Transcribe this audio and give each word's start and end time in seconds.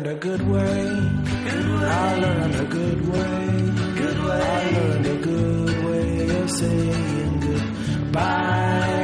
Learned 0.00 0.16
a 0.16 0.20
good 0.20 0.48
way. 0.48 1.10
I 1.82 2.18
learned 2.20 2.54
a 2.54 2.64
good 2.64 3.08
way. 3.08 3.72
Good 3.96 4.18
way. 4.24 4.40
I 4.40 4.70
learned 4.70 5.06
a 5.06 5.16
good 5.16 5.84
way 5.84 6.40
of 6.40 6.50
saying 6.50 7.40
goodbye. 7.40 8.99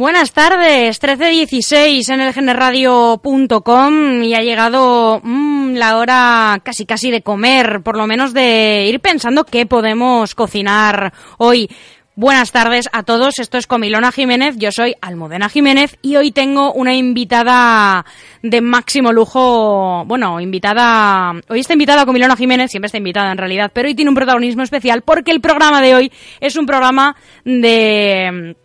Buenas 0.00 0.32
tardes, 0.32 0.98
13.16 0.98 2.14
en 2.14 2.22
el 2.22 2.32
generradio.com 2.32 4.22
y 4.22 4.32
ha 4.32 4.40
llegado 4.40 5.20
mm, 5.22 5.74
la 5.74 5.98
hora 5.98 6.58
casi 6.64 6.86
casi 6.86 7.10
de 7.10 7.20
comer, 7.20 7.82
por 7.82 7.98
lo 7.98 8.06
menos 8.06 8.32
de 8.32 8.86
ir 8.88 9.00
pensando 9.00 9.44
qué 9.44 9.66
podemos 9.66 10.34
cocinar 10.34 11.12
hoy. 11.36 11.68
Buenas 12.16 12.50
tardes 12.50 12.88
a 12.94 13.02
todos, 13.02 13.38
esto 13.38 13.58
es 13.58 13.66
Comilona 13.66 14.10
Jiménez, 14.10 14.56
yo 14.56 14.72
soy 14.72 14.94
Almudena 15.02 15.50
Jiménez 15.50 15.98
y 16.00 16.16
hoy 16.16 16.32
tengo 16.32 16.72
una 16.72 16.94
invitada 16.94 18.06
de 18.42 18.62
máximo 18.62 19.12
lujo, 19.12 20.06
bueno, 20.06 20.40
invitada, 20.40 21.34
hoy 21.50 21.60
está 21.60 21.74
invitada 21.74 22.06
Comilona 22.06 22.36
Jiménez, 22.36 22.70
siempre 22.70 22.86
está 22.86 22.96
invitada 22.96 23.32
en 23.32 23.38
realidad, 23.38 23.70
pero 23.74 23.86
hoy 23.86 23.94
tiene 23.94 24.08
un 24.08 24.14
protagonismo 24.14 24.62
especial 24.62 25.02
porque 25.02 25.30
el 25.30 25.42
programa 25.42 25.82
de 25.82 25.94
hoy 25.94 26.12
es 26.40 26.56
un 26.56 26.64
programa 26.64 27.16
de 27.44 28.56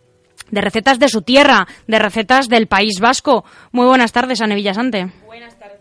de 0.56 0.62
recetas 0.62 0.98
de 0.98 1.08
su 1.10 1.20
tierra, 1.20 1.66
de 1.86 1.98
recetas 1.98 2.48
del 2.48 2.66
País 2.66 2.98
Vasco. 2.98 3.44
Muy 3.72 3.86
buenas 3.86 4.10
tardes, 4.10 4.40
Ane 4.40 4.54
Villasante. 4.54 5.08
Buenas 5.26 5.54
tardes. 5.58 5.76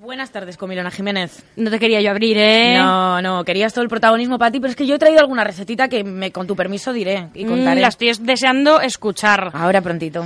Buenas 0.00 0.30
tardes, 0.32 0.56
Comilona 0.56 0.90
Jiménez. 0.90 1.44
No 1.56 1.70
te 1.70 1.78
quería 1.78 2.00
yo 2.00 2.10
abrir, 2.10 2.36
¿eh? 2.38 2.76
No, 2.76 3.22
no, 3.22 3.44
querías 3.44 3.72
todo 3.72 3.82
el 3.84 3.88
protagonismo 3.88 4.36
para 4.38 4.50
ti, 4.50 4.58
pero 4.58 4.70
es 4.70 4.76
que 4.76 4.86
yo 4.86 4.96
he 4.96 4.98
traído 4.98 5.20
alguna 5.20 5.44
recetita 5.44 5.88
que 5.88 6.02
me, 6.02 6.32
con 6.32 6.46
tu 6.48 6.54
permiso 6.56 6.92
diré 6.92 7.28
y 7.34 7.44
Mm, 7.44 7.48
contaré. 7.48 7.80
la 7.80 7.88
estoy 7.88 8.12
deseando 8.20 8.80
escuchar. 8.80 9.50
Ahora 9.54 9.80
prontito. 9.80 10.24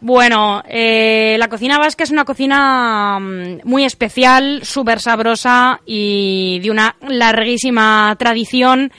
Bueno, 0.00 0.62
eh, 0.68 1.36
la 1.38 1.48
cocina 1.48 1.78
vasca 1.78 2.04
es 2.04 2.10
una 2.10 2.24
cocina 2.24 3.18
mm, 3.20 3.60
muy 3.64 3.84
especial, 3.84 4.60
súper 4.64 4.98
sabrosa 5.00 5.80
y 5.86 6.58
de 6.60 6.70
una 6.70 6.96
larguísima 7.06 8.14
tradición. 8.18 8.90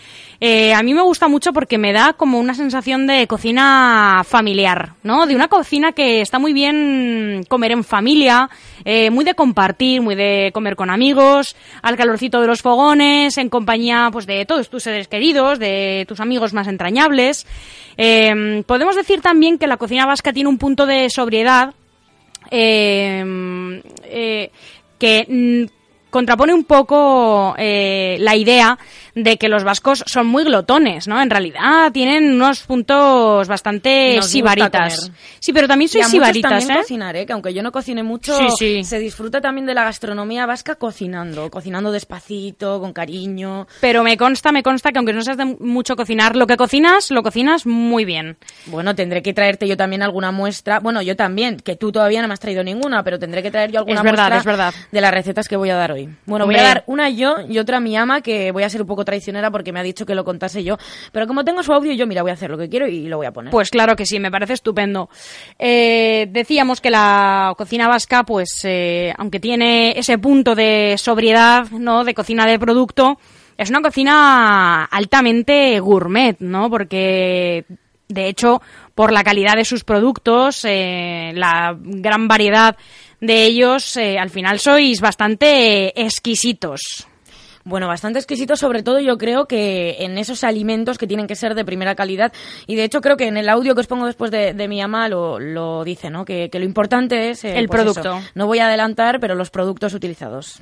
Eh, 0.45 0.73
a 0.73 0.83
mí 0.83 0.93
me 0.93 1.01
gusta 1.01 1.29
mucho 1.29 1.53
porque 1.53 1.77
me 1.77 1.93
da 1.93 2.11
como 2.11 2.37
una 2.37 2.53
sensación 2.53 3.07
de 3.07 3.27
cocina 3.27 4.23
familiar, 4.25 4.91
¿no? 5.01 5.25
De 5.25 5.35
una 5.35 5.47
cocina 5.47 5.93
que 5.93 6.19
está 6.19 6.37
muy 6.37 6.51
bien 6.51 7.45
comer 7.47 7.71
en 7.71 7.85
familia, 7.85 8.49
eh, 8.83 9.09
muy 9.09 9.23
de 9.23 9.35
compartir, 9.35 10.01
muy 10.01 10.15
de 10.15 10.51
comer 10.53 10.75
con 10.75 10.89
amigos, 10.89 11.55
al 11.81 11.95
calorcito 11.95 12.41
de 12.41 12.47
los 12.47 12.61
fogones, 12.61 13.37
en 13.37 13.47
compañía 13.47 14.09
pues 14.11 14.25
de 14.25 14.45
todos 14.45 14.69
tus 14.69 14.83
seres 14.83 15.07
queridos, 15.07 15.59
de 15.59 16.03
tus 16.09 16.19
amigos 16.19 16.51
más 16.51 16.67
entrañables. 16.67 17.47
Eh, 17.95 18.63
podemos 18.67 18.97
decir 18.97 19.21
también 19.21 19.57
que 19.57 19.67
la 19.67 19.77
cocina 19.77 20.05
vasca 20.05 20.33
tiene 20.33 20.49
un 20.49 20.57
punto 20.57 20.85
de 20.85 21.09
sobriedad 21.09 21.73
eh, 22.51 23.81
eh, 24.03 24.51
que 24.99 25.25
mm, 25.25 26.09
contrapone 26.09 26.53
un 26.53 26.65
poco 26.65 27.55
la 27.57 28.35
idea 28.35 28.77
de 29.15 29.37
que 29.37 29.47
los 29.49 29.63
vascos 29.63 30.03
son 30.07 30.27
muy 30.27 30.43
glotones, 30.43 31.07
¿no? 31.07 31.21
En 31.21 31.29
realidad 31.29 31.91
tienen 31.91 32.33
unos 32.33 32.61
puntos 32.61 33.47
bastante 33.47 34.15
Nos 34.17 34.27
sibaritas. 34.27 35.11
Sí, 35.39 35.53
pero 35.53 35.67
también 35.67 35.87
Y 35.87 35.91
soy 35.91 36.01
a 36.01 36.03
muchos 36.05 36.11
sibaritas, 36.11 36.51
también 36.51 36.71
¿eh? 36.71 36.81
cocinar, 36.81 37.15
¿eh? 37.15 37.25
Que 37.25 37.33
aunque 37.33 37.53
yo 37.53 37.61
no 37.63 37.71
cocine 37.71 38.03
mucho, 38.03 38.35
Sí, 38.37 38.45
sí. 38.57 38.83
se 38.83 38.99
disfruta 38.99 39.41
también 39.41 39.65
de 39.65 39.73
la 39.73 39.83
gastronomía 39.83 40.45
vasca 40.45 40.75
cocinando. 40.75 41.49
Cocinando 41.51 41.91
despacito, 41.91 42.79
con 42.79 42.93
cariño. 42.93 43.67
Pero 43.81 44.03
me 44.03 44.17
consta, 44.17 44.51
me 44.51 44.63
consta 44.63 44.91
que 44.91 44.97
aunque 44.97 45.13
no 45.13 45.21
seas 45.21 45.37
de 45.37 45.45
mucho 45.45 45.95
cocinar, 45.95 46.35
lo 46.35 46.47
que 46.47 46.57
cocinas, 46.57 47.11
lo 47.11 47.23
cocinas 47.23 47.65
muy 47.65 48.05
bien. 48.05 48.37
Bueno, 48.67 48.95
tendré 48.95 49.21
que 49.21 49.33
traerte 49.33 49.67
yo 49.67 49.77
también 49.77 50.01
alguna 50.03 50.31
muestra. 50.31 50.79
Bueno, 50.79 51.01
yo 51.01 51.15
también, 51.15 51.57
que 51.57 51.75
tú 51.75 51.91
todavía 51.91 52.21
no 52.21 52.27
me 52.27 52.33
has 52.33 52.39
traído 52.39 52.63
ninguna, 52.63 53.03
pero 53.03 53.19
tendré 53.19 53.43
que 53.43 53.51
traer 53.51 53.71
yo 53.71 53.79
alguna 53.79 53.99
Es 53.99 54.03
verdad, 54.03 54.29
muestra 54.29 54.37
es 54.39 54.45
verdad. 54.45 54.73
de 54.91 55.01
las 55.01 55.11
recetas 55.13 55.47
que 55.47 55.55
voy 55.55 55.69
a 55.69 55.75
dar 55.75 55.91
hoy. 55.91 56.09
Bueno, 56.25 56.45
voy 56.45 56.55
a 56.55 56.63
dar 56.63 56.83
una 56.87 57.09
yo 57.09 57.35
y 57.47 57.59
otra 57.59 57.77
a 57.77 57.79
mi 57.79 57.95
ama, 57.97 58.21
que 58.21 58.51
voy 58.51 58.63
a 58.63 58.69
ser 58.69 58.81
un 58.81 58.87
poco 58.87 59.02
traicionera 59.05 59.51
porque 59.51 59.71
me 59.71 59.79
ha 59.79 59.83
dicho 59.83 60.05
que 60.05 60.15
lo 60.15 60.23
contase 60.23 60.63
yo. 60.63 60.77
Pero 61.11 61.27
como 61.27 61.43
tengo 61.43 61.63
su 61.63 61.73
audio, 61.73 61.93
yo 61.93 62.07
mira, 62.07 62.21
voy 62.21 62.31
a 62.31 62.35
hacer 62.35 62.49
lo 62.49 62.57
que 62.57 62.69
quiero 62.69 62.87
y 62.87 63.07
lo 63.07 63.17
voy 63.17 63.25
a 63.25 63.31
poner. 63.31 63.51
Pues 63.51 63.69
claro 63.69 63.95
que 63.95 64.05
sí, 64.05 64.19
me 64.19 64.31
parece 64.31 64.53
estupendo. 64.53 65.09
Eh, 65.57 66.27
decíamos 66.29 66.81
que 66.81 66.89
la 66.89 67.53
cocina 67.57 67.87
vasca, 67.87 68.23
pues, 68.23 68.49
eh, 68.63 69.13
aunque 69.17 69.39
tiene 69.39 69.97
ese 69.97 70.17
punto 70.17 70.55
de 70.55 70.95
sobriedad, 70.97 71.69
¿no? 71.71 72.03
De 72.03 72.13
cocina 72.13 72.45
de 72.45 72.59
producto, 72.59 73.17
es 73.57 73.69
una 73.69 73.81
cocina 73.81 74.85
altamente 74.85 75.79
gourmet, 75.79 76.37
¿no? 76.39 76.69
Porque, 76.69 77.65
de 78.07 78.27
hecho, 78.27 78.61
por 78.95 79.11
la 79.11 79.23
calidad 79.23 79.55
de 79.55 79.65
sus 79.65 79.83
productos, 79.83 80.65
eh, 80.65 81.31
la 81.35 81.75
gran 81.79 82.27
variedad 82.27 82.75
de 83.21 83.45
ellos, 83.45 83.95
eh, 83.97 84.17
al 84.19 84.29
final 84.29 84.59
sois 84.59 84.99
bastante 84.99 85.99
exquisitos. 86.01 87.07
Bueno, 87.65 87.87
bastante 87.87 88.19
exquisito, 88.19 88.57
sobre 88.57 88.83
todo 88.83 88.99
yo 88.99 89.17
creo 89.17 89.45
que 89.45 89.97
en 89.99 90.17
esos 90.17 90.43
alimentos 90.43 90.97
que 90.97 91.07
tienen 91.07 91.27
que 91.27 91.35
ser 91.35 91.55
de 91.55 91.63
primera 91.63 91.95
calidad. 91.95 92.33
Y 92.67 92.75
de 92.75 92.83
hecho 92.83 92.99
creo 92.99 93.15
que 93.15 93.27
en 93.27 93.37
el 93.37 93.47
audio 93.47 93.73
que 93.73 93.81
os 93.81 93.87
pongo 93.87 94.05
después 94.05 94.31
de, 94.31 94.53
de 94.53 94.67
mi 94.67 94.81
ama 94.81 95.07
lo, 95.07 95.39
lo 95.39 95.83
dice, 95.85 96.09
¿no? 96.09 96.25
Que, 96.25 96.49
que 96.49 96.59
lo 96.59 96.65
importante 96.65 97.29
es... 97.29 97.45
eh, 97.45 97.57
El 97.57 97.67
pues 97.69 97.81
producto. 97.81 98.17
eso. 98.17 98.29
No 98.35 98.47
voy 98.47 98.59
a 98.59 98.67
adelantar, 98.67 99.19
pero 99.21 99.35
los 99.35 99.49
productos 99.49 99.93
utilizados. 99.93 100.61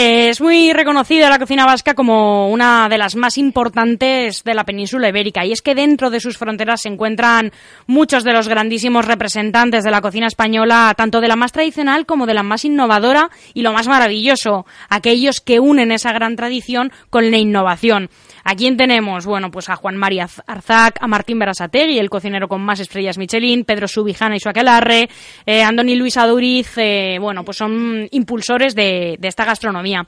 Es 0.00 0.40
muy 0.40 0.72
reconocida 0.72 1.28
la 1.28 1.40
cocina 1.40 1.66
vasca 1.66 1.94
como 1.94 2.50
una 2.50 2.88
de 2.88 2.98
las 2.98 3.16
más 3.16 3.36
importantes 3.36 4.44
de 4.44 4.54
la 4.54 4.62
península 4.62 5.08
ibérica 5.08 5.44
y 5.44 5.50
es 5.50 5.60
que 5.60 5.74
dentro 5.74 6.08
de 6.08 6.20
sus 6.20 6.38
fronteras 6.38 6.82
se 6.82 6.88
encuentran 6.88 7.50
muchos 7.88 8.22
de 8.22 8.32
los 8.32 8.46
grandísimos 8.46 9.06
representantes 9.06 9.82
de 9.82 9.90
la 9.90 10.00
cocina 10.00 10.28
española, 10.28 10.94
tanto 10.96 11.20
de 11.20 11.26
la 11.26 11.34
más 11.34 11.50
tradicional 11.50 12.06
como 12.06 12.26
de 12.26 12.34
la 12.34 12.44
más 12.44 12.64
innovadora 12.64 13.28
y 13.54 13.62
lo 13.62 13.72
más 13.72 13.88
maravilloso, 13.88 14.66
aquellos 14.88 15.40
que 15.40 15.58
unen 15.58 15.90
esa 15.90 16.12
gran 16.12 16.36
tradición 16.36 16.92
con 17.10 17.32
la 17.32 17.38
innovación. 17.38 18.08
¿A 18.50 18.54
quién 18.54 18.78
tenemos? 18.78 19.26
Bueno, 19.26 19.50
pues 19.50 19.68
a 19.68 19.76
Juan 19.76 19.98
María 19.98 20.26
Arzac, 20.46 20.96
a 21.02 21.06
Martín 21.06 21.38
Berasategui, 21.38 21.98
el 21.98 22.08
cocinero 22.08 22.48
con 22.48 22.62
más 22.62 22.80
estrellas 22.80 23.18
Michelin, 23.18 23.66
Pedro 23.66 23.86
Subijana 23.86 24.36
y 24.36 24.40
su 24.40 24.48
aquelarre, 24.48 25.10
eh, 25.44 25.62
Andoni 25.62 25.96
Luis 25.96 26.16
Aduriz, 26.16 26.72
eh, 26.78 27.18
bueno, 27.20 27.44
pues 27.44 27.58
son 27.58 28.08
impulsores 28.10 28.74
de, 28.74 29.18
esta 29.20 29.44
gastronomía. 29.44 30.06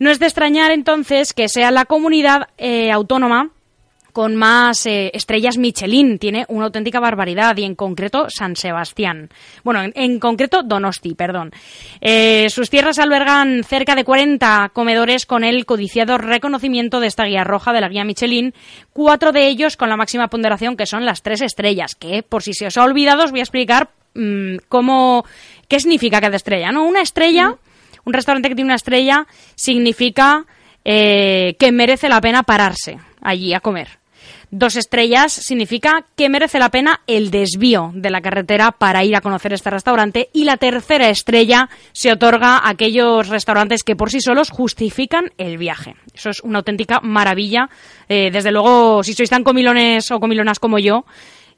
No 0.00 0.10
es 0.10 0.18
de 0.18 0.26
extrañar 0.26 0.72
entonces 0.72 1.32
que 1.32 1.48
sea 1.48 1.70
la 1.70 1.84
comunidad 1.84 2.48
eh, 2.58 2.90
autónoma 2.90 3.52
con 4.12 4.36
más 4.36 4.86
eh, 4.86 5.10
estrellas 5.14 5.58
Michelin. 5.58 6.18
Tiene 6.18 6.44
una 6.48 6.66
auténtica 6.66 7.00
barbaridad 7.00 7.56
y 7.56 7.64
en 7.64 7.74
concreto 7.74 8.26
San 8.28 8.56
Sebastián. 8.56 9.30
Bueno, 9.64 9.82
en, 9.94 10.18
concreto 10.18 10.62
Donosti, 10.62 11.14
perdón. 11.14 11.52
Eh, 12.00 12.48
sus 12.50 12.70
tierras 12.70 12.98
albergan 12.98 13.64
cerca 13.64 13.94
de 13.94 14.04
40 14.04 14.70
comedores 14.72 15.26
con 15.26 15.44
el 15.44 15.66
codiciado 15.66 16.18
reconocimiento 16.18 17.00
de 17.00 17.06
esta 17.06 17.24
guía 17.24 17.44
roja 17.44 17.72
de 17.72 17.80
la 17.80 17.88
guía 17.88 18.04
Michelin, 18.04 18.54
cuatro 18.92 19.32
de 19.32 19.46
ellos 19.46 19.76
con 19.76 19.88
la 19.88 19.96
máxima 19.96 20.28
ponderación 20.28 20.76
que 20.76 20.86
son 20.86 21.04
las 21.04 21.22
tres 21.22 21.40
estrellas, 21.40 21.94
que 21.94 22.22
por 22.22 22.42
si 22.42 22.54
se 22.54 22.66
os 22.66 22.76
ha 22.76 22.84
olvidado 22.84 23.24
os 23.24 23.30
voy 23.30 23.40
a 23.40 23.44
explicar 23.44 23.90
mm, 24.14 24.56
cómo, 24.68 25.24
qué 25.68 25.80
significa 25.80 26.20
cada 26.20 26.36
estrella, 26.36 26.72
¿no? 26.72 26.84
Una 26.84 27.02
estrella, 27.02 27.56
un 28.04 28.12
restaurante 28.12 28.48
que 28.48 28.54
tiene 28.54 28.68
una 28.68 28.76
estrella 28.76 29.26
significa 29.54 30.46
eh, 30.84 31.56
que 31.58 31.72
merece 31.72 32.08
la 32.08 32.20
pena 32.20 32.42
pararse 32.42 32.98
allí 33.22 33.54
a 33.54 33.60
comer. 33.60 33.98
Dos 34.50 34.76
estrellas 34.76 35.32
significa 35.32 36.06
que 36.16 36.28
merece 36.28 36.58
la 36.58 36.70
pena 36.70 37.00
el 37.06 37.30
desvío 37.30 37.92
de 37.94 38.10
la 38.10 38.22
carretera 38.22 38.72
para 38.72 39.04
ir 39.04 39.14
a 39.14 39.20
conocer 39.20 39.52
este 39.52 39.70
restaurante 39.70 40.30
y 40.32 40.44
la 40.44 40.56
tercera 40.56 41.10
estrella 41.10 41.68
se 41.92 42.12
otorga 42.12 42.56
a 42.56 42.70
aquellos 42.70 43.28
restaurantes 43.28 43.82
que 43.82 43.96
por 43.96 44.10
sí 44.10 44.20
solos 44.20 44.50
justifican 44.50 45.32
el 45.36 45.58
viaje. 45.58 45.96
Eso 46.14 46.30
es 46.30 46.40
una 46.40 46.58
auténtica 46.58 47.00
maravilla. 47.02 47.68
Eh, 48.08 48.30
desde 48.32 48.50
luego, 48.50 49.02
si 49.02 49.12
sois 49.12 49.30
tan 49.30 49.44
comilones 49.44 50.10
o 50.10 50.18
comilonas 50.18 50.58
como 50.58 50.78
yo, 50.78 51.04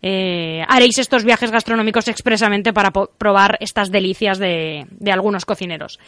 eh, 0.02 0.62
haréis 0.68 0.98
estos 0.98 1.24
viajes 1.24 1.50
gastronómicos 1.50 2.08
expresamente 2.08 2.72
para 2.72 2.90
probar 2.90 3.58
estas 3.60 3.90
delicias 3.90 4.38
de, 4.38 4.86
algunos 5.12 5.44
cocineros. 5.44 5.98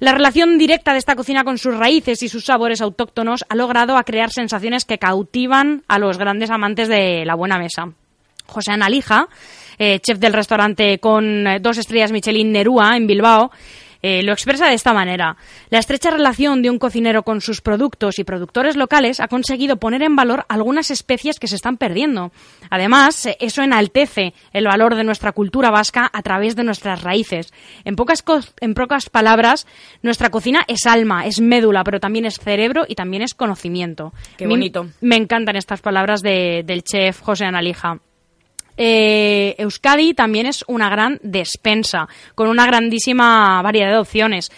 La 0.00 0.12
relación 0.12 0.58
directa 0.58 0.92
de 0.92 0.98
esta 0.98 1.16
cocina 1.16 1.44
con 1.44 1.58
sus 1.58 1.76
raíces 1.76 2.22
y 2.22 2.28
sus 2.28 2.44
sabores 2.44 2.80
autóctonos 2.80 3.44
ha 3.48 3.54
logrado 3.54 3.96
crear 4.04 4.30
sensaciones 4.30 4.84
que 4.84 4.98
cautivan 4.98 5.82
a 5.88 5.98
los 5.98 6.18
grandes 6.18 6.50
amantes 6.50 6.88
de 6.88 7.24
la 7.24 7.34
buena 7.34 7.58
mesa. 7.58 7.92
José 8.46 8.72
Analija, 8.72 9.28
eh, 9.78 9.98
chef 10.00 10.18
del 10.18 10.32
restaurante 10.32 10.98
con 10.98 11.44
dos 11.60 11.78
estrellas 11.78 12.12
Michelin 12.12 12.52
Nerúa 12.52 12.96
en 12.96 13.06
Bilbao, 13.06 13.50
eh, 14.02 14.22
lo 14.22 14.32
expresa 14.32 14.66
de 14.68 14.74
esta 14.74 14.92
manera. 14.92 15.36
La 15.70 15.78
estrecha 15.78 16.10
relación 16.10 16.62
de 16.62 16.70
un 16.70 16.78
cocinero 16.78 17.22
con 17.22 17.40
sus 17.40 17.60
productos 17.60 18.18
y 18.18 18.24
productores 18.24 18.76
locales 18.76 19.20
ha 19.20 19.28
conseguido 19.28 19.76
poner 19.76 20.02
en 20.02 20.16
valor 20.16 20.44
algunas 20.48 20.90
especies 20.90 21.38
que 21.38 21.48
se 21.48 21.56
están 21.56 21.76
perdiendo. 21.76 22.32
Además, 22.70 23.26
eh, 23.26 23.36
eso 23.40 23.62
enaltece 23.62 24.34
el 24.52 24.66
valor 24.66 24.94
de 24.94 25.04
nuestra 25.04 25.32
cultura 25.32 25.70
vasca 25.70 26.08
a 26.12 26.22
través 26.22 26.56
de 26.56 26.64
nuestras 26.64 27.02
raíces. 27.02 27.52
En 27.84 27.96
pocas, 27.96 28.24
en 28.60 28.74
pocas 28.74 29.10
palabras, 29.10 29.66
nuestra 30.02 30.30
cocina 30.30 30.64
es 30.68 30.86
alma, 30.86 31.26
es 31.26 31.40
médula, 31.40 31.84
pero 31.84 32.00
también 32.00 32.24
es 32.24 32.38
cerebro 32.38 32.84
y 32.86 32.94
también 32.94 33.22
es 33.22 33.34
conocimiento. 33.34 34.12
Qué 34.36 34.46
bonito. 34.46 34.88
Me, 35.00 35.16
encantan 35.16 35.56
estas 35.56 35.80
palabras 35.80 36.22
del 36.22 36.82
chef 36.84 37.20
José 37.20 37.44
Analija. 37.44 37.98
Eh, 38.80 39.56
Euskadi 39.58 40.14
también 40.14 40.46
es 40.46 40.64
una 40.68 40.88
gran 40.88 41.18
despensa, 41.22 42.08
con 42.36 42.48
una 42.48 42.64
grandísima 42.64 43.60
variedad 43.60 43.90
de 43.90 43.98
opciones. 43.98 44.50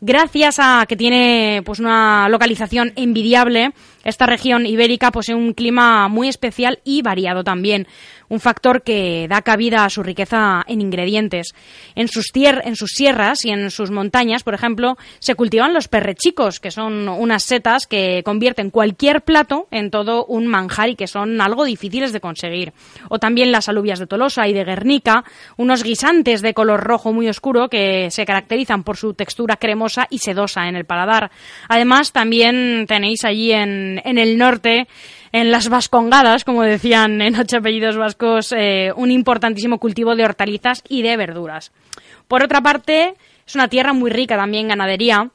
Gracias 0.00 0.58
a 0.58 0.84
que 0.86 0.96
tiene 0.96 1.62
pues 1.64 1.80
una 1.80 2.28
localización 2.28 2.92
envidiable, 2.96 3.72
esta 4.04 4.26
región 4.26 4.66
ibérica 4.66 5.10
posee 5.10 5.34
un 5.34 5.52
clima 5.52 6.06
muy 6.08 6.28
especial 6.28 6.80
y 6.84 7.02
variado 7.02 7.42
también 7.42 7.88
un 8.28 8.40
factor 8.40 8.82
que 8.82 9.26
da 9.28 9.42
cabida 9.42 9.84
a 9.84 9.90
su 9.90 10.02
riqueza 10.02 10.64
en 10.66 10.80
ingredientes. 10.80 11.54
En 11.94 12.08
sus, 12.08 12.30
en 12.34 12.76
sus 12.76 12.90
sierras 12.90 13.44
y 13.44 13.50
en 13.50 13.70
sus 13.70 13.90
montañas, 13.90 14.42
por 14.42 14.54
ejemplo, 14.54 14.96
se 15.18 15.34
cultivan 15.34 15.74
los 15.74 15.88
perrechicos, 15.88 16.60
que 16.60 16.70
son 16.70 17.08
unas 17.08 17.44
setas 17.44 17.86
que 17.86 18.22
convierten 18.24 18.70
cualquier 18.70 19.22
plato 19.22 19.68
en 19.70 19.90
todo 19.90 20.24
un 20.26 20.46
manjar 20.46 20.90
y 20.90 20.96
que 20.96 21.06
son 21.06 21.40
algo 21.40 21.64
difíciles 21.64 22.12
de 22.12 22.20
conseguir. 22.20 22.72
O 23.08 23.18
también 23.18 23.52
las 23.52 23.68
alubias 23.68 23.98
de 23.98 24.06
Tolosa 24.06 24.48
y 24.48 24.52
de 24.52 24.64
Guernica, 24.64 25.24
unos 25.56 25.82
guisantes 25.82 26.42
de 26.42 26.54
color 26.54 26.82
rojo 26.82 27.12
muy 27.12 27.28
oscuro 27.28 27.68
que 27.68 28.10
se 28.10 28.26
caracterizan 28.26 28.82
por 28.82 28.96
su 28.96 29.14
textura 29.14 29.56
cremosa 29.56 29.95
y 30.10 30.18
sedosa 30.18 30.68
en 30.68 30.76
el 30.76 30.84
paladar. 30.84 31.30
Además, 31.68 32.12
también 32.12 32.86
tenéis 32.86 33.24
allí 33.24 33.52
en, 33.52 34.00
en 34.04 34.18
el 34.18 34.36
norte 34.36 34.86
en 35.32 35.50
las 35.50 35.68
vascongadas, 35.68 36.44
como 36.44 36.62
decían 36.62 37.20
en 37.20 37.38
ocho 37.38 37.58
apellidos 37.58 37.96
vascos, 37.96 38.54
eh, 38.56 38.90
un 38.96 39.10
importantísimo 39.10 39.78
cultivo 39.78 40.16
de 40.16 40.24
hortalizas 40.24 40.82
y 40.88 41.02
de 41.02 41.16
verduras. 41.16 41.72
Por 42.28 42.42
otra 42.42 42.60
parte, 42.60 43.14
es 43.46 43.54
una 43.54 43.68
tierra 43.68 43.92
muy 43.92 44.10
rica 44.10 44.36
también 44.36 44.62
en 44.62 44.68
ganadería, 44.68 45.30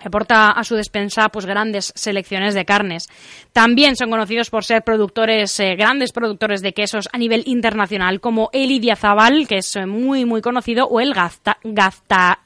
que 0.00 0.08
aporta 0.08 0.50
a 0.50 0.64
su 0.64 0.74
despensa 0.74 1.28
pues 1.28 1.46
grandes 1.46 1.92
selecciones 1.94 2.54
de 2.54 2.64
carnes. 2.64 3.08
También 3.52 3.96
son 3.96 4.10
conocidos 4.10 4.50
por 4.50 4.64
ser 4.64 4.82
productores, 4.82 5.60
eh, 5.60 5.76
grandes 5.76 6.12
productores 6.12 6.62
de 6.62 6.72
quesos 6.72 7.08
a 7.12 7.18
nivel 7.18 7.42
internacional, 7.46 8.20
como 8.20 8.50
el 8.52 8.70
Idiazabal, 8.70 9.46
que 9.46 9.58
es 9.58 9.76
muy 9.86 10.24
muy 10.24 10.40
conocido, 10.40 10.86
o 10.86 11.00
el 11.00 11.12
Gazta, 11.12 11.58
Gazta, 11.62 12.40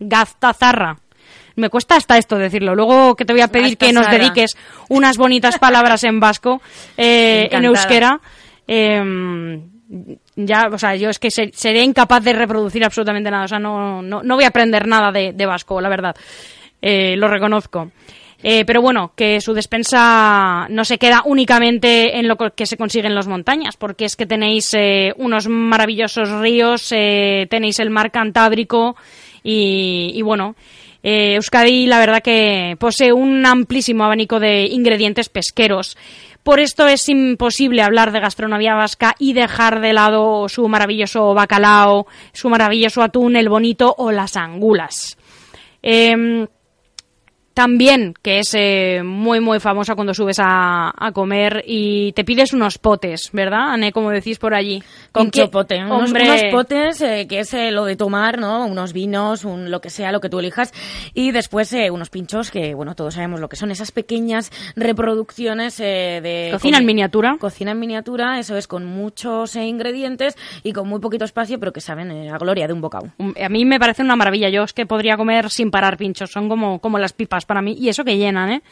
Gaztazarra 0.00 0.96
me 1.60 1.68
cuesta 1.68 1.96
hasta 1.96 2.18
esto 2.18 2.36
decirlo. 2.36 2.74
Luego 2.74 3.14
que 3.14 3.24
te 3.24 3.32
voy 3.32 3.42
a 3.42 3.48
pedir 3.48 3.76
que 3.76 3.92
nos 3.92 4.10
dediques 4.10 4.56
unas 4.88 5.16
bonitas 5.16 5.58
palabras 5.58 6.02
en 6.04 6.18
vasco, 6.18 6.60
eh, 6.96 7.48
en 7.52 7.64
euskera. 7.64 8.20
Em, 8.66 9.68
ya, 10.36 10.68
o 10.72 10.78
sea, 10.78 10.96
yo 10.96 11.10
es 11.10 11.18
que 11.18 11.30
seré 11.30 11.82
incapaz 11.82 12.22
de 12.24 12.32
reproducir 12.32 12.84
absolutamente 12.84 13.30
nada. 13.30 13.44
O 13.44 13.48
sea, 13.48 13.58
no, 13.58 14.02
no, 14.02 14.22
no 14.22 14.34
voy 14.34 14.44
a 14.44 14.48
aprender 14.48 14.86
nada 14.86 15.12
de, 15.12 15.46
vasco, 15.46 15.80
la 15.80 15.88
verdad. 15.88 16.16
Eh, 16.80 17.14
lo 17.16 17.28
reconozco. 17.28 17.90
Eh, 18.42 18.64
pero 18.64 18.80
bueno, 18.80 19.12
que 19.14 19.40
su 19.40 19.52
despensa 19.52 20.66
no 20.70 20.84
se 20.84 20.98
queda 20.98 21.22
únicamente 21.26 22.18
en 22.18 22.26
lo 22.26 22.36
que 22.36 22.64
se 22.66 22.78
consigue 22.78 23.06
en 23.06 23.14
las 23.14 23.28
montañas, 23.28 23.76
porque 23.76 24.06
es 24.06 24.16
que 24.16 24.24
tenéis 24.24 24.70
unos 25.16 25.46
maravillosos 25.48 26.30
ríos, 26.40 26.88
tenéis 26.88 27.78
el 27.80 27.90
mar 27.90 28.10
Cantábrico 28.10 28.96
y, 29.42 30.20
bueno, 30.22 30.54
eh, 31.02 31.34
Euskadi, 31.34 31.86
la 31.86 31.98
verdad 31.98 32.22
que 32.22 32.76
posee 32.78 33.12
un 33.12 33.44
amplísimo 33.46 34.04
abanico 34.04 34.38
de 34.38 34.66
ingredientes 34.66 35.28
pesqueros. 35.28 35.96
Por 36.42 36.60
esto 36.60 36.86
es 36.86 37.08
imposible 37.08 37.82
hablar 37.82 38.12
de 38.12 38.20
gastronomía 38.20 38.74
vasca 38.74 39.14
y 39.18 39.34
dejar 39.34 39.80
de 39.80 39.92
lado 39.92 40.48
su 40.48 40.66
maravilloso 40.68 41.34
bacalao, 41.34 42.06
su 42.32 42.48
maravilloso 42.48 43.02
atún, 43.02 43.36
el 43.36 43.48
bonito 43.48 43.94
o 43.96 44.10
las 44.10 44.36
angulas. 44.36 45.18
Em, 45.82 46.46
también, 47.60 48.14
que 48.22 48.38
es 48.38 48.54
eh, 48.54 49.02
muy, 49.04 49.38
muy 49.38 49.60
famosa 49.60 49.94
cuando 49.94 50.14
subes 50.14 50.38
a, 50.40 50.94
comer 51.12 51.62
y 51.66 52.12
te 52.12 52.24
pides 52.24 52.54
unos 52.54 52.78
potes, 52.78 53.28
¿verdad, 53.34 53.74
Ane? 53.74 53.92
Como 53.92 54.08
decís 54.08 54.38
por 54.38 54.54
allí. 54.54 54.82
¿Con 55.12 55.30
qué 55.30 55.46
pote? 55.48 55.76
Unos, 55.84 56.10
potes, 56.50 57.02
eh, 57.02 57.26
que 57.28 57.40
es 57.40 57.52
eh, 57.52 57.70
lo 57.70 57.84
de 57.84 57.96
tomar, 57.96 58.38
¿no? 58.38 58.64
Unos 58.64 58.94
vinos, 58.94 59.44
un, 59.44 59.70
lo 59.70 59.82
que 59.82 59.90
sea, 59.90 60.10
lo 60.10 60.22
que 60.22 60.30
tú 60.30 60.38
elijas. 60.38 60.72
Y 61.12 61.32
después 61.32 61.74
unos 61.90 62.08
pinchos 62.08 62.50
que, 62.50 62.74
bueno, 62.74 62.94
todos 62.94 63.12
sabemos 63.12 63.40
lo 63.40 63.50
que 63.50 63.56
son. 63.56 63.70
Esas 63.70 63.92
pequeñas 63.92 64.50
reproducciones 64.74 65.76
de... 65.76 66.48
Cocina 66.52 66.78
en 66.78 66.86
miniatura. 66.86 67.36
Cocina 67.38 67.72
en 67.72 67.78
miniatura, 67.78 68.38
eso 68.38 68.56
es, 68.56 68.66
con 68.68 68.86
muchos 68.86 69.54
ingredientes 69.56 70.34
y 70.62 70.72
con 70.72 70.88
muy 70.88 71.00
poquito 71.00 71.26
espacio, 71.26 71.60
pero 71.60 71.74
que 71.74 71.82
saben 71.82 72.10
a 72.10 72.38
gloria 72.38 72.66
de 72.66 72.72
un 72.72 72.80
bocado. 72.80 73.12
A 73.18 73.48
mí 73.50 73.66
me 73.66 73.78
parece 73.78 74.02
una 74.02 74.16
maravilla. 74.16 74.48
Yo 74.48 74.62
es 74.62 74.72
que 74.72 74.86
podría 74.86 75.18
comer 75.18 75.50
sin 75.50 75.70
parar 75.70 75.98
pinchos. 75.98 76.30
Son 76.30 76.48
como, 76.48 76.78
como 76.78 76.98
las 76.98 77.12
pipas 77.12 77.44
para 77.50 77.62
mí, 77.62 77.76
y 77.76 77.88
eso 77.88 78.04
que 78.04 78.16
llenan, 78.16 78.52
¿eh? 78.52 78.62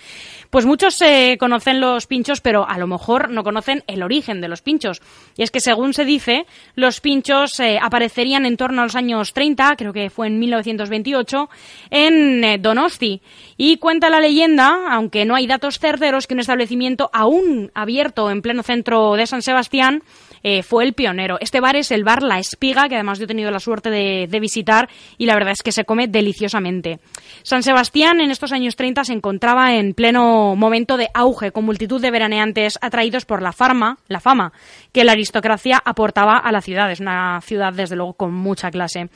Pues 0.51 0.65
muchos 0.65 1.03
eh, 1.03 1.37
conocen 1.41 1.81
los 1.81 2.07
pinchos, 2.07 2.41
pero 2.41 2.65
a 2.65 2.79
lo 2.79 2.87
mejor 2.87 3.29
no 3.29 3.43
conocen 3.43 3.83
el 3.89 4.05
origen 4.05 4.41
de 4.41 4.47
los 4.47 4.63
pinchos. 4.63 5.03
Y 5.37 5.43
es 5.43 5.51
que 5.51 5.59
según 5.59 5.95
se 5.95 6.05
dice, 6.05 6.47
los 6.77 7.01
pinchos 7.01 7.59
eh, 7.59 7.81
aparecerían 7.83 8.47
en 8.47 8.57
torno 8.57 8.81
a 8.81 8.85
los 8.85 8.95
años 8.95 9.33
30, 9.33 9.75
creo 9.77 9.93
que 9.93 10.11
fue 10.11 10.29
en 10.29 10.39
1928, 10.39 11.51
en 11.91 12.45
eh, 12.45 12.59
Donosti. 12.59 13.21
Y 13.57 13.79
cuenta 13.79 14.11
la 14.11 14.21
leyenda, 14.21 14.93
aunque 14.93 15.25
no 15.25 15.35
hay 15.35 15.49
datos 15.49 15.81
certeros, 15.81 16.29
que 16.29 16.35
un 16.35 16.41
establecimiento 16.41 17.11
aún 17.13 17.73
abierto 17.75 18.31
en 18.31 18.41
pleno 18.41 18.63
centro 18.63 19.17
de 19.17 19.27
San 19.27 19.43
Sebastián 19.43 20.05
eh, 20.43 20.63
fue 20.63 20.85
el 20.85 20.93
pionero. 20.93 21.39
Este 21.41 21.61
bar 21.61 21.77
es 21.77 21.91
el 21.91 22.05
bar 22.05 22.23
La 22.23 22.39
Espiga, 22.39 22.89
que 22.89 22.95
además 22.95 23.19
yo 23.19 23.25
he 23.25 23.29
tenido 23.29 23.51
la 23.51 23.61
suerte 23.61 23.91
de, 23.91 24.39
visitar 24.39 24.89
y 25.17 25.27
la 25.27 25.35
verdad 25.35 25.53
es 25.53 25.63
que 25.63 25.73
se 25.73 25.85
come 25.85 26.07
deliciosamente. 26.07 27.01
San 27.43 27.65
Sebastián 27.65 28.21
en 28.21 28.31
estos 28.31 28.53
años 28.53 28.77
30 28.77 29.05
se 29.05 29.13
encontraba 29.13 29.75
en 29.75 29.95
pleno 29.95 30.55
momento 30.55 30.97
de 30.97 31.09
auge, 31.13 31.51
con 31.51 31.65
multitud 31.65 32.01
de 32.01 32.13
veraneantes 32.13 32.79
atraídos 32.81 33.25
por 33.25 33.43
la 33.43 33.53
fama, 33.53 33.99
la 34.07 34.21
fama 34.21 34.53
que 34.93 35.05
la 35.05 35.13
aristocracia 35.13 35.83
aportaba 35.85 36.39
a 36.39 36.53
la 36.53 36.61
ciudad. 36.61 36.91
Es 36.91 37.01
una 37.01 37.41
ciudad, 37.41 37.73
desde 37.73 37.97
luego, 37.97 38.15
con 38.15 38.33
mucha 38.33 38.71
clase 38.71 39.09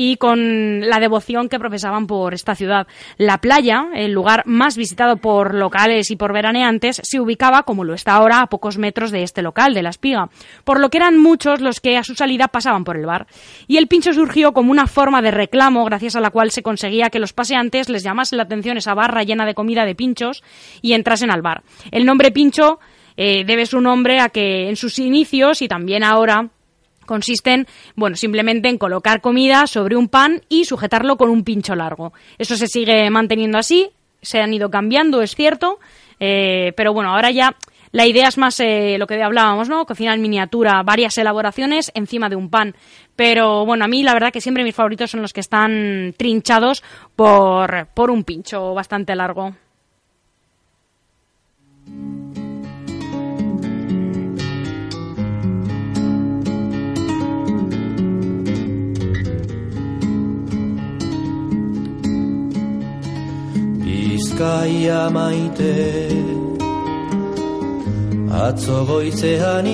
y 0.00 0.16
con 0.16 0.88
la 0.88 1.00
devoción 1.00 1.48
que 1.48 1.58
profesaban 1.58 2.06
por 2.06 2.32
esta 2.32 2.54
ciudad. 2.54 2.86
La 3.16 3.38
playa, 3.38 3.88
el 3.96 4.12
lugar 4.12 4.44
más 4.46 4.76
visitado 4.76 5.16
por 5.16 5.54
locales 5.54 6.12
y 6.12 6.16
por 6.16 6.32
veraneantes, 6.32 7.00
se 7.02 7.18
ubicaba, 7.18 7.64
como 7.64 7.82
lo 7.82 7.94
está 7.94 8.12
ahora, 8.12 8.40
a 8.40 8.46
pocos 8.46 8.78
metros 8.78 9.10
de 9.10 9.24
este 9.24 9.42
local, 9.42 9.74
de 9.74 9.82
La 9.82 9.90
Espiga, 9.90 10.30
por 10.62 10.78
lo 10.78 10.88
que 10.88 10.98
eran 10.98 11.18
muchos 11.18 11.60
los 11.60 11.80
que 11.80 11.96
a 11.96 12.04
su 12.04 12.14
salida 12.14 12.46
pasaban 12.46 12.84
por 12.84 12.96
el 12.96 13.06
bar. 13.06 13.26
Y 13.66 13.78
el 13.78 13.88
pincho 13.88 14.12
surgió 14.12 14.52
como 14.52 14.70
una 14.70 14.86
forma 14.86 15.20
de 15.20 15.32
reclamo 15.32 15.84
gracias 15.84 16.14
a 16.14 16.20
la 16.20 16.30
cual 16.30 16.52
se 16.52 16.62
conseguía 16.62 17.10
que 17.10 17.18
los 17.18 17.32
paseantes 17.32 17.88
les 17.88 18.04
llamasen 18.04 18.36
la 18.36 18.44
atención 18.44 18.76
esa 18.76 18.94
barra 18.94 19.24
llena 19.24 19.46
de 19.46 19.54
comida 19.54 19.84
de 19.84 19.96
pinchos 19.96 20.44
y 20.80 20.92
entrasen 20.92 21.32
al 21.32 21.42
bar. 21.42 21.64
El 21.90 22.06
nombre 22.06 22.30
pincho 22.30 22.78
eh, 23.16 23.42
debe 23.44 23.66
su 23.66 23.80
nombre 23.80 24.20
a 24.20 24.28
que 24.28 24.68
en 24.68 24.76
sus 24.76 25.00
inicios 25.00 25.60
y 25.60 25.66
también 25.66 26.04
ahora 26.04 26.50
consisten, 27.08 27.66
bueno, 27.96 28.14
simplemente 28.14 28.68
en 28.68 28.78
colocar 28.78 29.20
comida 29.20 29.66
sobre 29.66 29.96
un 29.96 30.06
pan 30.06 30.42
y 30.48 30.66
sujetarlo 30.66 31.16
con 31.16 31.30
un 31.30 31.42
pincho 31.42 31.74
largo. 31.74 32.12
Eso 32.38 32.56
se 32.56 32.68
sigue 32.68 33.10
manteniendo 33.10 33.58
así, 33.58 33.90
se 34.22 34.40
han 34.40 34.54
ido 34.54 34.70
cambiando, 34.70 35.22
es 35.22 35.34
cierto, 35.34 35.80
eh, 36.20 36.72
pero 36.76 36.92
bueno, 36.92 37.10
ahora 37.10 37.32
ya 37.32 37.56
la 37.90 38.06
idea 38.06 38.28
es 38.28 38.36
más 38.36 38.60
eh, 38.60 38.96
lo 38.98 39.06
que 39.06 39.22
hablábamos, 39.22 39.68
¿no? 39.68 39.86
Cocina 39.86 40.14
en 40.14 40.20
miniatura, 40.20 40.82
varias 40.82 41.16
elaboraciones 41.16 41.90
encima 41.94 42.28
de 42.28 42.36
un 42.36 42.50
pan. 42.50 42.74
Pero 43.16 43.64
bueno, 43.64 43.84
a 43.84 43.88
mí 43.88 44.02
la 44.02 44.12
verdad 44.12 44.32
que 44.32 44.40
siempre 44.40 44.62
mis 44.62 44.74
favoritos 44.74 45.10
son 45.10 45.22
los 45.22 45.32
que 45.32 45.40
están 45.40 46.14
trinchados 46.16 46.84
por, 47.16 47.88
por 47.94 48.10
un 48.10 48.24
pincho 48.24 48.74
bastante 48.74 49.16
largo. 49.16 49.54
Bizkaia 64.38 65.10
maite 65.10 66.08
Atzo 68.30 68.86
goizean 68.86 69.66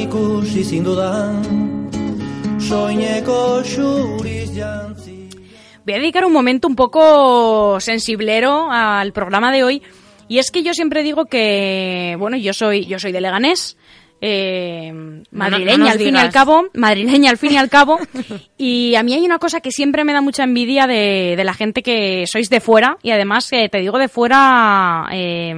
Voy 5.84 5.92
a 5.92 5.98
dedicar 5.98 6.24
un 6.24 6.32
momento 6.32 6.66
un 6.66 6.76
poco 6.76 7.78
sensiblero 7.78 8.70
al 8.70 9.12
programa 9.12 9.52
de 9.52 9.64
hoy 9.64 9.82
y 10.28 10.38
es 10.38 10.50
que 10.50 10.62
yo 10.62 10.72
siempre 10.72 11.02
digo 11.02 11.26
que, 11.26 12.16
bueno, 12.18 12.38
yo 12.38 12.54
soy, 12.54 12.86
yo 12.86 12.98
soy 12.98 13.12
de 13.12 13.20
Leganés, 13.20 13.76
eh, 14.26 15.22
madrileña 15.32 15.92
al 15.92 15.98
fin 15.98 16.14
y 16.14 16.18
al 16.18 16.32
cabo, 16.32 16.64
madrileña 16.72 17.30
al 17.30 17.36
fin 17.36 17.52
y 17.52 17.56
al 17.58 17.68
cabo, 17.68 17.98
y 18.56 18.94
a 18.94 19.02
mí 19.02 19.12
hay 19.12 19.22
una 19.22 19.38
cosa 19.38 19.60
que 19.60 19.70
siempre 19.70 20.02
me 20.02 20.14
da 20.14 20.22
mucha 20.22 20.44
envidia 20.44 20.86
de, 20.86 21.34
de 21.36 21.44
la 21.44 21.52
gente 21.52 21.82
que 21.82 22.24
sois 22.26 22.48
de 22.48 22.60
fuera, 22.60 22.96
y 23.02 23.10
además 23.10 23.52
eh, 23.52 23.68
te 23.68 23.78
digo 23.80 23.98
de 23.98 24.08
fuera, 24.08 25.08
eh, 25.12 25.52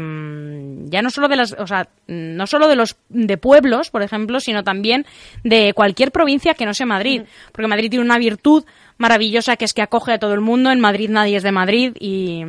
ya 0.86 1.00
no 1.00 1.10
solo 1.10 1.28
de 1.28 1.36
las, 1.36 1.52
o 1.52 1.66
sea, 1.68 1.88
no 2.08 2.48
solo 2.48 2.66
de 2.66 2.74
los 2.74 2.96
de 3.08 3.36
pueblos, 3.38 3.90
por 3.90 4.02
ejemplo, 4.02 4.40
sino 4.40 4.64
también 4.64 5.06
de 5.44 5.72
cualquier 5.72 6.10
provincia 6.10 6.54
que 6.54 6.66
no 6.66 6.74
sea 6.74 6.86
Madrid, 6.86 7.20
mm. 7.20 7.52
porque 7.52 7.68
Madrid 7.68 7.90
tiene 7.90 8.04
una 8.04 8.18
virtud 8.18 8.64
maravillosa 8.98 9.56
que 9.56 9.64
es 9.64 9.74
que 9.74 9.82
acoge 9.82 10.14
a 10.14 10.18
todo 10.18 10.34
el 10.34 10.40
mundo, 10.40 10.72
en 10.72 10.80
Madrid 10.80 11.08
nadie 11.08 11.36
es 11.36 11.44
de 11.44 11.52
Madrid 11.52 11.92
y 12.00 12.42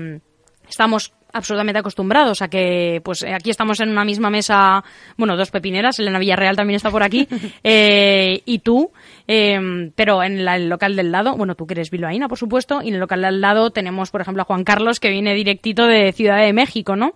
estamos 0.67 1.13
absolutamente 1.34 1.79
acostumbrados 1.79 2.41
a 2.41 2.48
que, 2.48 3.01
pues 3.03 3.24
eh, 3.24 3.34
aquí 3.34 3.50
estamos 3.50 3.79
en 3.79 3.89
una 3.89 4.05
misma 4.05 4.29
mesa, 4.29 4.84
bueno, 5.17 5.36
dos 5.36 5.51
pepineras, 5.51 6.00
Elena 6.00 6.19
Villarreal 6.19 6.55
también 6.55 6.75
está 6.75 6.91
por 6.91 7.03
aquí, 7.03 7.27
eh, 7.63 8.41
y 8.46 8.60
tú, 8.60 8.91
em, 9.27 9.91
pero 9.96 10.24
en 10.24 10.48
el 10.48 10.69
local 10.69 10.96
del 10.96 11.12
lado, 11.12 11.36
bueno, 11.36 11.55
tú 11.55 11.67
que 11.67 11.74
eres 11.74 11.91
bilbaína, 11.91 12.27
por 12.27 12.38
supuesto, 12.38 12.81
y 12.81 12.89
en 12.89 12.96
el 12.96 13.00
local 13.00 13.22
del 13.22 13.41
lado 13.41 13.72
tenemos, 13.72 14.12
por 14.12 14.22
ejemplo, 14.22 14.41
a 14.43 14.46
Juan 14.46 14.63
Carlos, 14.63 15.00
que 15.00 15.10
viene 15.10 15.34
directito 15.34 15.88
de 15.88 16.12
Ciudad 16.13 16.38
de 16.38 16.53
México, 16.53 16.96
¿no? 16.96 17.13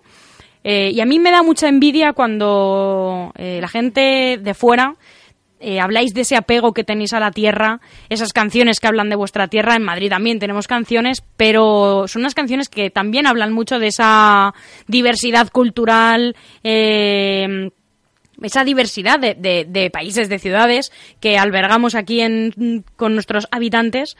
Eh, 0.64 0.90
y 0.94 1.00
a 1.00 1.06
mí 1.06 1.18
me 1.18 1.32
da 1.32 1.42
mucha 1.42 1.68
envidia 1.68 2.12
cuando 2.12 3.32
la 3.36 3.66
gente 3.66 4.38
de 4.40 4.54
fuera 4.54 4.94
eh, 5.62 5.80
habláis 5.80 6.12
de 6.12 6.22
ese 6.22 6.36
apego 6.36 6.72
que 6.72 6.84
tenéis 6.84 7.12
a 7.12 7.20
la 7.20 7.30
tierra, 7.30 7.80
esas 8.08 8.32
canciones 8.32 8.80
que 8.80 8.88
hablan 8.88 9.08
de 9.08 9.16
vuestra 9.16 9.46
tierra. 9.46 9.76
En 9.76 9.84
Madrid 9.84 10.10
también 10.10 10.38
tenemos 10.38 10.66
canciones, 10.66 11.22
pero 11.36 12.08
son 12.08 12.22
unas 12.22 12.34
canciones 12.34 12.68
que 12.68 12.90
también 12.90 13.26
hablan 13.26 13.52
mucho 13.52 13.78
de 13.78 13.86
esa 13.86 14.54
diversidad 14.88 15.50
cultural. 15.50 16.34
Eh, 16.64 17.70
esa 18.42 18.64
diversidad 18.64 19.18
de, 19.18 19.90
países, 19.92 20.28
de 20.28 20.38
ciudades 20.38 20.92
que 21.20 21.38
albergamos 21.38 21.94
aquí 21.94 22.20
con 22.96 23.14
nuestros 23.14 23.48
habitantes 23.50 24.16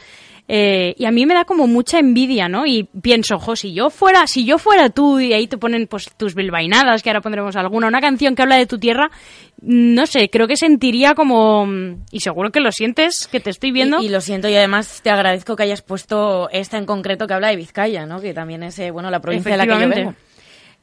eh, 0.48 0.94
y 0.98 1.04
a 1.04 1.10
mí 1.10 1.24
me 1.24 1.34
da 1.34 1.44
como 1.44 1.66
mucha 1.66 1.98
envidia, 1.98 2.48
¿no? 2.48 2.66
Y 2.66 2.84
pienso, 3.00 3.36
ojo, 3.36 3.54
si 3.54 3.72
yo 3.72 3.90
fuera, 3.90 4.26
si 4.26 4.44
yo 4.44 4.58
fuera 4.58 4.90
tú 4.90 5.20
y 5.20 5.32
ahí 5.32 5.46
te 5.46 5.56
ponen 5.56 5.86
pues 5.86 6.10
tus 6.16 6.34
bilbainadas, 6.34 7.02
que 7.02 7.10
ahora 7.10 7.20
pondremos 7.20 7.54
alguna, 7.56 7.86
una 7.86 8.00
canción 8.00 8.34
que 8.34 8.42
habla 8.42 8.56
de 8.56 8.66
tu 8.66 8.78
tierra, 8.78 9.10
no 9.60 10.06
sé, 10.06 10.28
creo 10.30 10.48
que 10.48 10.56
sentiría 10.56 11.14
como 11.14 11.66
y 12.10 12.20
seguro 12.20 12.50
que 12.50 12.60
lo 12.60 12.72
sientes, 12.72 13.28
que 13.28 13.40
te 13.40 13.50
estoy 13.50 13.70
viendo. 13.70 14.02
Y, 14.02 14.08
lo 14.08 14.20
siento 14.20 14.48
y 14.48 14.56
además 14.56 15.00
te 15.02 15.10
agradezco 15.10 15.54
que 15.54 15.62
hayas 15.62 15.82
puesto 15.82 16.50
esta 16.50 16.76
en 16.76 16.86
concreto 16.86 17.26
que 17.26 17.34
habla 17.34 17.48
de 17.48 17.56
Vizcaya, 17.56 18.04
¿no? 18.04 18.20
Que 18.20 18.34
también 18.34 18.64
es, 18.64 18.78
eh, 18.80 18.90
bueno, 18.90 19.10
la 19.10 19.20
provincia 19.20 19.52
de 19.52 19.56
la 19.56 19.66
que 19.66 19.80
yo 19.80 19.88
vengo. 19.88 20.14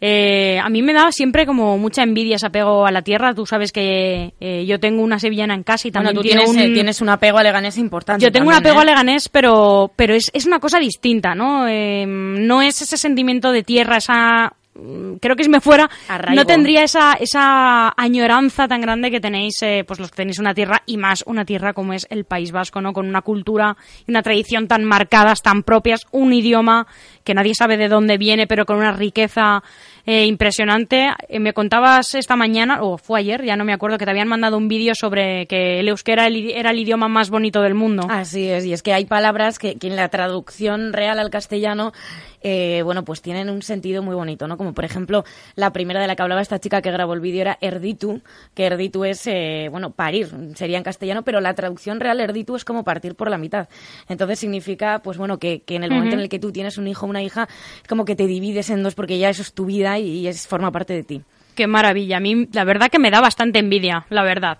Eh, 0.01 0.57
a 0.63 0.69
mí 0.69 0.81
me 0.81 0.93
da 0.93 1.11
siempre 1.11 1.45
como 1.45 1.77
mucha 1.77 2.03
envidia 2.03 2.37
ese 2.37 2.45
apego 2.45 2.85
a 2.85 2.91
la 2.91 3.01
tierra. 3.01 3.33
Tú 3.33 3.45
sabes 3.45 3.71
que 3.71 4.33
eh, 4.39 4.65
yo 4.65 4.79
tengo 4.79 5.03
una 5.03 5.19
sevillana 5.19 5.53
en 5.53 5.63
casa 5.63 5.87
y 5.87 5.91
también 5.91 6.15
tú 6.15 6.21
tienes, 6.21 6.49
un... 6.49 6.57
Eh, 6.57 6.73
tienes 6.73 7.01
un 7.01 7.09
apego 7.09 7.37
a 7.37 7.43
Leganés 7.43 7.77
importante. 7.77 8.23
Yo 8.23 8.31
tengo 8.31 8.47
un 8.47 8.55
apego 8.55 8.79
a 8.79 8.85
Leganés, 8.85 9.27
pero, 9.27 9.91
pero 9.95 10.15
es, 10.15 10.31
es 10.33 10.45
una 10.45 10.59
cosa 10.59 10.79
distinta, 10.79 11.35
¿no? 11.35 11.65
no 11.69 12.61
es 12.61 12.81
ese 12.81 12.97
sentimiento 12.97 13.51
de 13.51 13.63
tierra, 13.63 13.97
esa 13.97 14.53
creo 15.19 15.35
que 15.35 15.43
si 15.43 15.49
me 15.49 15.61
fuera 15.61 15.89
no 16.33 16.45
tendría 16.45 16.83
esa, 16.83 17.13
esa 17.13 17.93
añoranza 17.97 18.67
tan 18.67 18.81
grande 18.81 19.11
que 19.11 19.19
tenéis 19.19 19.61
eh, 19.61 19.83
pues 19.87 19.99
los 19.99 20.09
que 20.11 20.17
tenéis 20.17 20.39
una 20.39 20.53
tierra 20.53 20.83
y 20.85 20.97
más 20.97 21.23
una 21.25 21.45
tierra 21.45 21.73
como 21.73 21.93
es 21.93 22.07
el 22.09 22.25
País 22.25 22.51
Vasco 22.51 22.81
no 22.81 22.93
con 22.93 23.07
una 23.07 23.21
cultura 23.21 23.77
y 24.05 24.11
una 24.11 24.21
tradición 24.21 24.67
tan 24.67 24.83
marcadas 24.83 25.41
tan 25.41 25.63
propias 25.63 26.01
un 26.11 26.33
idioma 26.33 26.87
que 27.23 27.33
nadie 27.33 27.53
sabe 27.55 27.77
de 27.77 27.87
dónde 27.87 28.17
viene 28.17 28.47
pero 28.47 28.65
con 28.65 28.77
una 28.77 28.91
riqueza 28.91 29.63
eh, 30.09 30.25
impresionante 30.25 31.11
eh, 31.27 31.39
me 31.39 31.53
contabas 31.53 32.15
esta 32.15 32.35
mañana 32.35 32.81
o 32.81 32.97
fue 32.97 33.19
ayer 33.19 33.45
ya 33.45 33.55
no 33.55 33.63
me 33.63 33.73
acuerdo 33.73 33.99
que 33.99 34.05
te 34.05 34.09
habían 34.09 34.27
mandado 34.27 34.57
un 34.57 34.67
vídeo 34.67 34.95
sobre 34.95 35.45
que 35.45 35.79
el 35.79 35.87
euskera 35.87 36.25
era 36.27 36.71
el 36.71 36.79
idioma 36.79 37.07
más 37.07 37.29
bonito 37.29 37.61
del 37.61 37.75
mundo 37.75 38.07
así 38.09 38.47
es 38.47 38.65
y 38.65 38.73
es 38.73 38.81
que 38.81 38.91
hay 38.91 39.05
palabras 39.05 39.59
que, 39.59 39.75
que 39.75 39.85
en 39.85 39.95
la 39.95 40.09
traducción 40.09 40.93
real 40.93 41.19
al 41.19 41.29
castellano 41.29 41.93
eh, 42.41 42.81
bueno, 42.83 43.03
pues 43.03 43.21
tienen 43.21 43.49
un 43.49 43.61
sentido 43.61 44.01
muy 44.01 44.15
bonito, 44.15 44.47
¿no? 44.47 44.57
Como 44.57 44.73
por 44.73 44.85
ejemplo, 44.85 45.25
la 45.55 45.73
primera 45.73 45.99
de 45.99 46.07
la 46.07 46.15
que 46.15 46.21
hablaba 46.21 46.41
esta 46.41 46.59
chica 46.59 46.81
que 46.81 46.91
grabó 46.91 47.13
el 47.13 47.19
vídeo 47.19 47.41
era 47.41 47.57
Erditu, 47.59 48.21
que 48.53 48.65
Erditu 48.65 49.03
es, 49.03 49.27
eh, 49.27 49.67
bueno, 49.69 49.91
parir, 49.91 50.29
sería 50.55 50.77
en 50.77 50.83
castellano, 50.83 51.23
pero 51.23 51.41
la 51.41 51.53
traducción 51.53 51.99
real 51.99 52.19
Erditu 52.21 52.55
es 52.55 52.63
como 52.63 52.83
partir 52.83 53.15
por 53.15 53.29
la 53.29 53.37
mitad. 53.37 53.67
Entonces 54.07 54.39
significa, 54.39 54.99
pues 54.99 55.17
bueno, 55.17 55.37
que, 55.37 55.63
en 55.67 55.83
el 55.83 55.91
momento 55.91 56.15
en 56.15 56.21
el 56.21 56.29
que 56.29 56.39
tú 56.39 56.51
tienes 56.51 56.77
un 56.77 56.87
hijo 56.87 57.05
o 57.05 57.09
una 57.09 57.21
hija, 57.21 57.47
es 57.81 57.87
como 57.87 58.05
que 58.05 58.15
te 58.15 58.25
divides 58.25 58.69
en 58.69 58.83
dos 58.83 58.95
porque 58.95 59.17
ya 59.17 59.29
eso 59.29 59.41
es 59.41 59.53
tu 59.53 59.65
vida 59.65 59.98
y, 59.99 60.27
es, 60.27 60.47
forma 60.47 60.71
parte 60.71 60.93
de 60.93 61.03
ti. 61.03 61.21
Qué 61.55 61.67
maravilla. 61.67 62.17
A 62.17 62.19
mí, 62.19 62.47
la 62.51 62.63
verdad 62.63 62.89
que 62.89 62.99
me 62.99 63.11
da 63.11 63.21
bastante 63.21 63.59
envidia, 63.59 64.05
la 64.09 64.23
verdad. 64.23 64.57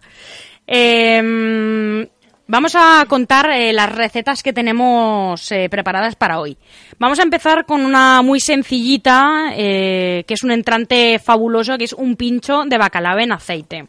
Eh, 0.68 2.08
Vamos 2.52 2.74
a 2.76 3.06
contar 3.08 3.52
eh, 3.52 3.72
las 3.74 3.92
recetas 3.92 4.42
que 4.42 4.54
tenemos 4.54 5.52
eh, 5.52 5.70
preparadas 5.70 6.16
para 6.16 6.40
hoy. 6.40 6.58
Vamos 6.98 7.20
a 7.20 7.22
empezar 7.22 7.64
con 7.68 7.86
una 7.86 8.24
muy 8.24 8.40
sencillita, 8.40 9.52
eh, 9.56 10.24
que 10.26 10.34
es 10.34 10.42
un 10.42 10.50
entrante 10.50 11.20
fabuloso, 11.20 11.78
que 11.78 11.84
es 11.84 11.94
un 11.94 12.16
pincho 12.16 12.64
de 12.66 12.80
bacalao 12.80 13.20
en 13.20 13.34
aceite. 13.34 13.86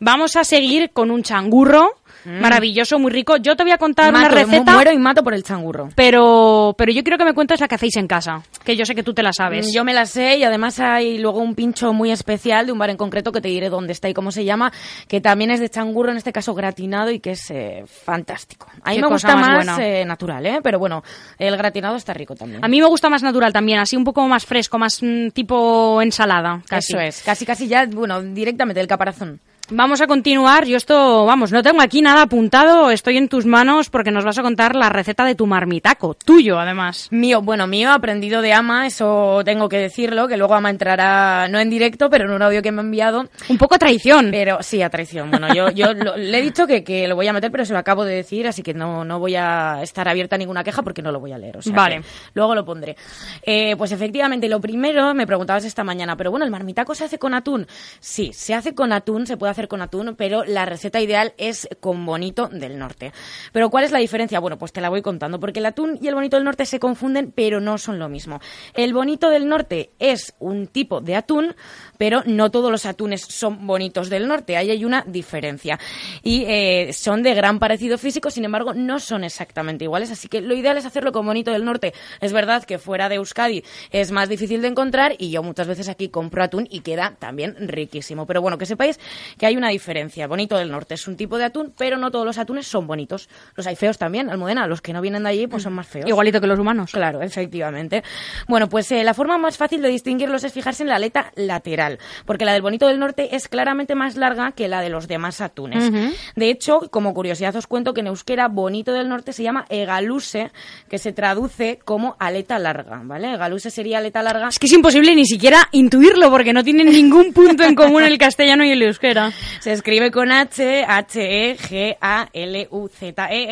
Vamos 0.00 0.34
a 0.34 0.42
seguir 0.42 0.90
con 0.90 1.12
un 1.12 1.22
changurro, 1.22 1.92
Mm. 2.26 2.40
Maravilloso, 2.40 2.98
muy 2.98 3.12
rico. 3.12 3.36
Yo 3.36 3.54
te 3.54 3.62
voy 3.62 3.70
a 3.70 3.78
contar 3.78 4.12
una 4.12 4.28
receta. 4.28 4.74
Muero 4.74 4.92
y 4.92 4.98
mato 4.98 5.22
por 5.22 5.32
el 5.32 5.44
changurro. 5.44 5.90
Pero, 5.94 6.74
pero 6.76 6.90
yo 6.90 7.04
quiero 7.04 7.18
que 7.18 7.24
me 7.24 7.34
cuentes 7.34 7.60
la 7.60 7.68
que 7.68 7.76
hacéis 7.76 7.96
en 7.96 8.08
casa, 8.08 8.42
que 8.64 8.76
yo 8.76 8.84
sé 8.84 8.96
que 8.96 9.04
tú 9.04 9.14
te 9.14 9.22
la 9.22 9.32
sabes. 9.32 9.72
Yo 9.72 9.84
me 9.84 9.94
la 9.94 10.06
sé 10.06 10.36
y 10.38 10.42
además 10.42 10.80
hay 10.80 11.18
luego 11.18 11.38
un 11.38 11.54
pincho 11.54 11.92
muy 11.92 12.10
especial 12.10 12.66
de 12.66 12.72
un 12.72 12.78
bar 12.78 12.90
en 12.90 12.96
concreto 12.96 13.30
que 13.30 13.40
te 13.40 13.48
diré 13.48 13.68
dónde 13.68 13.92
está 13.92 14.08
y 14.08 14.14
cómo 14.14 14.32
se 14.32 14.44
llama, 14.44 14.72
que 15.06 15.20
también 15.20 15.52
es 15.52 15.60
de 15.60 15.68
changurro, 15.68 16.10
en 16.10 16.16
este 16.16 16.32
caso 16.32 16.52
gratinado 16.52 17.12
y 17.12 17.20
que 17.20 17.30
es 17.32 17.50
eh, 17.50 17.84
fantástico. 17.86 18.66
A 18.82 18.90
mí 18.90 19.00
me 19.00 19.06
gusta 19.06 19.36
más, 19.36 19.78
eh, 19.78 20.04
natural, 20.04 20.44
¿eh? 20.46 20.58
Pero 20.64 20.80
bueno, 20.80 21.04
el 21.38 21.56
gratinado 21.56 21.94
está 21.94 22.12
rico 22.12 22.34
también. 22.34 22.64
A 22.64 22.68
mí 22.68 22.80
me 22.80 22.88
gusta 22.88 23.08
más 23.08 23.22
natural 23.22 23.52
también, 23.52 23.78
así 23.78 23.96
un 23.96 24.04
poco 24.04 24.26
más 24.26 24.44
fresco, 24.44 24.78
más 24.78 25.00
mm, 25.00 25.28
tipo 25.28 26.02
ensalada. 26.02 26.60
Casi. 26.68 26.92
Eso 26.92 27.00
es, 27.00 27.22
casi 27.22 27.46
casi 27.46 27.68
ya, 27.68 27.86
bueno, 27.86 28.20
directamente 28.20 28.80
del 28.80 28.88
caparazón. 28.88 29.40
Vamos 29.70 30.00
a 30.00 30.06
continuar. 30.06 30.64
Yo 30.64 30.76
esto, 30.76 31.26
vamos, 31.26 31.50
no 31.50 31.60
tengo 31.60 31.80
aquí 31.80 32.00
nada 32.00 32.22
apuntado. 32.22 32.92
Estoy 32.92 33.16
en 33.16 33.28
tus 33.28 33.46
manos 33.46 33.90
porque 33.90 34.12
nos 34.12 34.24
vas 34.24 34.38
a 34.38 34.42
contar 34.42 34.76
la 34.76 34.90
receta 34.90 35.24
de 35.24 35.34
tu 35.34 35.44
marmitaco. 35.44 36.14
Tuyo, 36.14 36.60
además. 36.60 37.08
Mío, 37.10 37.42
bueno, 37.42 37.66
mío, 37.66 37.90
aprendido 37.90 38.42
de 38.42 38.52
Ama, 38.52 38.86
eso 38.86 39.42
tengo 39.44 39.68
que 39.68 39.78
decirlo, 39.78 40.28
que 40.28 40.36
luego 40.36 40.54
Ama 40.54 40.70
entrará, 40.70 41.48
no 41.48 41.58
en 41.58 41.68
directo, 41.68 42.08
pero 42.08 42.26
en 42.26 42.30
un 42.30 42.42
audio 42.42 42.62
que 42.62 42.70
me 42.70 42.80
ha 42.80 42.84
enviado. 42.84 43.28
Un 43.48 43.58
poco 43.58 43.74
a 43.74 43.78
traición. 43.78 44.28
Pero 44.30 44.58
sí, 44.62 44.82
a 44.82 44.88
traición. 44.88 45.32
Bueno, 45.32 45.52
yo, 45.52 45.70
yo 45.70 45.94
le 45.94 46.38
he 46.38 46.42
dicho 46.42 46.68
que, 46.68 46.84
que, 46.84 47.08
lo 47.08 47.16
voy 47.16 47.26
a 47.26 47.32
meter, 47.32 47.50
pero 47.50 47.64
se 47.64 47.72
lo 47.72 47.80
acabo 47.80 48.04
de 48.04 48.14
decir, 48.14 48.46
así 48.46 48.62
que 48.62 48.72
no, 48.72 49.04
no 49.04 49.18
voy 49.18 49.34
a 49.34 49.80
estar 49.82 50.08
abierta 50.08 50.36
a 50.36 50.38
ninguna 50.38 50.62
queja 50.62 50.82
porque 50.82 51.02
no 51.02 51.10
lo 51.10 51.18
voy 51.18 51.32
a 51.32 51.38
leer. 51.38 51.58
vale. 51.72 52.02
Luego 52.34 52.54
lo 52.54 52.64
pondré. 52.64 52.96
Eh, 53.42 53.74
pues 53.76 53.90
efectivamente, 53.90 54.48
lo 54.48 54.60
primero, 54.60 55.12
me 55.12 55.26
preguntabas 55.26 55.64
esta 55.64 55.82
mañana, 55.82 56.16
pero 56.16 56.30
bueno, 56.30 56.44
¿el 56.44 56.52
marmitaco 56.52 56.94
se 56.94 57.02
hace 57.02 57.18
con 57.18 57.34
atún? 57.34 57.66
Sí, 57.98 58.30
se 58.32 58.54
hace 58.54 58.72
con 58.72 58.92
atún, 58.92 59.26
se 59.26 59.36
puede 59.36 59.50
hacer 59.50 59.55
con 59.66 59.80
atún, 59.80 60.14
pero 60.16 60.44
la 60.44 60.66
receta 60.66 61.00
ideal 61.00 61.32
es 61.38 61.68
con 61.80 62.04
bonito 62.04 62.48
del 62.48 62.78
norte. 62.78 63.12
Pero 63.52 63.70
¿cuál 63.70 63.84
es 63.84 63.92
la 63.92 63.98
diferencia? 63.98 64.38
Bueno, 64.38 64.58
pues 64.58 64.72
te 64.72 64.80
la 64.80 64.90
voy 64.90 65.02
contando, 65.02 65.40
porque 65.40 65.60
el 65.60 65.66
atún 65.66 65.98
y 66.00 66.08
el 66.08 66.14
bonito 66.14 66.36
del 66.36 66.44
norte 66.44 66.66
se 66.66 66.78
confunden, 66.78 67.32
pero 67.34 67.60
no 67.60 67.78
son 67.78 67.98
lo 67.98 68.08
mismo. 68.08 68.40
El 68.74 68.92
bonito 68.92 69.30
del 69.30 69.48
norte 69.48 69.90
es 69.98 70.34
un 70.38 70.66
tipo 70.66 71.00
de 71.00 71.16
atún, 71.16 71.54
pero 71.96 72.22
no 72.26 72.50
todos 72.50 72.70
los 72.70 72.84
atunes 72.86 73.22
son 73.22 73.66
bonitos 73.66 74.10
del 74.10 74.28
norte, 74.28 74.56
ahí 74.56 74.70
hay 74.70 74.84
una 74.84 75.02
diferencia. 75.06 75.78
Y 76.22 76.44
eh, 76.46 76.92
son 76.92 77.22
de 77.22 77.34
gran 77.34 77.58
parecido 77.58 77.98
físico, 77.98 78.30
sin 78.30 78.44
embargo, 78.44 78.74
no 78.74 79.00
son 79.00 79.24
exactamente 79.24 79.84
iguales, 79.84 80.10
así 80.10 80.28
que 80.28 80.40
lo 80.40 80.54
ideal 80.54 80.76
es 80.76 80.84
hacerlo 80.84 81.12
con 81.12 81.24
bonito 81.24 81.52
del 81.52 81.64
norte. 81.64 81.94
Es 82.20 82.32
verdad 82.32 82.64
que 82.64 82.78
fuera 82.78 83.08
de 83.08 83.16
Euskadi 83.16 83.64
es 83.90 84.12
más 84.12 84.28
difícil 84.28 84.62
de 84.62 84.68
encontrar 84.68 85.14
y 85.18 85.30
yo 85.30 85.42
muchas 85.42 85.66
veces 85.66 85.88
aquí 85.88 86.08
compro 86.08 86.42
atún 86.42 86.66
y 86.70 86.80
queda 86.80 87.16
también 87.18 87.56
riquísimo. 87.68 88.26
Pero 88.26 88.42
bueno, 88.42 88.58
que 88.58 88.66
sepáis 88.66 88.98
que 89.38 89.45
que 89.46 89.50
hay 89.50 89.56
una 89.56 89.68
diferencia. 89.68 90.26
Bonito 90.26 90.56
del 90.56 90.72
norte 90.72 90.94
es 90.94 91.06
un 91.06 91.16
tipo 91.16 91.38
de 91.38 91.44
atún, 91.44 91.72
pero 91.78 91.96
no 91.98 92.10
todos 92.10 92.26
los 92.26 92.36
atunes 92.36 92.66
son 92.66 92.88
bonitos. 92.88 93.28
Los 93.54 93.64
hay 93.68 93.76
feos 93.76 93.96
también, 93.96 94.28
Almudena, 94.28 94.66
los 94.66 94.82
que 94.82 94.92
no 94.92 95.00
vienen 95.00 95.22
de 95.22 95.28
allí 95.28 95.46
pues 95.46 95.62
son 95.62 95.72
más 95.72 95.86
feos. 95.86 96.08
Igualito 96.08 96.40
que 96.40 96.48
los 96.48 96.58
humanos. 96.58 96.90
Claro, 96.90 97.22
efectivamente. 97.22 98.02
Bueno, 98.48 98.68
pues 98.68 98.90
eh, 98.90 99.04
la 99.04 99.14
forma 99.14 99.38
más 99.38 99.56
fácil 99.56 99.82
de 99.82 99.88
distinguirlos 99.88 100.42
es 100.42 100.52
fijarse 100.52 100.82
en 100.82 100.88
la 100.88 100.96
aleta 100.96 101.30
lateral, 101.36 102.00
porque 102.24 102.44
la 102.44 102.54
del 102.54 102.62
bonito 102.62 102.88
del 102.88 102.98
norte 102.98 103.36
es 103.36 103.46
claramente 103.46 103.94
más 103.94 104.16
larga 104.16 104.50
que 104.50 104.66
la 104.66 104.80
de 104.80 104.88
los 104.88 105.06
demás 105.06 105.40
atunes. 105.40 105.92
De 106.34 106.50
hecho, 106.50 106.80
como 106.90 107.14
curiosidad 107.14 107.54
os 107.54 107.68
cuento 107.68 107.94
que 107.94 108.00
en 108.00 108.08
euskera 108.08 108.48
bonito 108.48 108.92
del 108.92 109.08
norte 109.08 109.32
se 109.32 109.44
llama 109.44 109.64
egaluse, 109.68 110.50
que 110.88 110.98
se 110.98 111.12
traduce 111.12 111.78
como 111.84 112.16
aleta 112.18 112.58
larga, 112.58 113.00
¿vale? 113.04 113.34
Egaluse 113.34 113.70
sería 113.70 113.98
aleta 113.98 114.22
larga. 114.22 114.48
Es 114.48 114.58
que 114.58 114.66
es 114.66 114.72
imposible 114.72 115.14
ni 115.14 115.24
siquiera 115.24 115.68
intuirlo 115.70 116.30
porque 116.30 116.52
no 116.52 116.64
tienen 116.64 116.90
ningún 116.90 117.32
punto 117.32 117.62
en 117.62 117.76
común 117.76 118.02
el 118.02 118.18
castellano 118.26 118.64
y 118.64 118.70
el 118.70 118.82
euskera. 118.82 119.32
Se 119.60 119.72
escribe 119.72 120.10
con 120.10 120.32
H, 120.32 120.84
H-E-G-A-L-U-Z-E, 120.86 121.54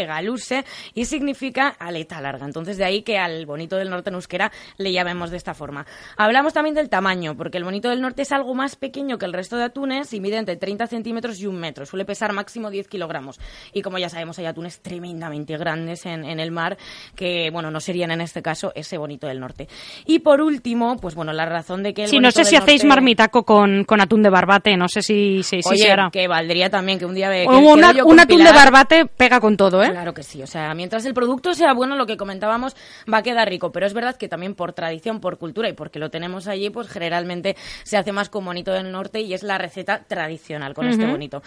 egaluse, 0.02 0.64
y 0.94 1.04
significa 1.04 1.68
aleta 1.68 2.20
larga. 2.20 2.46
Entonces, 2.46 2.76
de 2.76 2.84
ahí 2.84 3.02
que 3.02 3.18
al 3.18 3.46
bonito 3.46 3.76
del 3.76 3.90
norte 3.90 4.10
en 4.10 4.14
euskera 4.14 4.52
le 4.76 4.92
llamemos 4.92 5.30
de 5.30 5.36
esta 5.36 5.54
forma. 5.54 5.86
Hablamos 6.16 6.52
también 6.52 6.74
del 6.74 6.88
tamaño, 6.88 7.36
porque 7.36 7.58
el 7.58 7.64
bonito 7.64 7.88
del 7.88 8.00
norte 8.00 8.22
es 8.22 8.32
algo 8.32 8.54
más 8.54 8.76
pequeño 8.76 9.18
que 9.18 9.26
el 9.26 9.32
resto 9.32 9.56
de 9.56 9.64
atunes 9.64 10.12
y 10.12 10.20
mide 10.20 10.36
entre 10.36 10.56
30 10.56 10.86
centímetros 10.86 11.40
y 11.40 11.46
un 11.46 11.56
metro. 11.56 11.86
Suele 11.86 12.04
pesar 12.04 12.32
máximo 12.32 12.70
10 12.70 12.88
kilogramos. 12.88 13.40
Y 13.72 13.82
como 13.82 13.98
ya 13.98 14.08
sabemos, 14.08 14.38
hay 14.38 14.46
atunes 14.46 14.80
tremendamente 14.80 15.56
grandes 15.56 16.06
en, 16.06 16.24
el 16.24 16.50
mar 16.50 16.76
que, 17.14 17.50
bueno, 17.50 17.70
no 17.70 17.80
serían 17.80 18.10
en 18.10 18.20
este 18.20 18.42
caso 18.42 18.72
ese 18.74 18.98
bonito 18.98 19.26
del 19.26 19.40
norte. 19.40 19.68
Y 20.06 20.20
por 20.20 20.40
último, 20.40 20.96
pues 20.96 21.14
bueno, 21.14 21.32
la 21.32 21.46
razón 21.46 21.82
de 21.82 21.94
que 21.94 22.04
el 22.04 22.08
Sí, 22.08 22.18
no 22.18 22.30
sé 22.30 22.44
si 22.44 22.56
hacéis 22.56 22.84
marmitaco 22.84 23.44
con, 23.44 23.84
con, 23.84 24.00
atún 24.00 24.22
de 24.22 24.30
barbate, 24.30 24.76
no 24.76 24.88
sé 24.88 25.02
si, 25.02 25.42
si, 25.42 25.62
Oye, 25.74 25.84
se 25.84 25.92
hará. 25.92 26.10
que 26.10 26.26
valdría 26.28 26.70
también 26.70 26.98
que 26.98 27.06
un 27.06 27.14
día... 27.14 27.30
Que, 27.30 27.46
un 27.46 28.20
atún 28.20 28.44
de 28.44 28.52
barbate 28.52 29.06
pega 29.06 29.40
con 29.40 29.56
todo, 29.56 29.82
¿eh? 29.82 29.90
Claro 29.90 30.14
que 30.14 30.22
sí, 30.22 30.42
o 30.42 30.46
sea, 30.46 30.74
mientras 30.74 31.04
el 31.04 31.14
producto 31.14 31.54
sea 31.54 31.72
bueno, 31.72 31.96
lo 31.96 32.06
que 32.06 32.16
comentábamos 32.16 32.76
va 33.12 33.18
a 33.18 33.22
quedar 33.22 33.48
rico, 33.48 33.72
pero 33.72 33.86
es 33.86 33.94
verdad 33.94 34.16
que 34.16 34.28
también 34.28 34.54
por 34.54 34.72
tradición, 34.72 35.20
por 35.20 35.38
cultura 35.38 35.68
y 35.68 35.72
porque 35.72 35.98
lo 35.98 36.10
tenemos 36.10 36.48
allí, 36.48 36.70
pues 36.70 36.88
generalmente 36.88 37.56
se 37.82 37.96
hace 37.96 38.12
más 38.12 38.28
con 38.28 38.44
bonito 38.44 38.72
del 38.72 38.90
norte 38.90 39.20
y 39.20 39.34
es 39.34 39.42
la 39.42 39.58
receta 39.58 40.04
tradicional 40.06 40.74
con 40.74 40.88
este 40.88 41.06
bonito. 41.06 41.42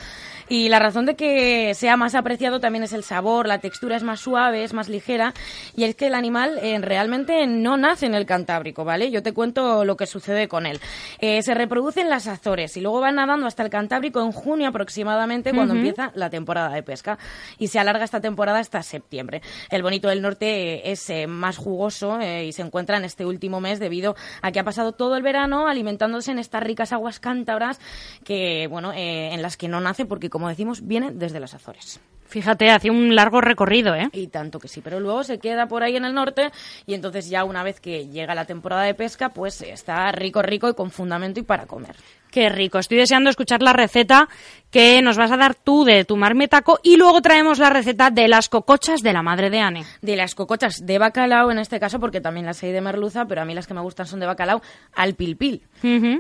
Y 0.50 0.70
la 0.70 0.80
razón 0.80 1.06
de 1.06 1.16
que 1.16 1.74
sea 1.74 1.98
más 1.98 2.16
apreciado 2.16 2.60
también 2.60 2.84
es 2.84 2.94
el 2.94 3.04
sabor, 3.04 3.48
la 3.48 3.60
textura 3.60 3.96
es 3.96 4.04
más 4.04 4.20
suave, 4.20 4.64
es 4.64 4.74
más 4.74 4.90
ligera 4.90 5.34
y 5.76 5.84
es 5.84 5.96
que 5.96 6.08
el 6.08 6.16
animal 6.16 6.60
eh, 6.62 6.80
realmente 6.80 7.46
no 7.48 7.78
nace 7.78 8.06
en 8.06 8.16
el 8.16 8.26
Cantábrico, 8.26 8.84
¿vale? 8.84 9.12
Yo 9.12 9.24
te 9.24 9.34
cuento 9.34 9.86
lo 9.86 9.98
que 9.98 10.06
sucede 10.06 10.48
con 10.48 10.66
él. 10.66 10.80
Eh, 11.20 11.42
se 11.42 11.54
reproduce 11.54 12.02
en 12.02 12.10
las 12.10 12.28
Azores 12.28 12.78
y 12.78 12.82
luego 12.82 13.02
va 13.02 13.12
nadando 13.12 13.48
hasta 13.48 13.64
el 13.64 13.70
Cantábrico 13.70 14.17
en 14.24 14.32
junio 14.32 14.68
aproximadamente 14.70 15.54
cuando 15.54 15.74
empieza 15.74 16.12
la 16.16 16.30
temporada 16.30 16.70
de 16.70 16.84
pesca 16.84 17.18
y 17.58 17.68
se 17.68 17.80
alarga 17.80 18.06
esta 18.06 18.22
temporada 18.22 18.60
hasta 18.60 18.82
septiembre. 18.84 19.42
El 19.70 19.84
bonito 19.84 20.08
del 20.08 20.22
norte 20.22 20.48
eh, 20.48 20.92
es 20.92 21.12
más 21.28 21.58
jugoso 21.58 22.20
y 22.22 22.52
se 22.52 22.62
encuentra 22.62 22.98
en 22.98 23.06
este 23.06 23.26
último 23.26 23.60
mes 23.60 23.80
debido 23.80 24.16
a 24.42 24.52
que 24.52 24.60
ha 24.60 24.64
pasado 24.64 24.94
todo 24.94 25.16
el 25.16 25.24
verano 25.24 25.68
alimentándose 25.68 26.32
en 26.32 26.40
estas 26.40 26.64
ricas 26.64 26.94
aguas 26.94 27.20
cántabras 27.20 27.80
que, 28.24 28.68
bueno, 28.68 28.94
en 28.94 29.42
las 29.42 29.58
que 29.58 29.68
no 29.68 29.82
nace 29.82 30.06
porque, 30.06 30.30
como 30.30 30.50
decimos, 30.50 30.86
viene 30.86 31.12
desde 31.12 31.40
las 31.40 31.54
Azores. 31.54 32.00
Fíjate, 32.28 32.70
hace 32.70 32.90
un 32.90 33.16
largo 33.16 33.40
recorrido, 33.40 33.96
¿eh? 33.96 34.10
Y 34.12 34.28
tanto 34.28 34.60
que 34.60 34.68
sí, 34.68 34.82
pero 34.82 35.00
luego 35.00 35.24
se 35.24 35.40
queda 35.40 35.68
por 35.68 35.84
ahí 35.84 35.96
en 35.96 36.04
el 36.04 36.14
norte 36.14 36.52
y 36.86 36.94
entonces 36.94 37.30
ya 37.30 37.46
una 37.46 37.64
vez 37.64 37.80
que 37.80 38.08
llega 38.08 38.36
la 38.36 38.46
temporada 38.46 38.84
de 38.84 38.94
pesca, 38.94 39.30
pues 39.30 39.62
está 39.62 40.12
rico, 40.12 40.42
rico 40.42 40.68
y 40.68 40.74
con 40.74 40.92
fundamento 40.92 41.40
y 41.40 41.44
para 41.44 41.68
comer. 41.68 41.96
Qué 42.32 42.50
rico. 42.50 42.80
Estoy 42.80 42.98
deseando 42.98 43.30
escuchar 43.30 43.62
la 43.62 43.74
receta 43.74 44.28
que 44.72 45.02
nos 45.02 45.18
vas 45.18 45.32
a 45.32 45.38
dar 45.38 45.56
tú 45.56 45.86
de 45.86 46.04
tu 46.06 46.18
marmetaco 46.18 46.80
y 46.84 46.98
luego 46.98 47.22
traemos 47.22 47.58
la 47.60 47.70
receta 47.70 48.10
de 48.10 48.28
las 48.28 48.50
cocochas 48.50 49.02
de 49.02 49.14
la 49.14 49.24
madre 49.24 49.50
de 49.50 49.60
Anne. 49.60 49.86
De 50.02 50.16
las 50.16 50.36
cocochas 50.36 50.86
de 50.86 51.00
bacalao 51.00 51.52
en 51.52 51.60
este 51.60 51.80
caso, 51.80 52.00
porque 52.00 52.22
también 52.22 52.46
las 52.46 52.62
hay 52.64 52.72
de 52.72 52.82
merluza, 52.82 53.26
pero 53.26 53.42
a 53.42 53.46
mí 53.46 53.54
las 53.54 53.68
que 53.68 53.74
me 53.74 53.82
gustan 53.82 54.08
son 54.08 54.20
de 54.20 54.26
bacalao 54.26 54.62
al 54.94 55.16
pilpil. 55.16 55.64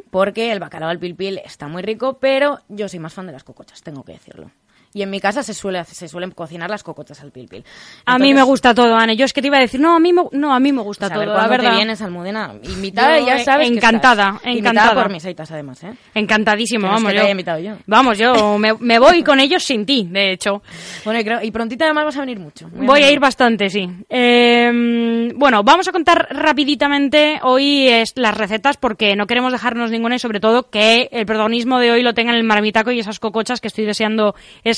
Porque 0.09 0.51
el 0.51 0.59
bacalao 0.59 0.89
al 0.89 0.99
pilpil 0.99 1.39
está 1.43 1.67
muy 1.67 1.81
rico, 1.81 2.17
pero 2.19 2.59
yo 2.69 2.87
soy 2.87 2.99
más 2.99 3.13
fan 3.13 3.27
de 3.27 3.33
las 3.33 3.43
cocochas, 3.43 3.81
tengo 3.81 4.03
que 4.03 4.13
decirlo 4.13 4.51
y 4.97 5.03
en 5.03 5.11
mi 5.11 5.19
casa 5.19 5.43
se 5.43 5.53
suele 5.53 5.83
se 5.83 6.07
suelen 6.07 6.31
cocinar 6.31 6.71
las 6.71 6.81
cocotas 6.81 7.21
al 7.21 7.31
pilpil. 7.31 7.63
a 8.05 8.17
mí 8.17 8.33
me 8.33 8.41
gusta 8.41 8.73
todo, 8.73 8.95
Ana. 8.95 9.13
Yo 9.13 9.25
es 9.25 9.33
que 9.33 9.41
te 9.41 9.47
iba 9.47 9.57
a 9.57 9.61
decir, 9.61 9.79
no, 9.79 9.95
a 9.95 9.99
mí 9.99 10.11
me, 10.11 10.23
no, 10.31 10.55
a 10.55 10.59
mí 10.59 10.71
me 10.71 10.81
gusta 10.81 11.07
todo, 11.07 11.23
la 11.23 11.47
verdad. 11.47 11.69
te 11.69 11.75
vienes, 11.75 12.01
Almudena, 12.01 12.55
invitada 12.63 13.19
ya 13.19 13.37
sabes 13.43 13.69
encantada, 13.69 14.39
que 14.43 14.51
encantada 14.51 14.95
por 14.95 15.11
mis 15.11 15.23
aitas 15.25 15.51
además, 15.51 15.83
¿eh? 15.83 15.93
Encantadísimo, 16.15 16.87
vamos, 16.87 17.13
yo, 17.13 17.27
invitado 17.27 17.59
yo. 17.59 17.75
Vamos, 17.85 18.17
yo 18.17 18.57
me, 18.57 18.73
me, 18.73 18.97
voy 18.97 19.23
con 19.23 19.39
ellos 19.39 19.63
sin 19.63 19.85
ti, 19.85 20.07
de 20.09 20.31
hecho. 20.31 20.63
Bueno, 21.05 21.19
y, 21.19 21.23
creo, 21.23 21.43
y 21.43 21.51
prontita 21.51 21.85
además 21.85 22.05
vas 22.05 22.17
a 22.17 22.21
venir 22.21 22.39
mucho. 22.39 22.67
Voy, 22.73 23.03
a, 23.03 23.11
ir 23.11 23.19
bastante, 23.19 23.69
sí. 23.69 23.87
Eh, 24.09 25.31
bueno, 25.35 25.63
vamos 25.63 25.87
a 25.87 25.91
contar 25.91 26.27
rapiditamente 26.31 27.39
hoy 27.43 27.87
es 27.87 28.13
las 28.15 28.35
recetas 28.35 28.77
porque 28.77 29.15
no 29.15 29.27
queremos 29.27 29.51
dejarnos 29.51 29.91
ninguna 29.91 30.15
y 30.15 30.19
sobre 30.19 30.39
todo 30.39 30.71
que 30.71 31.09
el 31.11 31.27
protagonismo 31.27 31.79
de 31.79 31.91
hoy 31.91 32.01
lo 32.01 32.15
tengan 32.15 32.35
el 32.35 32.43
marmitaco 32.43 32.91
y 32.91 32.99
esas 32.99 33.19
cocochas 33.19 33.61
que 33.61 33.67
estoy 33.67 33.85
deseando 33.85 34.33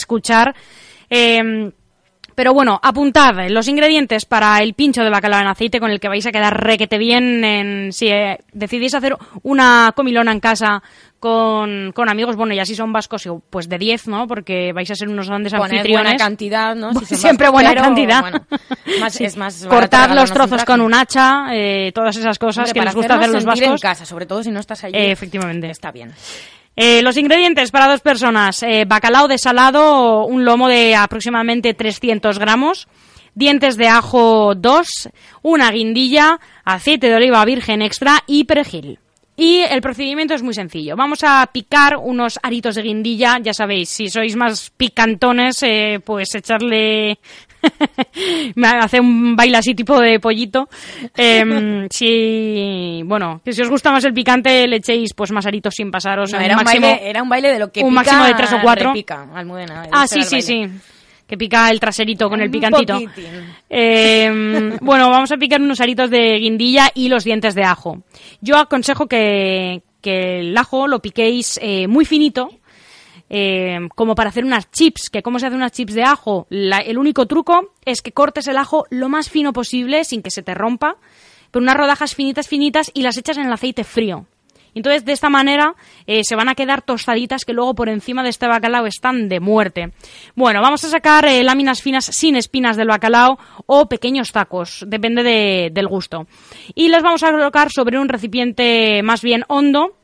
escuchar. 0.10 0.56
Eh, 1.10 1.72
pero 2.40 2.54
bueno, 2.54 2.80
apuntad 2.82 3.34
los 3.50 3.68
ingredientes 3.68 4.24
para 4.24 4.60
el 4.60 4.74
pincho 4.74 5.04
de 5.04 5.10
bacalao 5.10 5.42
en 5.42 5.48
aceite 5.48 5.82
con 5.82 5.92
el 5.92 6.00
que 6.00 6.08
vais 6.08 6.26
a 6.26 6.32
quedar 6.32 6.58
requete 6.58 6.98
bien 6.98 7.44
en, 7.44 7.92
si 7.92 8.08
eh, 8.08 8.40
decidís 8.54 8.94
hacer 8.96 9.14
una 9.44 9.92
comilona 9.94 10.32
en 10.32 10.40
casa 10.40 10.82
con, 11.20 11.92
con, 11.92 12.08
amigos, 12.08 12.38
bueno, 12.38 12.54
ya 12.54 12.64
si 12.64 12.76
son 12.76 12.94
vascos, 12.94 13.28
pues 13.50 13.68
de 13.68 13.78
10, 13.78 14.08
¿no? 14.08 14.26
Porque 14.26 14.72
vais 14.72 14.90
a 14.90 14.96
ser 14.96 15.10
unos 15.10 15.28
grandes 15.28 15.54
anfitriones. 15.54 16.06
buena 16.06 16.18
cantidad, 16.18 16.76
¿no? 16.78 16.94
Siempre 17.04 17.50
buena 17.50 17.76
cantidad. 17.76 18.24
es 19.20 19.36
más 19.36 19.66
Cortar 19.66 20.16
los 20.16 20.32
trozos 20.32 20.64
con 20.64 20.80
un 20.80 20.94
hacha, 20.94 21.48
eh, 21.52 21.92
todas 21.94 22.16
esas 22.16 22.40
cosas 22.40 22.72
que 22.72 22.80
les 22.80 22.96
gusta 22.96 23.16
hacer 23.16 23.32
los 23.32 23.44
vascos. 23.44 23.68
en 23.68 23.78
casa, 23.80 24.06
sobre 24.06 24.26
todo 24.26 24.44
si 24.44 24.52
no 24.52 24.62
estás 24.62 24.82
allí. 24.86 24.96
efectivamente. 24.96 25.70
Está 25.70 25.92
bien. 25.92 26.14
Eh, 26.82 27.02
los 27.02 27.18
ingredientes 27.18 27.72
para 27.72 27.90
dos 27.90 28.00
personas. 28.00 28.64
Eh, 28.64 28.86
bacalao 28.88 29.28
desalado, 29.28 30.24
un 30.24 30.46
lomo 30.46 30.70
de 30.70 30.96
aproximadamente 30.96 31.74
300 31.74 32.40
gramos, 32.40 32.88
dientes 33.36 33.76
de 33.76 33.90
ajo 33.90 34.56
2, 34.56 34.88
una 35.42 35.72
guindilla, 35.72 36.40
aceite 36.64 37.10
de 37.10 37.16
oliva 37.16 37.44
virgen 37.44 37.82
extra 37.82 38.24
y 38.28 38.46
perejil. 38.46 38.98
Y 39.36 39.58
el 39.60 39.82
procedimiento 39.82 40.34
es 40.34 40.42
muy 40.42 40.54
sencillo. 40.54 40.96
Vamos 40.96 41.20
a 41.26 41.50
picar 41.52 41.98
unos 41.98 42.40
aritos 42.42 42.76
de 42.76 42.84
guindilla. 42.84 43.40
Ya 43.42 43.54
sabéis, 43.54 43.90
si 43.90 44.08
sois 44.08 44.38
más 44.38 44.70
picantones, 44.70 45.62
eh, 45.64 46.00
pues 46.02 46.34
echarle 46.34 47.20
me 48.56 48.68
hace 48.68 49.00
un 49.00 49.36
baile 49.36 49.58
así 49.58 49.74
tipo 49.74 50.00
de 50.00 50.20
pollito. 50.20 50.70
Eh, 51.16 51.88
si, 51.92 53.02
bueno, 53.06 53.42
que 53.44 53.54
si 53.54 53.62
os 53.62 53.70
gusta 53.70 53.92
más 53.92 54.04
el 54.06 54.14
picante, 54.14 54.68
le 54.68 54.78
echéis 54.78 55.14
pues 55.14 55.32
más 55.32 55.46
aritos 55.46 55.74
sin 55.76 55.92
pasaros. 55.92 56.34
era, 56.34 56.58
un 56.58 56.64
baile, 56.64 57.10
era 57.10 57.24
un 57.24 57.30
baile 57.30 57.52
de 57.54 57.60
lo 57.60 57.72
que 57.72 57.84
un 57.84 57.94
máximo 57.94 58.26
de 58.26 58.34
tres 58.34 58.54
o 58.54 58.62
cuatro. 58.62 58.94
ah, 59.92 60.08
sí, 60.08 60.24
sí, 60.24 60.42
sí. 60.42 60.66
Que 61.28 61.38
pica 61.38 61.70
el 61.70 61.80
traserito 61.80 62.28
con 62.28 62.42
el 62.42 62.50
picantito. 62.50 63.00
Eh, 63.70 64.78
bueno, 64.82 65.12
vamos 65.12 65.32
a 65.32 65.38
picar 65.38 65.62
unos 65.62 65.80
aritos 65.80 66.10
de 66.10 66.40
guindilla 66.40 66.90
y 66.96 67.08
los 67.08 67.24
dientes 67.24 67.54
de 67.54 67.64
ajo. 67.64 68.02
Yo 68.42 68.58
aconsejo 68.58 69.06
que, 69.06 69.84
que 70.02 70.40
el 70.40 70.58
ajo 70.58 70.88
lo 70.88 71.00
piquéis 71.02 71.60
eh, 71.62 71.88
muy 71.88 72.06
finito, 72.06 72.50
eh, 73.30 73.80
como 73.96 74.16
para 74.16 74.30
hacer 74.30 74.44
unas 74.44 74.70
chips, 74.72 75.10
que 75.10 75.22
cómo 75.22 75.40
se 75.40 75.48
hace 75.48 75.56
unas 75.56 75.72
chips 75.72 75.94
de 75.94 76.04
ajo. 76.04 76.48
el 76.50 76.98
único 76.98 77.28
truco 77.28 77.74
es 77.86 78.02
que 78.02 78.12
cortes 78.12 78.48
el 78.48 78.58
ajo 78.58 78.86
lo 78.90 79.10
más 79.10 79.30
fino 79.30 79.54
posible 79.54 80.04
sin 80.04 80.22
que 80.22 80.32
se 80.32 80.44
te 80.44 80.54
rompa, 80.54 80.98
pero 81.52 81.64
unas 81.64 81.78
rodajas 81.78 82.16
finitas, 82.16 82.48
finitas 82.48 82.92
y 82.94 83.02
las 83.02 83.18
echas 83.18 83.38
en 83.38 83.46
el 83.46 83.54
aceite 83.54 83.84
frío. 83.84 84.26
Entonces, 84.76 85.04
de 85.06 85.14
esta 85.14 85.30
manera 85.30 85.76
eh, 86.06 86.22
se 86.24 86.36
van 86.36 86.50
a 86.50 86.56
quedar 86.56 86.82
tostaditas 86.82 87.44
que 87.44 87.54
luego 87.54 87.76
por 87.76 87.90
encima 87.90 88.24
de 88.24 88.30
este 88.30 88.48
bacalao 88.48 88.86
están 88.86 89.28
de 89.28 89.40
muerte. 89.40 89.92
Bueno, 90.36 90.62
vamos 90.62 90.84
a 90.84 90.90
sacar 90.90 91.26
eh, 91.26 91.44
láminas 91.44 91.82
finas 91.82 92.06
sin 92.06 92.36
espinas 92.36 92.78
del 92.78 92.88
bacalao 92.88 93.40
o 93.66 93.88
pequeños 93.88 94.32
tacos, 94.32 94.86
depende 94.88 95.24
del 95.72 95.88
gusto. 95.88 96.28
Y 96.76 96.90
las 96.90 97.04
vamos 97.04 97.24
a 97.24 97.32
colocar 97.32 97.72
sobre 97.72 98.00
un 98.00 98.10
recipiente 98.10 99.02
más 99.04 99.22
bien 99.22 99.44
hondo 99.48 99.99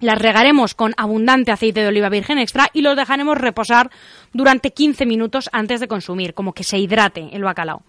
las 0.00 0.18
regaremos 0.18 0.74
con 0.74 0.94
abundante 0.96 1.52
aceite 1.52 1.80
de 1.80 1.88
oliva 1.88 2.08
virgen 2.08 2.38
extra 2.38 2.68
y 2.72 2.82
los 2.82 2.96
dejaremos 2.96 3.38
reposar 3.38 3.90
durante 4.32 4.72
15 4.72 5.06
minutos 5.06 5.48
antes 5.52 5.80
de 5.80 5.88
consumir, 5.88 6.34
como 6.34 6.52
que 6.52 6.64
se 6.64 6.78
hidrate 6.78 7.28
el 7.32 7.42
bacalao. 7.42 7.82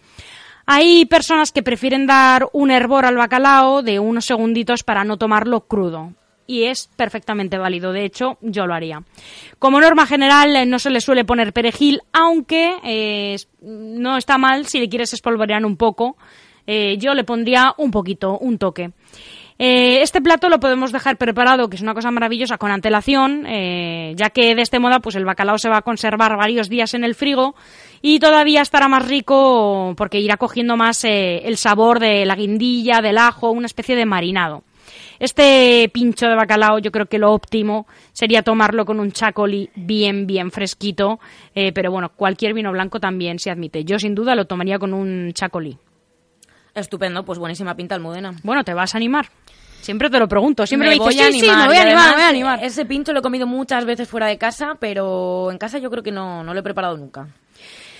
Hay 0.65 1.05
personas 1.05 1.51
que 1.51 1.63
prefieren 1.63 2.05
dar 2.05 2.47
un 2.53 2.69
hervor 2.69 3.05
al 3.05 3.17
bacalao 3.17 3.81
de 3.81 3.99
unos 3.99 4.25
segunditos 4.25 4.83
para 4.83 5.03
no 5.03 5.17
tomarlo 5.17 5.61
crudo. 5.61 6.13
Y 6.45 6.65
es 6.65 6.89
perfectamente 6.95 7.57
válido, 7.57 7.91
de 7.91 8.05
hecho 8.05 8.37
yo 8.41 8.65
lo 8.65 8.73
haría. 8.73 9.03
Como 9.59 9.81
norma 9.81 10.05
general 10.05 10.55
eh, 10.55 10.65
no 10.65 10.79
se 10.79 10.89
le 10.89 11.01
suele 11.01 11.25
poner 11.25 11.53
perejil, 11.53 12.01
aunque 12.13 12.75
eh, 12.83 13.35
no 13.61 14.17
está 14.17 14.37
mal 14.37 14.65
si 14.65 14.79
le 14.79 14.89
quieres 14.89 15.13
espolvorear 15.13 15.65
un 15.65 15.77
poco. 15.77 16.17
Eh, 16.67 16.97
yo 16.99 17.15
le 17.15 17.23
pondría 17.23 17.73
un 17.77 17.89
poquito, 17.89 18.37
un 18.37 18.59
toque. 18.59 18.91
Eh, 19.61 20.01
este 20.01 20.21
plato 20.21 20.47
lo 20.47 20.61
podemos 20.61 20.93
dejar 20.93 21.17
preparado, 21.17 21.69
que 21.69 21.75
es 21.75 21.81
una 21.81 21.93
cosa 21.93 22.11
maravillosa, 22.11 22.57
con 22.57 22.71
antelación, 22.71 23.45
eh, 23.45 24.13
ya 24.15 24.29
que 24.29 24.55
de 24.55 24.61
este 24.61 24.79
modo 24.79 25.01
pues 25.01 25.17
el 25.17 25.25
bacalao 25.25 25.57
se 25.57 25.67
va 25.67 25.79
a 25.79 25.81
conservar 25.81 26.37
varios 26.37 26.69
días 26.69 26.93
en 26.93 27.03
el 27.03 27.13
frigo 27.13 27.55
y 28.01 28.19
todavía 28.19 28.61
estará 28.61 28.87
más 28.87 29.05
rico 29.05 29.95
porque 29.97 30.21
irá 30.21 30.37
cogiendo 30.37 30.77
más 30.77 31.03
eh, 31.03 31.41
el 31.43 31.57
sabor 31.57 31.99
de 31.99 32.25
la 32.25 32.37
guindilla, 32.37 33.01
del 33.01 33.17
ajo, 33.17 33.51
una 33.51 33.65
especie 33.65 33.97
de 33.97 34.05
marinado. 34.05 34.63
Este 35.19 35.89
pincho 35.91 36.27
de 36.27 36.35
bacalao 36.35 36.79
yo 36.79 36.91
creo 36.91 37.07
que 37.07 37.19
lo 37.19 37.33
óptimo 37.33 37.85
sería 38.13 38.43
tomarlo 38.43 38.85
con 38.85 39.01
un 39.01 39.11
chacoli 39.11 39.69
bien, 39.75 40.25
bien 40.25 40.51
fresquito, 40.51 41.19
pero 41.53 41.91
bueno, 41.91 42.09
cualquier 42.15 42.53
vino 42.53 42.71
blanco 42.71 43.01
también 43.01 43.37
se 43.37 43.51
admite. 43.51 43.83
Yo 43.83 43.99
sin 43.99 44.15
duda 44.15 44.35
lo 44.35 44.45
tomaría 44.45 44.79
con 44.79 44.93
un 44.93 45.33
chacoli. 45.33 45.77
Estupendo, 46.73 47.23
pues 47.25 47.39
buenísima 47.39 47.75
pinta 47.75 47.95
Almudena. 47.95 48.33
Bueno, 48.43 48.63
¿te 48.63 48.73
vas 48.73 48.93
a 48.93 48.97
animar? 48.97 49.27
Siempre 49.81 50.09
te 50.09 50.19
lo 50.19 50.27
pregunto, 50.27 50.67
siempre 50.67 50.89
me, 50.89 50.95
me 50.95 50.99
voy 50.99 51.13
dices, 51.13 51.27
a 51.27 51.31
sí, 51.31 51.39
sí, 51.39 51.47
animar. 51.49 51.61
me 51.61 51.67
voy 51.67 51.77
a 51.77 51.81
animar, 51.83 52.09
me 52.09 52.13
voy 52.15 52.23
a 52.23 52.29
animar. 52.29 52.63
Ese 52.63 52.85
pincho 52.85 53.13
lo 53.13 53.19
he 53.19 53.21
comido 53.23 53.47
muchas 53.47 53.85
veces 53.85 54.07
fuera 54.09 54.27
de 54.27 54.37
casa, 54.37 54.75
pero 54.79 55.49
en 55.51 55.57
casa 55.57 55.77
yo 55.79 55.89
creo 55.89 56.03
que 56.03 56.11
no, 56.11 56.43
no 56.43 56.53
lo 56.53 56.59
he 56.59 56.63
preparado 56.63 56.97
nunca. 56.97 57.27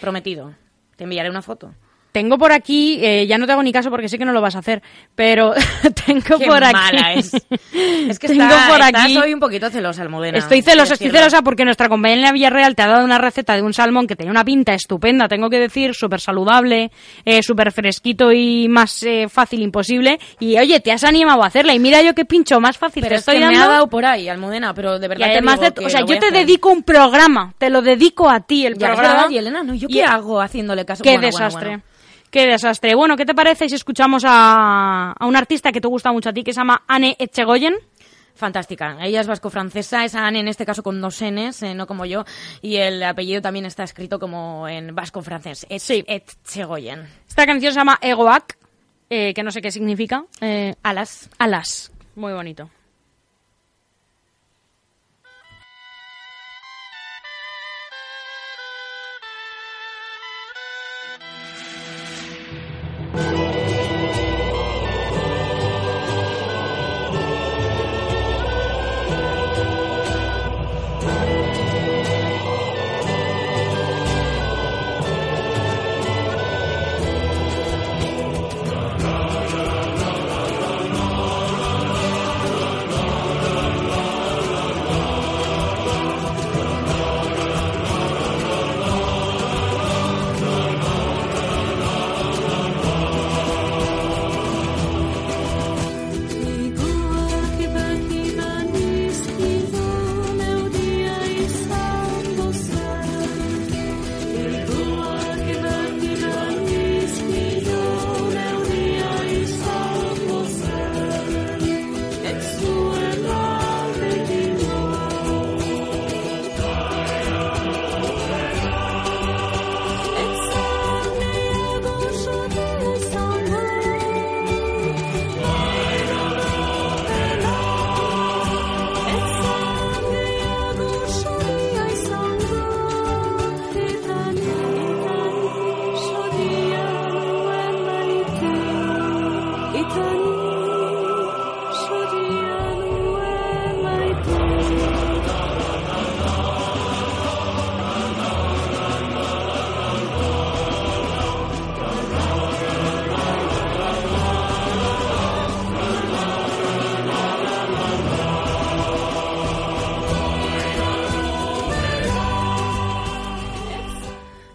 Prometido. 0.02 0.54
Te 0.98 1.06
enviaré 1.06 1.30
una 1.30 1.42
foto. 1.42 1.74
Tengo 2.12 2.40
por 2.40 2.52
aquí, 2.52 2.98
eh, 3.04 3.28
ya 3.28 3.38
no 3.38 3.46
te 3.46 3.52
hago 3.52 3.62
ni 3.62 3.72
caso 3.72 3.92
porque 3.92 4.10
sé 4.10 4.18
que 4.18 4.26
no 4.26 4.32
lo 4.34 4.42
vas 4.42 4.56
a 4.56 4.60
hacer, 4.60 4.82
pero 5.14 5.54
tengo 6.06 6.40
Qué 6.40 6.48
por 6.48 6.64
aquí. 6.64 6.74
mala 6.74 7.14
es. 7.14 7.32
Es 7.36 8.18
que 8.18 8.28
tengo 8.30 8.44
está, 8.46 8.68
por 8.68 8.82
aquí. 8.82 9.16
hoy 9.18 9.32
un 9.34 9.40
poquito 9.40 9.70
celosa, 9.70 10.02
Almudena. 10.02 10.40
Estoy 10.40 10.64
celosa, 10.64 10.94
estoy 10.94 11.12
celosa 11.12 11.44
porque 11.44 11.66
nuestra 11.66 11.88
compañera 11.88 12.32
Villarreal 12.32 12.76
te 12.76 12.82
ha 12.82 12.88
dado 12.88 13.06
una 13.06 13.20
receta 13.20 13.56
de 13.56 13.62
un 13.62 13.74
salmón 13.74 14.08
que 14.08 14.16
tenía 14.16 14.32
una 14.32 14.44
pinta 14.44 14.74
estupenda, 14.74 15.28
tengo 15.28 15.52
que 15.52 15.60
decir, 15.60 15.94
súper 15.94 16.20
saludable, 16.20 16.90
eh, 17.26 17.44
súper 17.44 17.72
fresquito 17.72 18.32
y 18.32 18.68
más 18.68 19.04
eh, 19.04 19.28
fácil 19.30 19.62
imposible. 19.62 20.20
Y 20.40 20.58
oye, 20.58 20.80
te 20.80 20.92
has 20.92 21.04
animado 21.04 21.44
a 21.44 21.48
hacerla 21.48 21.74
y 21.76 21.80
mira 21.80 22.02
yo 22.02 22.16
qué 22.16 22.26
pincho 22.26 22.60
más 22.60 22.78
fácil 22.78 23.02
Pero 23.04 23.10
te 23.10 23.16
es 23.16 23.20
estoy 23.20 23.36
que 23.36 23.42
dando. 23.42 23.60
me 23.60 23.64
ha 23.64 23.68
dado 23.68 23.88
por 23.88 24.04
ahí, 24.06 24.28
Almudena, 24.30 24.74
pero 24.74 24.98
de 24.98 25.06
y 25.06 25.10
verdad 25.10 25.26
te 25.28 25.32
además 25.34 25.60
digo 25.60 25.66
de, 25.66 25.74
que 25.76 25.86
o 25.86 25.90
sea, 25.92 26.02
yo 26.02 26.18
te 26.18 26.32
dedico 26.32 26.70
un 26.70 26.82
programa, 26.82 27.54
te 27.60 27.70
lo 27.70 27.84
dedico 27.84 28.28
a 28.30 28.40
ti 28.40 28.66
el 28.66 28.74
Ya, 28.80 28.88
programa. 28.88 29.14
verdad, 29.14 29.30
y 29.30 29.38
Elena, 29.38 29.62
¿no? 29.64 29.76
¿Yo 29.76 29.88
qué 29.88 29.98
Y- 30.00 30.02
hago 30.02 30.42
haciéndole 30.42 30.86
caso? 30.86 31.04
Qué 31.04 31.12
Bueno, 31.12 31.22
bueno, 31.32 31.38
desastre. 31.46 31.68
bueno. 31.70 31.84
Qué 32.32 32.46
desastre. 32.46 32.94
Bueno, 32.96 33.18
¿qué 33.18 33.26
te 33.26 33.34
parece 33.34 33.68
si 33.70 33.76
escuchamos 33.76 34.24
a, 34.26 35.14
a 35.14 35.26
un 35.26 35.36
artista 35.36 35.72
que 35.72 35.82
te 35.82 35.88
gusta 35.88 36.12
mucho 36.12 36.30
a 36.30 36.34
ti, 36.34 36.44
que 36.44 36.54
se 36.54 36.60
llama 36.60 36.84
Anne 36.88 37.16
Etchegoyen? 37.18 37.76
Fantástica. 38.36 38.98
Ella 39.02 39.20
es 39.20 39.28
vasco-francesa, 39.28 40.06
es 40.06 40.16
Anne 40.16 40.40
en 40.40 40.48
este 40.48 40.66
caso 40.66 40.82
con 40.82 41.02
dos 41.02 41.22
Ns, 41.22 41.64
eh, 41.64 41.74
no 41.74 41.88
como 41.88 42.06
yo, 42.06 42.24
y 42.62 42.78
el 42.78 43.04
apellido 43.04 43.42
también 43.42 43.66
está 43.66 43.84
escrito 43.84 44.18
como 44.20 44.68
en 44.68 44.96
vasco-francés. 44.96 45.68
Sí. 45.78 46.06
Etchegoyen. 46.08 47.06
Esta 47.28 47.46
canción 47.46 47.74
se 47.74 47.80
llama 47.80 47.98
Egoac, 48.02 48.58
eh, 49.10 49.34
que 49.34 49.44
no 49.44 49.52
sé 49.52 49.62
qué 49.62 49.72
significa. 49.72 50.24
Eh, 50.40 50.76
Alas. 50.84 51.30
alas. 51.38 51.92
Muy 52.16 52.32
bonito. 52.32 52.70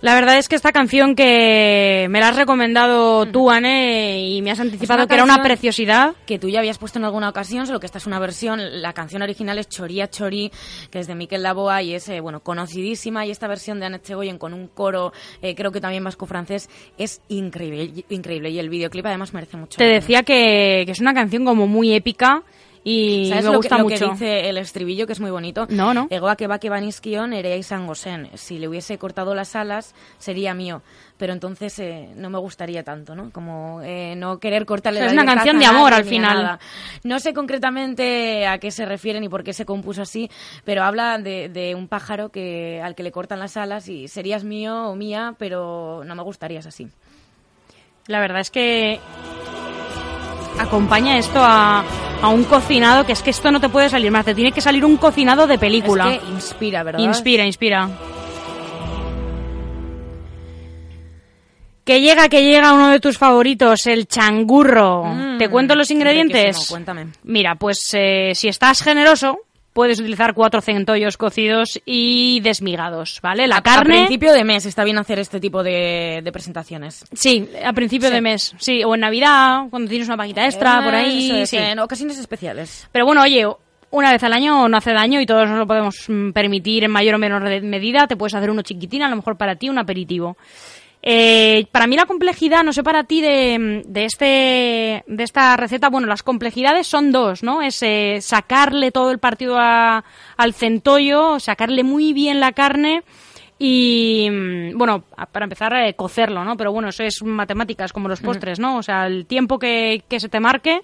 La 0.05 0.15
verdad 0.15 0.37
es 0.37 0.51
que 0.51 0.55
esta 0.55 0.71
canción 0.71 1.15
que 1.15 2.09
me 2.11 2.21
la 2.21 2.29
has 2.29 2.37
recomendado 2.37 3.25
tú, 3.25 3.51
Anne, 3.51 4.29
y 4.29 4.43
me 4.43 4.51
has 4.51 4.61
anticipado 4.61 5.07
que 5.07 5.15
era 5.15 5.25
una 5.25 5.43
preciosidad. 5.43 6.15
que 6.27 6.39
tú 6.39 6.51
ya 6.51 6.59
habías 6.59 6.77
puesto 6.77 6.99
en 6.99 7.07
alguna 7.07 7.31
ocasión, 7.31 7.67
solo 7.67 7.81
que 7.81 7.87
esta 7.87 7.97
es 7.97 8.07
una 8.07 8.19
versión, 8.19 8.83
la 8.83 8.93
canción 8.93 9.23
original 9.23 9.59
es 9.59 9.67
Choría 9.67 10.11
Chorí, 10.11 10.53
que 10.91 10.99
es 10.99 11.07
de 11.07 11.15
Miquel 11.15 11.43
Laboa 11.43 11.81
y 11.81 11.95
es, 11.95 12.07
eh, 12.11 12.21
bueno, 12.21 12.41
conocidísima, 12.41 13.25
y 13.25 13.31
esta 13.31 13.49
versión 13.49 13.81
de 13.81 13.87
Annette 13.87 14.09
Chegoyen 14.09 14.37
con 14.37 14.53
un 14.53 14.69
coro, 14.69 15.15
eh, 15.41 15.55
creo 15.55 15.73
que 15.73 15.81
también 15.81 16.05
vasco-francés, 16.05 16.69
es 16.99 17.23
increíble, 17.29 18.05
increíble, 18.11 18.51
y 18.51 18.59
el 18.59 18.69
videoclip 18.69 19.07
además 19.07 19.33
merece 19.33 19.57
mucho. 19.57 19.79
Te 19.79 19.87
decía 19.87 20.23
que, 20.23 20.83
que 20.85 20.93
es 20.93 21.01
una 21.01 21.15
canción 21.15 21.47
como 21.47 21.67
muy 21.67 21.95
épica 21.95 22.43
y 22.87 23.29
¿Sabes 23.31 23.47
me 23.47 23.51
lo, 23.53 23.57
gusta 23.57 23.77
que, 23.77 23.83
lo 23.83 23.89
mucho. 23.89 24.07
que 24.07 24.13
dice 24.13 24.49
el 24.51 24.59
estribillo, 24.59 25.07
que 25.07 25.15
es 25.15 25.21
muy 25.21 25.31
bonito? 25.31 25.67
No, 25.71 25.95
no. 25.95 26.07
Egoa 26.11 26.37
que 26.37 26.47
va 26.47 26.59
que 26.59 26.69
banizkion 26.69 27.33
ere 27.33 27.57
izango 27.57 27.95
zen. 27.95 28.29
Si 28.35 28.59
le 28.59 28.69
hubiese 28.69 28.99
cortado 28.99 29.35
las 29.35 29.57
alas, 29.57 29.95
sería 30.19 30.53
mío. 30.53 30.83
Pero 31.17 31.33
entonces 31.33 31.79
eh, 31.79 32.11
no 32.17 32.29
me 32.29 32.39
gustaría 32.39 32.83
tanto, 32.83 33.15
¿no? 33.15 33.31
Como 33.31 33.81
eh, 33.83 34.15
no 34.17 34.39
querer 34.39 34.67
cortarle 34.67 35.01
O 35.01 35.05
sea, 35.05 35.15
la 35.15 35.23
es 35.23 35.23
una 35.23 35.35
canción 35.35 35.59
de 35.59 35.65
amor 35.65 35.95
al 35.95 36.05
final. 36.05 36.43
nada. 36.43 36.59
No 37.05 37.19
sé 37.21 37.33
concretamente 37.33 38.47
a 38.47 38.59
qué 38.59 38.71
se 38.71 38.85
refiere 38.85 39.19
ni 39.19 39.29
por 39.31 39.45
qué 39.45 39.55
se 39.55 39.65
compuso 39.65 40.03
así, 40.03 40.31
pero 40.65 40.83
habla 40.83 41.17
de, 41.19 41.49
de 41.49 41.75
un 41.75 41.89
pájaro 41.89 42.29
que 42.29 42.83
al 42.83 42.95
que 42.95 43.03
le 43.03 43.13
cortan 43.13 43.39
las 43.39 43.57
alas 43.57 43.89
y 43.89 44.09
serías 44.09 44.45
mío 44.45 44.89
o 44.89 44.95
mía, 44.95 45.35
pero 45.39 46.03
no 46.05 46.15
me 46.15 46.23
gustarías 46.23 46.67
así. 46.67 46.89
La 48.09 48.21
verdad 48.21 48.41
es 48.41 48.51
que 48.51 49.01
acompaña 50.59 51.19
esto 51.19 51.41
a, 51.43 51.85
a 52.23 52.29
un 52.29 52.45
cocinado, 52.45 53.05
que 53.05 53.13
es 53.13 53.23
que 53.23 53.31
esto 53.31 53.51
no 53.51 53.61
te 53.61 53.69
puede 53.69 53.89
salir 53.89 54.11
más, 54.11 54.25
te 54.25 54.35
tiene 54.35 54.53
que 54.53 54.61
salir 54.61 54.85
un 54.85 54.97
cocinado 54.97 55.47
de 55.47 55.59
película. 55.59 56.15
Es 56.15 56.21
que 56.21 56.31
inspira, 56.31 56.83
¿verdad? 56.83 57.01
Inspira, 57.01 57.45
inspira. 57.45 57.89
Que 61.85 62.01
llega, 62.01 62.31
que 62.31 62.43
llega 62.43 62.73
uno 62.73 62.89
de 62.89 62.99
tus 62.99 63.19
favoritos, 63.19 63.87
el 63.87 64.07
changurro. 64.07 65.05
Mm, 65.05 65.39
¿Te 65.39 65.51
cuento 65.51 65.75
los 65.75 65.91
ingredientes? 65.91 66.69
cuéntame. 66.71 67.09
Mira, 67.25 67.57
pues 67.57 67.79
eh, 67.93 68.33
si 68.35 68.49
estás 68.49 68.81
generoso, 68.83 69.41
puedes 69.75 70.01
utilizar 70.01 70.33
cuatro 70.33 70.63
centollos 70.63 71.19
cocidos 71.19 71.79
y 71.85 72.41
desmigados, 72.41 73.19
¿vale? 73.23 73.47
La 73.47 73.57
A- 73.59 73.63
carne... 73.63 73.95
A 73.95 74.07
principio 74.07 74.33
de 74.33 74.45
mes 74.45 74.65
está 74.65 74.85
bien 74.85 74.97
hacer 74.97 75.19
este 75.19 75.41
tipo 75.41 75.63
de, 75.63 76.21
de 76.25 76.33
presentaciones. 76.33 77.05
Sí, 77.13 77.47
a 77.63 77.73
principio 77.75 78.09
Sí. 78.09 78.15
de 78.15 78.21
mes. 78.23 78.55
Sí, 78.59 78.83
o 78.85 78.95
en 78.95 79.01
Navidad, 79.03 79.65
cuando 79.69 79.91
tienes 79.91 80.09
una 80.09 80.17
paquita 80.17 80.47
extra, 80.47 80.83
por 80.83 80.95
ahí. 80.95 81.27
Eso 81.27 81.37
es, 81.37 81.51
sí. 81.51 81.57
En 81.59 81.79
ocasiones 81.81 82.19
especiales. 82.19 82.89
Pero 82.93 83.05
bueno, 83.05 83.21
oye, 83.23 83.47
una 83.91 84.11
vez 84.13 84.23
al 84.23 84.33
año 84.33 84.69
no 84.69 84.77
hace 84.77 84.93
daño 84.93 85.21
y 85.21 85.27
todos 85.27 85.49
nos 85.49 85.59
lo 85.59 85.67
podemos 85.67 86.05
mm, 86.09 86.31
permitir 86.31 86.85
en 86.85 86.91
mayor 86.91 87.17
o 87.17 87.19
menor 87.19 87.43
medida. 87.63 88.07
Te 88.07 88.17
puedes 88.17 88.35
hacer 88.35 88.51
uno 88.51 88.63
chiquitín, 88.63 89.03
a 89.03 89.09
lo 89.09 89.17
mejor 89.17 89.37
para 89.37 89.57
ti 89.57 89.69
un 89.69 89.79
aperitivo. 89.79 90.37
Eh, 91.07 91.67
para 91.71 91.87
mí 91.87 91.97
la 91.97 92.07
complejidad, 92.07 92.65
no 92.65 92.73
sé 92.73 92.83
para 92.83 93.05
ti 93.05 93.21
de, 93.21 93.83
de, 93.87 94.05
este, 94.07 95.05
de 95.07 95.23
esta 95.23 95.55
receta, 95.55 95.91
bueno, 95.91 96.07
las 96.07 96.23
complejidades 96.23 96.87
son 96.87 97.13
dos, 97.13 97.43
¿no? 97.43 97.61
Es 97.61 97.83
eh, 97.83 98.21
sacarle 98.23 98.91
todo 98.91 99.11
el 99.11 99.19
partido 99.19 99.59
al 99.59 100.55
centollo, 100.55 101.39
sacarle 101.41 101.85
muy 101.85 102.15
bien 102.15 102.41
la 102.41 102.53
carne 102.53 103.03
y, 103.59 104.31
mm, 104.31 104.79
bueno, 104.79 105.05
para 105.31 105.45
empezar, 105.45 105.75
eh, 105.75 105.93
cocerlo, 105.93 106.43
¿no? 106.43 106.57
Pero 106.57 106.73
bueno, 106.73 106.89
eso 106.89 107.03
es 107.03 107.23
matemáticas, 107.23 107.93
como 107.93 108.09
los 108.09 108.23
postres, 108.23 108.59
¿no? 108.59 108.79
O 108.79 108.83
sea, 108.83 109.07
el 109.07 109.27
tiempo 109.27 109.59
que, 109.59 110.05
que 110.09 110.21
se 110.21 110.31
te 110.31 110.41
marque 110.41 110.81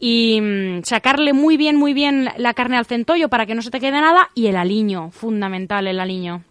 y 0.00 0.40
mm, 0.40 0.84
sacarle 0.84 1.34
muy 1.34 1.58
bien, 1.58 1.76
muy 1.76 1.92
bien 1.92 2.30
la 2.38 2.54
carne 2.54 2.78
al 2.78 2.86
centollo 2.86 3.28
para 3.28 3.44
que 3.44 3.54
no 3.54 3.60
se 3.60 3.70
te 3.70 3.80
quede 3.80 4.00
nada 4.00 4.30
y 4.34 4.46
el 4.46 4.56
aliño, 4.56 5.10
fundamental 5.10 5.86
el 5.88 6.00
aliño. 6.00 6.42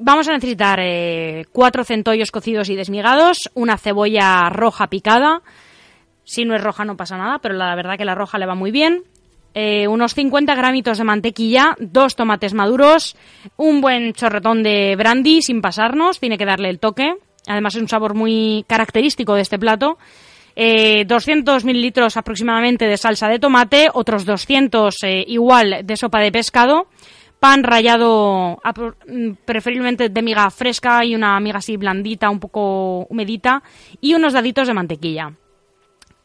Vamos 0.00 0.28
a 0.28 0.32
necesitar 0.32 0.78
eh, 0.80 1.46
cuatro 1.52 1.84
centollos 1.84 2.30
cocidos 2.30 2.68
y 2.68 2.76
desmigados, 2.76 3.50
una 3.54 3.78
cebolla 3.78 4.48
roja 4.50 4.88
picada. 4.88 5.42
Si 6.24 6.44
no 6.44 6.54
es 6.54 6.62
roja 6.62 6.84
no 6.84 6.96
pasa 6.96 7.16
nada, 7.16 7.38
pero 7.38 7.54
la 7.54 7.74
verdad 7.74 7.96
que 7.96 8.04
la 8.04 8.14
roja 8.14 8.38
le 8.38 8.46
va 8.46 8.54
muy 8.54 8.70
bien. 8.70 9.04
Eh, 9.54 9.88
unos 9.88 10.14
50 10.14 10.54
gramitos 10.54 10.98
de 10.98 11.04
mantequilla, 11.04 11.76
dos 11.78 12.16
tomates 12.16 12.52
maduros, 12.52 13.16
un 13.56 13.80
buen 13.80 14.12
chorretón 14.12 14.62
de 14.62 14.96
brandy 14.96 15.40
sin 15.40 15.62
pasarnos, 15.62 16.20
tiene 16.20 16.36
que 16.36 16.44
darle 16.44 16.68
el 16.68 16.78
toque. 16.78 17.14
Además 17.46 17.74
es 17.74 17.82
un 17.82 17.88
sabor 17.88 18.14
muy 18.14 18.64
característico 18.68 19.34
de 19.34 19.42
este 19.42 19.58
plato. 19.58 19.98
200 20.56 21.62
eh, 21.62 21.66
mililitros 21.66 22.16
aproximadamente 22.16 22.86
de 22.86 22.96
salsa 22.96 23.28
de 23.28 23.38
tomate, 23.38 23.88
otros 23.92 24.24
200 24.24 24.96
igual 25.26 25.80
de 25.84 25.96
sopa 25.96 26.20
de 26.20 26.32
pescado 26.32 26.88
pan 27.46 27.62
rallado 27.62 28.58
mm, 29.06 29.30
preferiblemente 29.44 30.08
de 30.08 30.22
miga 30.22 30.50
fresca 30.50 31.04
y 31.04 31.14
una 31.14 31.38
miga 31.38 31.58
así 31.58 31.76
blandita, 31.76 32.28
un 32.28 32.40
poco 32.40 33.06
humedita 33.08 33.62
y 34.00 34.14
unos 34.14 34.32
daditos 34.32 34.66
de 34.66 34.74
mantequilla. 34.74 35.32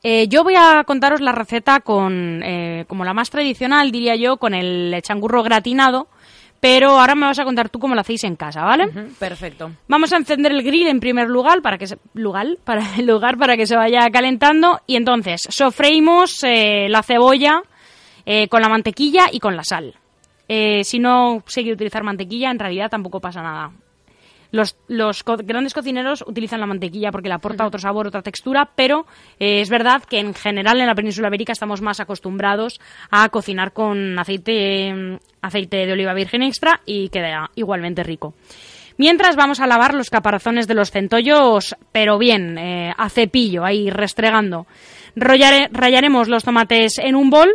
Eh, 0.02 0.28
yo 0.28 0.44
voy 0.44 0.56
a 0.58 0.84
contaros 0.84 1.22
la 1.22 1.32
receta 1.32 1.82
con, 1.82 2.42
eh, 2.44 2.86
como 2.88 3.06
la 3.06 3.14
más 3.14 3.30
tradicional, 3.30 3.92
diría 3.92 4.16
yo, 4.16 4.38
con 4.38 4.56
el 4.56 5.00
changurro 5.04 5.44
gratinado, 5.44 6.08
pero 6.60 7.00
ahora 7.00 7.14
me 7.14 7.28
vas 7.28 7.38
a 7.38 7.44
contar 7.44 7.70
tú 7.70 7.78
cómo 7.78 7.94
lo 7.94 8.02
hacéis 8.02 8.24
en 8.24 8.36
casa, 8.36 8.64
¿vale? 8.64 8.88
perfecto. 9.20 9.70
Vamos 9.88 10.12
a 10.14 10.18
encender 10.18 10.54
el 10.54 10.64
grill 10.64 10.88
en 10.88 11.00
primer 11.00 11.28
lugar 11.28 11.62
para 11.62 11.78
que 11.78 11.86
se, 11.86 12.00
lugar, 12.16 12.48
para 12.64 12.96
el 12.98 13.06
lugar 13.06 13.38
para 13.38 13.56
que 13.56 13.68
se 13.68 13.76
vaya 13.76 14.10
calentando 14.12 14.80
y 14.88 14.96
entonces 14.96 15.44
sofreímos 15.50 16.44
eh, 16.46 16.88
la 16.90 17.04
cebolla 17.04 17.62
con 18.50 18.62
la 18.62 18.70
mantequilla 18.70 19.26
y 19.30 19.40
con 19.40 19.58
la 19.58 19.64
sal. 19.64 19.94
Eh, 20.54 20.84
si 20.84 21.00
no 21.00 21.44
se 21.48 21.62
quiere 21.62 21.76
utilizar 21.76 22.04
mantequilla, 22.04 22.52
en 22.52 22.60
realidad 22.60 22.90
tampoco 22.90 23.22
pasa 23.22 23.42
nada. 23.42 23.72
Los, 24.52 24.76
grandes 25.46 25.74
cocineros 25.74 26.26
utilizan 26.28 26.60
la 26.60 26.66
mantequilla 26.66 27.10
porque 27.10 27.30
le 27.30 27.36
aporta 27.36 27.66
otro 27.66 27.80
sabor, 27.80 28.08
otra 28.08 28.22
textura, 28.22 28.70
pero 28.76 29.06
eh, 29.40 29.62
es 29.62 29.70
verdad 29.70 30.04
que 30.04 30.20
en 30.20 30.34
general 30.34 30.82
en 30.82 30.88
la 30.88 30.94
península 30.94 31.30
ibérica 31.30 31.54
estamos 31.54 31.82
más 31.82 32.02
acostumbrados 32.02 32.82
a 33.12 33.30
cocinar 33.30 33.72
con 33.72 34.20
aceite, 34.20 35.20
aceite 35.42 35.86
de 35.86 35.94
oliva 35.94 36.14
virgen 36.14 36.44
extra 36.44 36.82
y 36.86 37.08
queda 37.08 37.50
igualmente 37.56 38.04
rico. 38.04 38.34
Mientras 38.98 39.38
vamos 39.38 39.62
a 39.62 39.68
lavar 39.68 39.94
los 39.94 40.10
caparazones 40.10 40.68
de 40.68 40.74
los 40.74 40.92
centollos, 40.92 41.78
pero 41.94 42.18
bien, 42.18 42.58
eh, 42.58 42.94
a 42.98 43.08
cepillo, 43.08 43.64
ahí 43.64 43.90
restregando. 43.90 44.68
rayaremos 45.16 46.28
los 46.28 46.44
tomates 46.44 47.00
en 47.00 47.16
un 47.16 47.30
bol 47.30 47.52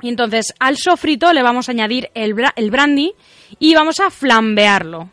y 0.00 0.08
entonces 0.08 0.54
al 0.58 0.76
sofrito 0.76 1.32
le 1.32 1.42
vamos 1.42 1.68
a 1.68 1.72
añadir 1.72 2.10
el, 2.14 2.34
brandy 2.34 3.12
y 3.58 3.74
vamos 3.74 4.00
a 4.00 4.10
flambearlo. 4.10 5.10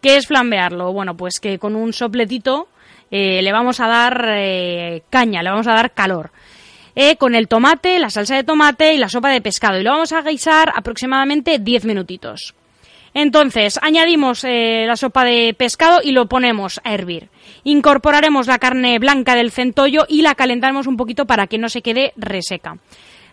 ¿Qué 0.00 0.16
es 0.16 0.26
flambearlo? 0.26 0.92
Bueno, 0.92 1.16
pues 1.16 1.40
que 1.40 1.58
con 1.58 1.76
un 1.76 1.92
sopletito 1.92 2.68
eh, 3.10 3.42
le 3.42 3.52
vamos 3.52 3.80
a 3.80 3.88
dar 3.88 4.24
eh, 4.28 5.02
caña, 5.10 5.42
le 5.42 5.50
vamos 5.50 5.66
a 5.66 5.74
dar 5.74 5.92
calor. 5.92 6.30
Eh, 6.94 7.16
con 7.16 7.34
el 7.34 7.48
tomate, 7.48 7.98
la 7.98 8.10
salsa 8.10 8.36
de 8.36 8.44
tomate 8.44 8.94
y 8.94 8.98
la 8.98 9.08
sopa 9.08 9.30
de 9.30 9.40
pescado. 9.40 9.78
Y 9.78 9.82
lo 9.82 9.90
vamos 9.90 10.12
a 10.12 10.22
guisar 10.22 10.72
aproximadamente 10.74 11.58
10 11.58 11.84
minutitos. 11.84 12.54
Entonces, 13.12 13.78
añadimos 13.82 14.44
la 14.44 14.94
sopa 14.94 15.24
de 15.24 15.52
pescado 15.58 15.98
y 16.02 16.12
lo 16.12 16.26
ponemos 16.26 16.80
a 16.84 16.94
hervir. 16.94 17.28
Incorporaremos 17.64 18.46
la 18.46 18.60
carne 18.60 19.00
blanca 19.00 19.34
del 19.34 19.50
centollo 19.50 20.06
y 20.08 20.22
la 20.22 20.36
calentaremos 20.36 20.86
un 20.86 20.96
poquito 20.96 21.26
para 21.26 21.48
que 21.48 21.58
no 21.58 21.68
se 21.68 21.82
quede 21.82 22.12
reseca. 22.16 22.76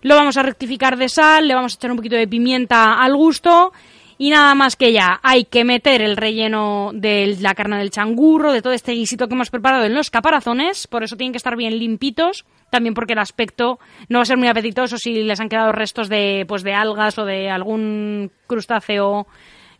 Lo 0.01 0.15
vamos 0.15 0.37
a 0.37 0.43
rectificar 0.43 0.97
de 0.97 1.09
sal, 1.09 1.47
le 1.47 1.55
vamos 1.55 1.73
a 1.73 1.75
echar 1.75 1.91
un 1.91 1.97
poquito 1.97 2.15
de 2.15 2.27
pimienta 2.27 3.01
al 3.01 3.15
gusto 3.15 3.71
y 4.17 4.29
nada 4.31 4.55
más 4.55 4.75
que 4.75 4.91
ya 4.91 5.19
hay 5.21 5.45
que 5.45 5.63
meter 5.63 6.01
el 6.01 6.17
relleno 6.17 6.91
de 6.93 7.37
la 7.39 7.53
carne 7.53 7.77
del 7.77 7.91
changurro, 7.91 8.51
de 8.51 8.61
todo 8.61 8.73
este 8.73 8.93
guisito 8.93 9.27
que 9.27 9.35
hemos 9.35 9.51
preparado 9.51 9.85
en 9.85 9.93
los 9.93 10.09
caparazones, 10.09 10.87
por 10.87 11.03
eso 11.03 11.15
tienen 11.15 11.33
que 11.33 11.37
estar 11.37 11.55
bien 11.55 11.77
limpitos, 11.77 12.45
también 12.69 12.93
porque 12.93 13.13
el 13.13 13.19
aspecto 13.19 13.79
no 14.09 14.19
va 14.19 14.23
a 14.23 14.25
ser 14.25 14.37
muy 14.37 14.47
apetitoso 14.47 14.97
si 14.97 15.23
les 15.23 15.39
han 15.39 15.49
quedado 15.49 15.71
restos 15.71 16.09
de 16.09 16.45
pues 16.47 16.63
de 16.63 16.73
algas 16.73 17.17
o 17.19 17.25
de 17.25 17.49
algún 17.49 18.31
crustáceo 18.47 19.27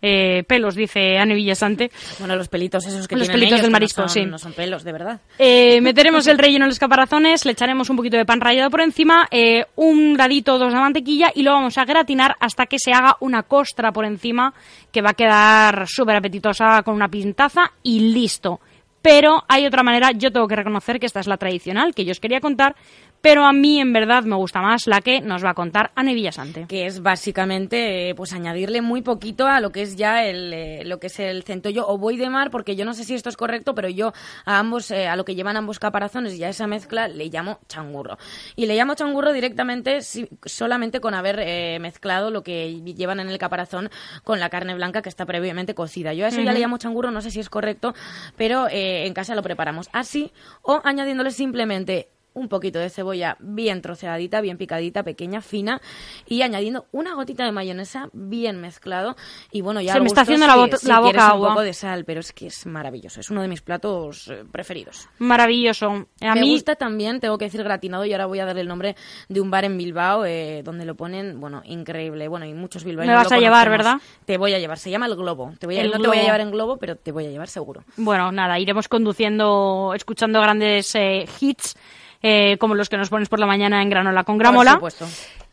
eh, 0.02 0.44
pelos, 0.48 0.76
dice 0.76 1.18
Anne 1.18 1.36
Villasante. 1.36 1.92
Bueno, 2.20 2.36
los 2.36 2.48
pelitos 2.48 2.86
esos 2.86 3.08
que 3.08 3.16
los 3.16 3.28
tienen 3.28 3.42
pelitos 3.42 3.62
del 3.62 3.72
marisco, 3.72 4.02
no 4.04 4.10
sí. 4.10 4.26
No 4.26 4.38
son 4.38 4.54
pelos, 4.54 4.84
de 4.84 4.92
verdad. 4.92 5.22
Eh, 5.40 5.82
meteremos 5.82 6.28
el 6.28 6.38
relleno 6.38 6.66
en 6.66 6.70
los 6.70 6.80
caparazones, 6.80 7.46
le 7.46 7.54
echaremos 7.54 7.90
un 7.90 7.98
poquito 7.98 8.18
de 8.18 8.26
pan 8.26 8.42
rallado 8.42 8.70
por 8.70 8.82
encima, 8.82 9.28
eh, 9.32 9.66
un 9.76 10.16
dadito 10.16 10.56
o 10.56 10.60
dos 10.60 10.74
de 10.74 10.80
mantequilla 10.80 11.32
y 11.34 11.44
lo 11.44 11.52
vamos 11.52 11.78
a 11.78 11.86
gratinar 11.86 12.36
hasta 12.40 12.66
que 12.66 12.80
se 12.80 12.92
haga 12.92 13.18
una 13.20 13.44
costra 13.44 13.92
por 13.92 14.06
encima 14.06 14.54
que 14.92 15.02
va 15.02 15.12
a 15.12 15.14
quedar 15.14 15.86
súper 15.88 16.18
apetitosa 16.18 16.82
con 16.84 16.96
una 16.96 17.08
pintaza 17.08 17.72
y 17.84 18.00
listo. 18.12 18.60
Pero 19.02 19.44
hay 19.48 19.66
otra 19.66 19.84
manera, 19.84 20.12
yo 20.12 20.32
tengo 20.32 20.48
que 20.48 20.56
reconocer 20.56 21.00
que 21.00 21.06
esta 21.06 21.20
es 21.20 21.28
la 21.28 21.38
tradicional 21.38 21.94
que 21.94 22.04
yo 22.04 22.12
os 22.12 22.20
quería 22.20 22.42
contar, 22.42 22.76
pero 23.22 23.46
a 23.46 23.54
mí 23.54 23.80
en 23.80 23.94
verdad 23.94 24.24
me 24.24 24.36
gusta 24.36 24.62
más 24.62 24.88
la 24.88 25.02
que 25.02 25.22
nos 25.22 25.44
va 25.44 25.52
a 25.52 25.54
contar 25.54 25.92
Anne 25.96 26.14
Villasante. 26.14 26.66
Que 26.68 26.86
es 26.86 27.02
básicamente 27.02 28.14
pues 28.16 28.34
añadirle 28.34 28.82
muy 28.82 29.02
poquito 29.02 29.48
a 29.48 29.60
lo 29.60 29.72
que 29.72 29.82
es 29.82 29.96
ya 29.96 30.26
el, 30.26 30.54
eh, 30.54 30.84
lo 30.86 31.00
que 31.00 31.08
es 31.08 31.20
el 31.20 31.44
centollo 31.44 31.88
o 31.88 31.98
buey 31.98 32.18
de 32.18 32.30
mar, 32.30 32.52
porque 32.52 32.76
yo 32.76 32.86
no 32.86 32.94
sé 32.94 33.04
si 33.04 33.16
esto 33.16 33.30
es 33.30 33.38
correcto, 33.38 33.76
pero 33.76 33.90
yo 33.90 34.14
a 34.46 34.60
ambos, 34.60 34.92
eh, 34.92 35.08
a 35.08 35.16
lo 35.16 35.26
que 35.26 35.36
llevan 35.36 35.58
ambos 35.58 35.80
caparazones 35.80 36.36
y 36.36 36.44
a 36.44 36.50
esa 36.50 36.68
mezcla 36.68 37.08
le 37.08 37.30
llamo 37.30 37.60
changurro. 37.68 38.18
Y 38.56 38.66
le 38.66 38.76
llamo 38.76 38.96
changurro 38.96 39.34
directamente 39.34 40.00
solamente 40.46 41.00
con 41.00 41.14
haber 41.14 41.40
eh, 41.40 41.80
mezclado 41.80 42.32
lo 42.32 42.44
que 42.44 42.82
llevan 42.82 43.20
en 43.20 43.30
el 43.30 43.38
caparazón 43.38 43.90
con 44.24 44.40
la 44.40 44.50
carne 44.50 44.76
blanca 44.76 45.02
que 45.02 45.10
está 45.10 45.26
previamente 45.26 45.74
cocida. 45.74 46.14
Yo 46.14 46.26
a 46.26 46.30
eso 46.30 46.42
ya 46.42 46.54
le 46.54 46.60
llamo 46.60 46.78
changurro, 46.78 47.12
no 47.12 47.22
sé 47.22 47.32
si 47.32 47.40
es 47.40 47.50
correcto, 47.50 47.94
pero 48.36 48.68
en 48.70 49.14
casa 49.14 49.36
lo 49.36 49.44
preparamos 49.44 49.90
así 49.94 50.32
o 50.62 50.82
añadiéndole 50.84 51.32
simplemente 51.32 52.10
un 52.38 52.47
poquito 52.47 52.80
de 52.80 52.89
cebolla 52.89 53.36
bien 53.39 53.82
troceadita, 53.82 54.41
bien 54.41 54.58
picadita, 54.58 55.04
pequeña, 55.04 55.41
fina, 55.41 55.82
y 56.28 56.41
añadiendo 56.41 56.86
una 56.91 57.15
gotita 57.15 57.45
de 57.45 57.52
mayonesa 57.52 58.10
bien 58.13 58.62
mezclado. 58.62 59.15
Y 59.52 59.62
bueno, 59.62 59.82
ya 59.82 59.93
se 59.93 60.00
me 60.00 60.08
está 60.08 60.21
haciendo 60.21 60.47
la, 60.47 60.56
boca 60.56 61.34
un 61.34 61.47
poco 61.47 61.62
de 61.62 61.73
sal, 61.73 62.06
pero 62.06 62.19
es 62.19 62.32
que 62.32 62.47
es 62.47 62.65
maravilloso. 62.65 63.19
Es 63.19 63.30
uno 63.30 63.41
de 63.41 63.47
mis 63.47 63.62
platos 63.62 64.28
eh, 64.30 64.43
preferidos. 64.52 65.10
Maravilloso. 65.19 66.08
A 66.21 66.36
me 66.36 66.41
mí... 66.41 66.52
gusta 66.52 66.76
también, 66.76 67.19
tengo 67.19 67.38
que 67.38 67.45
decir 67.45 67.63
gratinado, 67.63 68.06
y 68.06 68.13
ahora 68.13 68.26
voy 68.28 68.39
a 68.39 68.45
darle 68.45 68.62
el 68.62 68.67
nombre 68.67 68.95
de 69.28 69.41
un 69.41 69.50
bar 69.50 69.65
en 69.65 69.78
Bilbao 69.78 70.26
eh, 70.26 70.62
donde 70.63 70.86
lo 70.86 70.95
ponen, 70.95 71.39
bueno, 71.39 71.62
increíble. 71.65 72.28
Bueno, 72.28 72.45
y 72.45 72.54
muchos 72.54 72.84
bilbaínos. 72.84 73.15
Me 73.15 73.23
vas 73.23 73.32
a 73.32 73.39
llevar, 73.39 73.69
¿verdad? 73.69 73.95
Te 74.26 74.38
voy 74.38 74.54
a 74.54 74.60
llevar. 74.60 74.78
Se 74.78 74.91
llama 74.91 75.08
El 75.08 75.15
Globo. 75.15 75.54
Te 75.60 75.65
voy 75.65 75.80
a, 75.80 75.84
no 75.84 76.00
te 76.00 76.08
voy 76.08 76.19
a 76.19 76.23
llevar 76.23 76.41
en 76.41 76.52
Globo, 76.52 76.78
pero 76.78 76.95
te 76.95 77.12
voy 77.12 77.26
a 77.26 77.30
llevar 77.30 77.47
seguro. 77.47 77.84
Bueno, 77.97 78.32
nada, 78.32 78.60
iremos 78.60 78.88
conduciendo, 78.88 79.93
escuchando 79.95 80.41
grandes 80.41 80.93
eh, 80.95 81.26
hits 81.39 81.76
eh, 82.30 82.58
como 82.58 82.76
los 82.76 82.90
que 82.90 82.98
nos 82.98 83.08
pones 83.08 83.30
por 83.30 83.40
la 83.40 83.46
mañana 83.46 83.82
en 83.82 83.90
granola 83.90 84.26
con 84.26 84.38
gramola. 84.38 84.82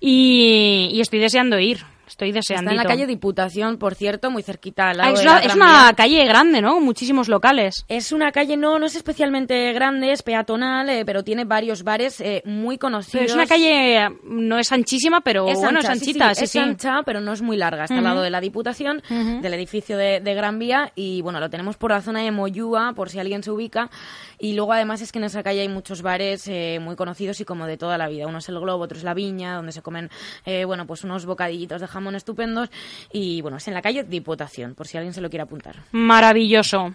Y, 0.01 0.91
y 0.93 1.01
estoy 1.01 1.19
deseando 1.19 1.59
ir. 1.59 1.81
Estoy 2.07 2.33
deseando. 2.33 2.71
Está 2.71 2.83
en 2.83 2.89
la 2.89 2.89
calle 2.89 3.07
Diputación, 3.07 3.79
por 3.79 3.95
cierto, 3.95 4.31
muy 4.31 4.43
cerquita 4.43 4.91
al 4.91 4.99
lado 4.99 5.11
ah, 5.11 5.13
es, 5.15 5.19
de 5.21 5.25
la 5.25 5.39
es 5.39 5.55
una 5.55 5.93
calle 5.97 6.25
grande, 6.27 6.61
¿no? 6.61 6.81
Muchísimos 6.81 7.29
locales. 7.29 7.85
Es 7.89 8.13
una 8.13 8.31
calle, 8.31 8.57
no, 8.57 8.79
no 8.79 8.87
es 8.87 8.95
especialmente 8.95 9.73
grande, 9.73 10.13
es 10.13 10.23
peatonal, 10.23 10.89
eh, 10.91 11.05
pero 11.05 11.25
tiene 11.25 11.45
varios 11.45 11.83
bares 11.83 12.21
eh, 12.21 12.43
muy 12.45 12.77
conocidos. 12.79 13.27
es 13.27 13.35
una 13.35 13.47
calle, 13.47 14.11
no 14.25 14.59
es 14.59 14.71
anchísima, 14.71 15.23
pero 15.23 15.45
bueno, 15.45 15.81
es 15.81 15.89
anchita. 15.89 16.35
Sí, 16.35 16.45
es 16.45 16.57
ancha, 16.57 17.03
pero 17.05 17.21
no 17.21 17.33
es 17.33 17.43
muy 17.43 17.57
larga. 17.57 17.85
Está 17.85 17.99
al 17.99 18.05
lado 18.05 18.23
de 18.23 18.31
la 18.31 18.41
Diputación, 18.41 19.03
del 19.09 19.55
edificio 19.55 19.97
de, 19.97 20.35
Gran 20.35 20.59
Vía, 20.59 20.93
y 20.95 21.23
bueno, 21.23 21.41
lo 21.41 21.49
tenemos 21.49 21.77
por 21.77 21.91
la 21.91 22.03
zona 22.03 22.21
de 22.23 22.31
Moyúa, 22.33 22.93
por 22.95 23.09
si 23.09 23.19
alguien 23.19 23.43
se 23.43 23.51
ubica. 23.51 23.91
Y 24.39 24.55
luego 24.55 24.73
además 24.73 25.01
es 25.01 25.11
que 25.11 25.19
en 25.19 25.25
esa 25.25 25.43
calle 25.43 25.61
hay 25.61 25.69
muchos 25.69 26.03
bares 26.03 26.49
eh, 26.49 26.79
muy 26.83 26.97
conocidos 26.97 27.41
y 27.41 27.45
como 27.45 27.67
de 27.67 27.77
toda 27.77 27.97
la 27.97 28.09
vida. 28.09 28.27
Uno 28.27 28.39
es 28.39 28.49
el 28.49 28.59
Globo, 28.61 28.85
otro 28.85 28.99
es 28.99 29.05
la 29.05 29.15
Viña, 29.15 29.55
donde 29.55 29.73
se 29.73 29.81
comen 29.85 30.11
eh, 30.45 30.65
bueno, 30.65 30.85
pues 30.85 31.05
unos 31.05 31.25
bocadillitos 31.27 31.81
de 31.81 31.87
jamón 31.87 32.17
estupendos 32.17 32.71
y 33.13 33.41
bueno, 33.41 33.59
es 33.59 33.69
en 33.69 33.75
la 33.75 33.83
calle 33.83 34.03
Diputación, 34.03 34.75
por 34.75 34.89
si 34.89 34.97
alguien 34.97 35.15
se 35.15 35.21
lo 35.21 35.31
quiere 35.31 35.45
apuntar. 35.45 35.77
Maravilloso. 35.93 36.93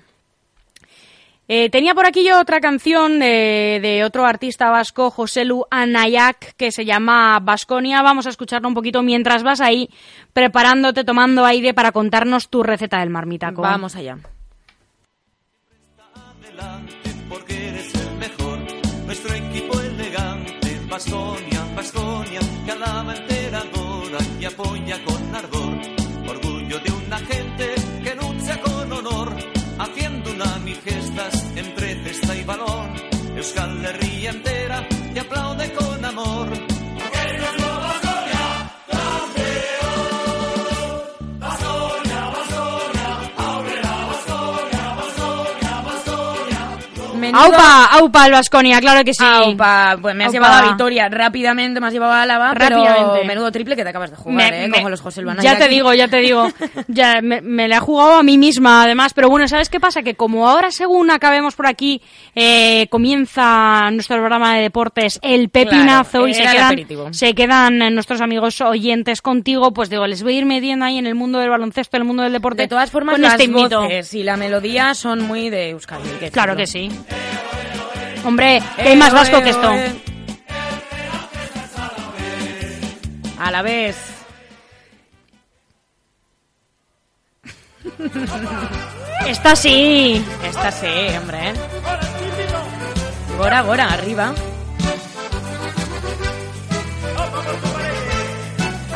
Eh, 1.51 1.71
tenía 1.71 1.95
por 1.95 2.05
aquí 2.05 2.23
yo 2.23 2.39
otra 2.39 2.59
canción 2.59 3.19
de, 3.19 4.03
otro 4.05 4.23
artista 4.23 4.69
vasco, 4.69 5.09
José 5.09 5.45
Lu 5.45 5.65
Anayak, 5.71 6.53
que 6.55 6.71
se 6.71 6.85
llama 6.85 7.39
Vasconia. 7.39 8.03
Vamos 8.03 8.27
a 8.27 8.29
escucharlo 8.29 8.67
un 8.67 8.75
poquito 8.75 9.01
mientras 9.01 9.41
vas 9.41 9.59
ahí 9.59 9.89
preparándote, 10.31 11.03
tomando 11.03 11.45
aire 11.45 11.73
para 11.73 11.91
contarnos 11.91 12.49
tu 12.49 12.61
receta 12.61 12.99
del 12.99 13.09
marmitaco. 13.09 13.63
Vamos 13.63 13.95
allá. 13.95 14.19
Porque 17.29 17.69
eres 17.69 17.95
el 17.95 18.17
mejor, 18.17 18.59
nuestro 19.07 19.33
equipo 19.33 19.79
elegante, 19.79 20.79
Vasconia. 20.87 21.48
Con 24.63 25.35
ardor, 25.35 25.79
orgullo 26.27 26.79
de 26.79 26.91
una 26.91 27.17
gente 27.19 27.75
que 28.03 28.15
lucha 28.15 28.59
con 28.59 28.91
honor, 28.91 29.33
haciendo 29.79 30.31
una 30.31 30.57
mil 30.59 30.75
gestas 30.81 31.45
entre 31.55 32.03
cesta 32.03 32.35
y 32.35 32.43
balón, 32.43 32.93
Euskal 33.37 33.85
Herria 33.85 34.31
entera 34.31 34.85
te 35.13 35.19
aplaude 35.21 35.71
con 35.71 35.78
Aupa, 47.33 47.85
aupa 47.85 48.25
el 48.25 48.31
Vasconia, 48.31 48.79
claro 48.79 49.03
que 49.03 49.13
sí. 49.13 49.23
Aupa, 49.23 49.97
pues 50.01 50.15
me 50.15 50.25
has 50.25 50.31
llevado 50.31 50.65
a 50.65 50.71
Vitoria 50.71 51.09
rápidamente, 51.09 51.79
me 51.79 51.87
has 51.87 51.93
llevado 51.93 52.13
a 52.13 52.21
Álava, 52.23 52.53
pero 52.57 53.23
menudo 53.25 53.51
triple 53.51 53.75
que 53.75 53.83
te 53.83 53.89
acabas 53.89 54.11
de 54.11 54.17
jugar, 54.17 54.53
¿eh? 54.53 54.69
Como 54.73 54.89
los 54.89 55.01
José 55.01 55.23
Ya 55.41 55.57
te 55.57 55.67
digo, 55.67 55.93
ya 55.93 56.07
te 56.07 56.17
digo. 56.17 56.47
ya 56.87 57.21
me, 57.21 57.41
me 57.41 57.67
la 57.67 57.77
he 57.77 57.79
jugado 57.79 58.15
a 58.15 58.23
mí 58.23 58.37
misma, 58.37 58.83
además. 58.83 59.13
Pero 59.13 59.29
bueno, 59.29 59.47
¿sabes 59.47 59.69
qué 59.69 59.79
pasa? 59.79 60.01
Que 60.01 60.15
como 60.15 60.47
ahora, 60.47 60.71
según 60.71 61.11
acabemos 61.11 61.55
por 61.55 61.67
aquí, 61.67 62.01
eh, 62.35 62.87
comienza 62.89 63.89
nuestro 63.91 64.17
programa 64.17 64.55
de 64.55 64.61
deportes, 64.61 65.19
el 65.21 65.49
pepinazo, 65.49 66.27
y 66.27 66.33
se 66.33 66.43
quedan, 66.43 67.13
se 67.13 67.33
quedan 67.33 67.77
nuestros 67.93 68.21
amigos 68.21 68.61
oyentes 68.61 69.21
contigo, 69.21 69.71
pues 69.73 69.89
digo, 69.89 70.07
les 70.07 70.23
voy 70.23 70.35
a 70.35 70.37
ir 70.39 70.45
metiendo 70.45 70.85
ahí 70.85 70.97
en 70.97 71.07
el 71.07 71.15
mundo 71.15 71.39
del 71.39 71.49
baloncesto, 71.49 71.97
en 71.97 72.01
el 72.01 72.07
mundo 72.07 72.23
del 72.23 72.33
deporte. 72.33 72.63
De 72.63 72.67
todas 72.67 72.91
formas, 72.91 73.19
las 73.19 73.39
este 73.39 73.47
voces 73.51 74.13
y 74.13 74.23
la 74.23 74.37
melodía 74.37 74.93
son 74.93 75.21
muy 75.21 75.49
de 75.49 75.69
Euskadi. 75.69 76.09
Claro 76.31 76.55
que 76.55 76.67
sí. 76.67 76.89
Hombre, 78.25 78.61
¿qué 78.75 78.89
hay 78.89 78.95
más 78.95 79.13
vasco 79.13 79.41
que 79.41 79.49
esto? 79.49 79.71
A 83.39 83.51
la 83.51 83.61
vez. 83.61 83.97
Esta 89.27 89.55
sí. 89.55 90.23
Esta 90.43 90.71
sí, 90.71 90.87
hombre. 91.17 91.53
Gora, 93.37 93.61
gora, 93.61 93.93
arriba. 93.93 94.33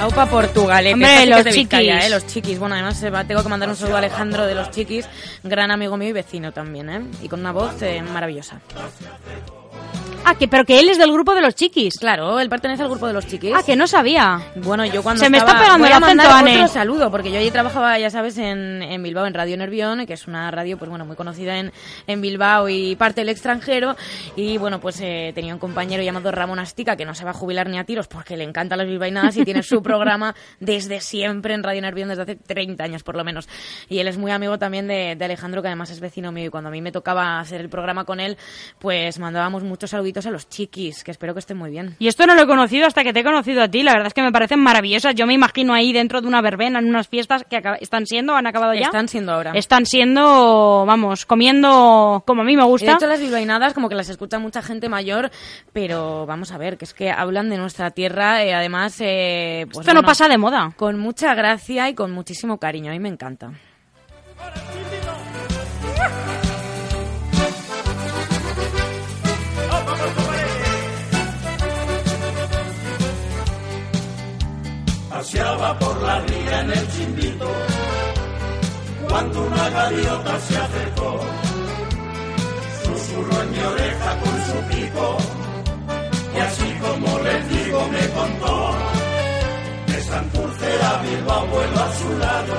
Aupa 0.04 0.26
Portugal, 0.26 0.86
Hombre, 0.92 1.26
los 1.28 1.46
chiquis. 1.46 1.80
¿eh? 1.80 2.10
Los 2.10 2.28
chiquis. 2.28 2.60
Bueno, 2.60 2.76
además 2.76 3.02
eh, 3.02 3.12
tengo 3.26 3.42
que 3.42 3.48
mandar 3.48 3.70
un 3.70 3.76
saludo 3.78 3.96
a 3.96 4.00
Alejandro 4.00 4.46
de 4.46 4.54
los 4.54 4.70
chiquis, 4.70 5.08
gran 5.44 5.72
amigo 5.72 5.96
mío 5.96 6.10
y 6.10 6.12
vecino 6.12 6.52
también, 6.52 6.89
¿eh? 6.89 7.06
Y 7.22 7.30
con 7.30 7.39
una 7.39 7.54
voz 7.54 7.82
eh, 7.82 8.02
maravillosa. 8.02 8.60
Ah, 10.26 10.36
que, 10.36 10.48
pero 10.48 10.64
que 10.64 10.80
él 10.80 10.90
es 10.90 10.98
del 10.98 11.12
grupo 11.12 11.36
de 11.36 11.42
los 11.42 11.56
chiquis. 11.56 11.98
Claro, 12.00 12.40
él 12.40 12.50
pertenece 12.50 12.84
al 12.84 12.90
grupo 12.90 13.08
de 13.08 13.14
los 13.14 13.28
chiquis. 13.28 13.54
Ah, 13.56 13.62
que 13.66 13.76
no 13.76 13.88
sabía. 13.88 14.40
Bueno, 14.56 14.86
yo 14.86 15.04
cuando 15.04 15.22
Se 15.24 15.30
me 15.30 15.38
está 15.38 15.60
pegando 15.60 15.86
el 15.86 15.94
acento, 15.94 16.24
otro 16.24 16.68
saludo, 16.68 17.12
porque 17.12 17.32
yo 17.32 17.40
allí 17.40 17.52
trabajaba, 17.52 18.00
ya 18.00 18.10
sabes, 18.10 18.38
en, 18.38 18.82
en, 18.82 19.04
Bilbao, 19.04 19.26
en 19.26 19.34
Radio 19.34 19.58
Nervión, 19.58 20.06
que 20.06 20.14
es 20.14 20.28
una 20.28 20.50
radio, 20.52 20.78
pues 20.78 20.90
bueno, 20.90 21.06
muy 21.06 21.16
conocida 21.16 21.58
en, 21.58 21.74
en 22.08 22.22
Bilbao 22.22 22.70
y 22.70 22.96
parte 22.96 23.22
del 23.22 23.30
extranjero. 23.30 23.96
Y 24.36 24.58
bueno, 24.58 24.80
pues 24.80 25.00
eh, 25.02 25.32
tenía 25.36 25.54
un 25.54 25.60
compañero 25.60 26.02
llamado 26.04 26.32
Ramón 26.32 26.60
Astica, 26.60 26.96
que 26.96 27.06
no 27.06 27.16
se 27.16 27.26
va 27.26 27.32
a 27.32 27.34
jubilar 27.34 27.70
ni 27.70 27.78
a 27.78 27.84
tiros 27.84 28.08
porque 28.08 28.38
le 28.38 28.46
encantan 28.46 28.78
las 28.78 28.88
bilbainadas 28.88 29.36
y 29.38 29.44
tiene 29.44 29.62
su 29.62 29.82
programa 29.84 30.36
desde 30.60 31.02
siempre 31.02 31.54
en 31.54 31.64
Radio 31.64 31.82
Nervión, 31.82 32.10
desde 32.10 32.22
hace 32.24 32.36
30 32.36 32.84
años 32.84 33.04
por 33.04 33.16
lo 33.16 33.24
menos. 33.24 33.50
Y 33.90 34.00
él 34.00 34.08
es 34.08 34.18
muy 34.18 34.32
amigo 34.32 34.58
también 34.58 34.88
de, 34.88 35.16
de 35.18 35.26
Alejandro, 35.26 35.62
que 35.62 35.68
además 35.68 35.90
es 35.90 36.00
vecino 36.00 36.32
mío. 36.32 36.46
Y 36.46 36.50
cuando 36.50 36.70
a 36.70 36.72
mí 36.72 36.82
me 36.82 36.92
tocaba 36.92 37.40
hacer 37.40 37.60
el 37.60 37.70
programa 37.70 38.06
con 38.06 38.20
él, 38.20 38.38
pues 38.80 39.20
mandábamos 39.20 39.64
muchos 39.64 39.94
saluditos 40.13 40.26
a 40.28 40.32
los 40.32 40.49
chiquis 40.49 41.04
que 41.04 41.12
espero 41.12 41.34
que 41.34 41.39
estén 41.39 41.58
muy 41.58 41.71
bien. 41.71 41.95
Y 41.99 42.08
esto 42.08 42.26
no 42.26 42.36
lo 42.36 42.43
he 42.43 42.47
conocido 42.47 42.86
hasta 42.86 43.04
que 43.04 43.13
te 43.13 43.21
he 43.21 43.23
conocido 43.23 43.63
a 43.63 43.67
ti, 43.67 43.84
la 43.84 43.93
verdad 43.93 44.08
es 44.08 44.13
que 44.13 44.21
me 44.21 44.32
parecen 44.32 44.60
maravillosas. 44.60 45.15
Yo 45.15 45.26
me 45.26 45.34
imagino 45.34 45.73
ahí 45.73 45.93
dentro 45.93 46.21
de 46.21 46.28
una 46.28 46.41
verbena, 46.41 46.80
en 46.80 46.88
unas 46.88 47.08
fiestas 47.08 47.43
que 47.49 47.62
están 47.82 48.06
siendo, 48.06 48.36
han 48.36 48.47
acabado 48.47 48.73
ya. 48.73 48.86
Están 48.86 49.08
siendo 49.08 49.34
ahora. 49.34 49.52
Están 49.54 49.86
siendo, 49.86 50.86
vamos, 50.86 51.26
comiendo 51.26 52.23
como 52.26 52.41
a 52.41 52.45
mí 52.45 52.56
me 52.56 52.63
gusta. 52.63 52.88
de 52.88 52.93
hecho, 52.93 53.08
las 53.08 53.19
bilbainadas 53.19 53.73
como 53.73 53.89
que 53.89 53.95
las 53.95 54.10
escucha 54.10 54.39
mucha 54.39 54.62
gente 54.62 54.89
mayor, 54.89 55.32
pero 55.71 56.26
vamos 56.26 56.52
a 56.52 56.58
ver, 56.58 56.78
que 56.78 56.86
es 56.86 56.93
que 56.93 57.12
hablan 57.12 57.49
de 57.49 57.58
nuestra 57.58 57.91
tierra, 57.91 58.43
y 58.43 58.49
eh, 58.49 58.54
además... 58.54 58.97
Eh, 58.99 59.65
pues 59.71 59.88
esto 59.88 59.93
no 59.93 60.04
pasa 60.04 60.28
de 60.28 60.38
moda. 60.38 60.73
Con 60.76 60.99
mucha 60.99 61.34
gracia 61.34 61.89
y 61.89 61.95
con 61.95 62.12
muchísimo 62.12 62.58
cariño, 62.58 62.91
a 62.91 62.93
mí 62.93 62.99
me 62.99 63.10
encanta. 63.10 63.52
Paseaba 75.24 75.80
por 75.80 76.02
la 76.04 76.20
ría 76.20 76.60
en 76.60 76.70
el 76.72 76.88
chimbito, 76.92 77.50
cuando 79.08 79.48
una 79.48 79.70
gaviota 79.70 80.40
se 80.42 80.58
acercó, 80.58 81.20
susurró 82.84 83.42
en 83.44 83.52
mi 83.52 83.60
oreja 83.60 84.20
con 84.20 84.36
su 84.48 84.58
pico, 84.76 85.18
y 86.36 86.40
así 86.40 86.70
como 86.82 87.20
les 87.20 87.50
digo 87.50 87.88
me 87.88 88.10
contó, 88.10 88.76
de 89.88 90.02
Santurce 90.02 90.84
a 90.84 91.02
Bilbao 91.04 91.48
vuelo 91.48 91.80
a 91.80 91.94
su 91.94 92.18
lado, 92.18 92.56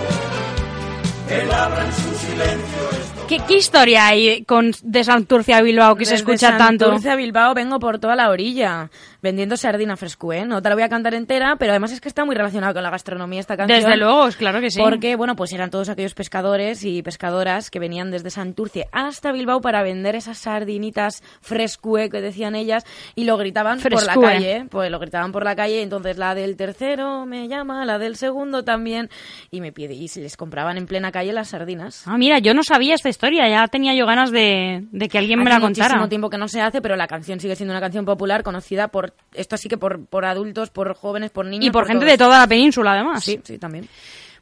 él 1.29 1.53
habla 1.53 1.85
en 1.85 1.92
su 1.92 2.14
silencio 2.27 3.05
¿Qué, 3.27 3.57
historia 3.57 4.07
hay 4.07 4.44
con 4.44 4.72
de 4.83 5.05
Santurce 5.05 5.55
a 5.55 5.62
Bilbao 5.62 5.96
que 5.96 6.05
se 6.05 6.14
escucha 6.14 6.57
tanto? 6.59 6.85
De 6.85 6.90
Santurce 6.90 7.11
a 7.11 7.16
Bilbao 7.16 7.55
vengo 7.55 7.79
por 7.79 7.98
toda 7.98 8.14
la 8.16 8.31
orilla 8.31 8.90
vendiendo 9.24 9.56
sardina 9.56 9.96
frescue. 9.96 10.44
No 10.44 10.60
te 10.60 10.68
la 10.68 10.74
voy 10.74 10.84
a 10.84 10.90
cantar 10.90 11.14
entera, 11.14 11.56
pero 11.58 11.72
además 11.72 11.92
es 11.92 12.00
que 12.02 12.08
está 12.08 12.26
muy 12.26 12.37
relacionado 12.37 12.74
con 12.74 12.82
la 12.82 12.90
gastronomía 12.90 13.40
esta 13.40 13.56
canción. 13.56 13.80
Desde 13.80 13.96
luego, 13.96 14.28
claro 14.37 14.60
que 14.60 14.70
sí. 14.70 14.78
Porque, 14.78 15.16
bueno, 15.16 15.34
pues 15.34 15.50
eran 15.54 15.70
todos 15.70 15.88
aquellos 15.88 16.12
pescadores 16.12 16.84
y 16.84 17.02
pescadoras 17.02 17.70
que 17.70 17.78
venían 17.78 18.10
desde 18.10 18.28
Santurce 18.28 18.87
hasta 18.92 19.32
Bilbao 19.32 19.62
para 19.62 19.82
vender 19.82 20.14
esas 20.14 20.37
sardinitas 20.37 21.22
frescue 21.40 22.10
que 22.10 22.20
decían 22.20 22.54
ellas 22.54 22.84
y 23.14 23.24
lo 23.24 23.38
gritaban 23.38 23.80
por 23.80 24.04
la 24.04 24.14
calle. 24.14 24.66
Pues 24.70 24.90
lo 24.90 24.98
gritaban 24.98 25.32
por 25.32 25.42
la 25.42 25.56
calle, 25.56 25.80
entonces 25.80 26.18
la 26.18 26.34
del 26.34 26.56
tercero 26.58 27.24
me 27.24 27.48
llama, 27.48 27.87
la 27.87 27.98
del 27.98 28.16
segundo 28.16 28.62
también, 28.62 29.08
y 29.50 29.62
me 29.62 29.72
pide, 29.72 29.94
y 29.94 30.08
si 30.08 30.20
les 30.20 30.37
compraban 30.37 30.76
en 30.76 30.84
plena 30.84 31.10
calle 31.10 31.32
las 31.32 31.48
sardinas. 31.48 32.06
Ah, 32.06 32.18
mira, 32.18 32.40
yo 32.40 32.52
no 32.52 32.62
sabía 32.62 32.94
esta 32.94 33.08
historia, 33.08 33.48
ya 33.48 33.66
tenía 33.68 33.94
yo 33.94 34.04
ganas 34.04 34.30
de, 34.30 34.84
que 35.10 35.16
alguien 35.16 35.38
me 35.38 35.48
la 35.48 35.60
contara. 35.60 35.87
Hace 35.87 35.94
muchísimo 35.94 36.08
tiempo 36.10 36.28
que 36.28 36.37
no 36.37 36.46
se 36.46 36.60
hace, 36.60 36.82
pero 36.82 36.94
la 36.96 37.06
canción 37.06 37.40
sigue 37.40 37.56
siendo 37.56 37.72
una 37.72 37.80
canción 37.80 38.04
popular 38.04 38.42
conocida 38.42 38.88
por 38.88 39.13
esto 39.35 39.55
así 39.55 39.68
que 39.68 39.77
por, 39.77 40.05
por 40.07 40.24
adultos, 40.24 40.70
por 40.70 40.94
jóvenes, 40.94 41.31
por 41.31 41.46
niños. 41.46 41.66
Y 41.66 41.70
por, 41.70 41.87
gente 41.87 42.05
de 42.05 42.16
toda 42.16 42.40
la 42.40 42.46
península, 42.46 42.92
además. 42.92 43.24
Sí, 43.24 43.40
sí, 43.42 43.59
también. 43.59 43.88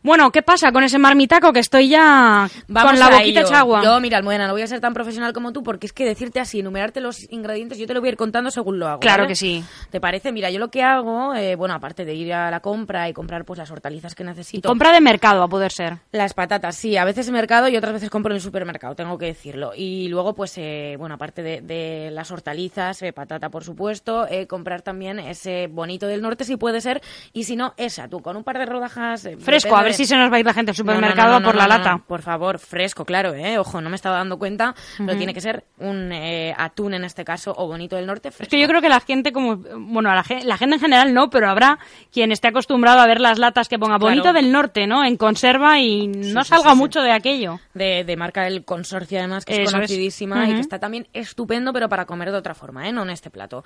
Bueno, 0.03 0.33
¿qué 0.33 0.43
pasa 0.43 0.73
con 0.73 0.83
ese 0.83 0.99
marmitaco 0.99 1.53
que 1.53 1.61
estoy 1.61 1.89
ya 1.89 2.51
con 2.67 2.99
la 2.99 3.09
boquita 3.09 3.43
hecha 3.43 3.61
agua? 3.61 3.83
Yo, 3.85 4.01
mira, 4.01 4.19
Almudena, 4.19 4.49
no 4.49 4.53
voy 4.53 4.63
a 4.63 4.67
ser 4.67 4.81
tan 4.81 4.93
profesional 4.93 5.33
como 5.33 5.53
tú 5.53 5.63
porque 5.63 5.87
es 5.87 5.93
que 5.93 6.05
decirte 6.05 6.41
así, 6.41 6.59
enumerarte 6.59 7.01
los 7.01 7.31
ingredientes, 7.31 7.79
yo 7.79 7.87
te 7.87 7.95
lo 7.95 8.01
voy 8.01 8.09
a 8.09 8.13
ir 8.13 8.17
contando 8.17 8.51
según 8.51 8.81
lo 8.81 8.89
hago. 8.89 8.99
Claro 8.99 9.29
que 9.29 9.37
sí. 9.37 9.63
¿Te 9.91 10.01
parece? 10.01 10.33
Mira, 10.33 10.51
yo 10.51 10.59
lo 10.59 10.73
que 10.73 10.83
hago, 10.83 11.37
eh, 11.37 11.55
bueno, 11.55 11.75
aparte 11.75 12.05
de 12.05 12.15
ir 12.15 12.33
a 12.35 12.51
la 12.51 12.59
compra 12.59 13.09
y 13.09 13.13
comprar 13.13 13.45
pues 13.45 13.59
las 13.59 13.71
hortalizas 13.71 14.17
que 14.17 14.25
necesito. 14.25 14.69
compra 14.69 14.91
de 14.93 15.01
mercado, 15.01 15.41
a 15.41 15.49
poder 15.49 15.71
ser. 15.71 15.99
Las 16.11 16.35
patatas, 16.35 16.75
sí, 16.75 16.97
a 16.97 17.05
veces 17.05 17.29
en 17.29 17.35
mercado 17.35 17.69
y 17.69 17.77
otras 17.77 17.93
veces 17.93 18.11
compro 18.11 18.33
en 18.33 18.37
el 18.37 18.43
supermercado, 18.43 18.97
tengo 18.97 19.17
que 19.19 19.27
decirlo. 19.27 19.71
Y 19.77 20.09
luego, 20.09 20.35
pues, 20.35 20.59
eh, 20.59 20.97
bueno, 20.99 21.15
aparte 21.15 21.43
de, 21.43 22.11
las 22.11 22.33
hortalizas, 22.33 23.01
eh, 23.03 23.13
patata, 23.13 23.51
por 23.51 23.63
supuesto, 23.63 24.27
comprar 24.49 24.83
también 24.83 25.21
ese 25.21 25.69
bonito 25.69 26.09
del 26.09 26.23
norte 26.23 26.45
si 26.45 26.57
puede 26.57 26.81
ser, 26.81 27.01
y 27.33 27.45
si 27.45 27.55
no, 27.55 27.75
esa, 27.77 28.09
tú, 28.09 28.21
con 28.21 28.37
un 28.37 28.43
par 28.43 28.59
de 28.59 28.67
rodajas... 28.67 29.29
Fresco, 29.39 29.77
a 29.77 29.92
ver 29.93 29.97
si 29.97 30.07
se 30.07 30.17
nos 30.17 30.31
va 30.31 30.37
a 30.37 30.41
ir 30.41 30.47
la 30.47 30.55
gente 30.55 30.75
supermercado 30.75 31.43
por 31.43 31.55
la 31.55 31.67
lata. 31.67 31.99
por 32.07 32.23
favor, 32.23 32.59
fresco, 32.59 33.05
claro, 33.05 33.35
¿eh? 33.35 33.59
Ojo, 33.59 33.81
no 33.81 33.91
me 33.91 33.97
estaba 33.97 34.17
dando 34.17 34.39
cuenta, 34.39 34.75
pero 34.99 35.17
tiene 35.17 35.35
que 35.35 35.41
ser 35.41 35.65
un 35.79 36.13
eh, 36.13 36.55
atún 36.57 36.95
en 36.95 37.05
este 37.05 37.25
caso 37.25 37.55
o 37.57 37.67
bonito 37.67 37.97
del 37.97 38.07
norte 38.07 38.31
fresco. 38.31 38.45
Es 38.45 38.49
que 38.49 38.61
yo 38.61 38.69
creo 38.69 38.81
que 38.81 38.89
la 38.89 39.01
gente, 39.01 39.33
como, 39.33 39.57
bueno, 39.57 40.13
la, 40.13 40.23
gente 40.25 40.75
en 40.75 40.81
general 40.81 41.15
no, 41.15 41.31
pero 41.31 41.49
habrá 41.49 41.79
quien 42.13 42.33
esté 42.33 42.49
acostumbrado 42.49 43.01
a 43.01 43.07
ver 43.07 43.21
las 43.21 43.39
latas 43.39 43.69
que 43.69 43.79
ponga 43.79 43.99
bonito 43.99 44.33
del 44.33 44.53
norte, 44.53 44.87
¿no? 44.87 45.05
En 45.05 45.17
conserva 45.17 45.79
y 45.79 46.09
no 46.09 46.45
salga 46.45 46.75
mucho 46.75 47.01
de 47.01 47.13
aquello. 47.13 47.61
De, 47.75 48.05
de, 48.05 48.17
marca 48.17 48.43
del 48.43 48.65
consorcio, 48.65 49.19
además, 49.19 49.45
que 49.45 49.63
es 49.63 49.73
conocidísima 49.73 50.49
y 50.49 50.55
que 50.55 50.61
está 50.61 50.79
también 50.79 51.09
estupendo, 51.13 51.73
pero 51.73 51.89
para 51.89 52.07
comer 52.07 52.31
de 52.31 52.39
otra 52.39 52.55
forma, 52.55 52.89
¿eh? 52.89 52.93
No 52.93 53.03
en 53.03 53.11
este 53.11 53.31
plato. 53.31 53.65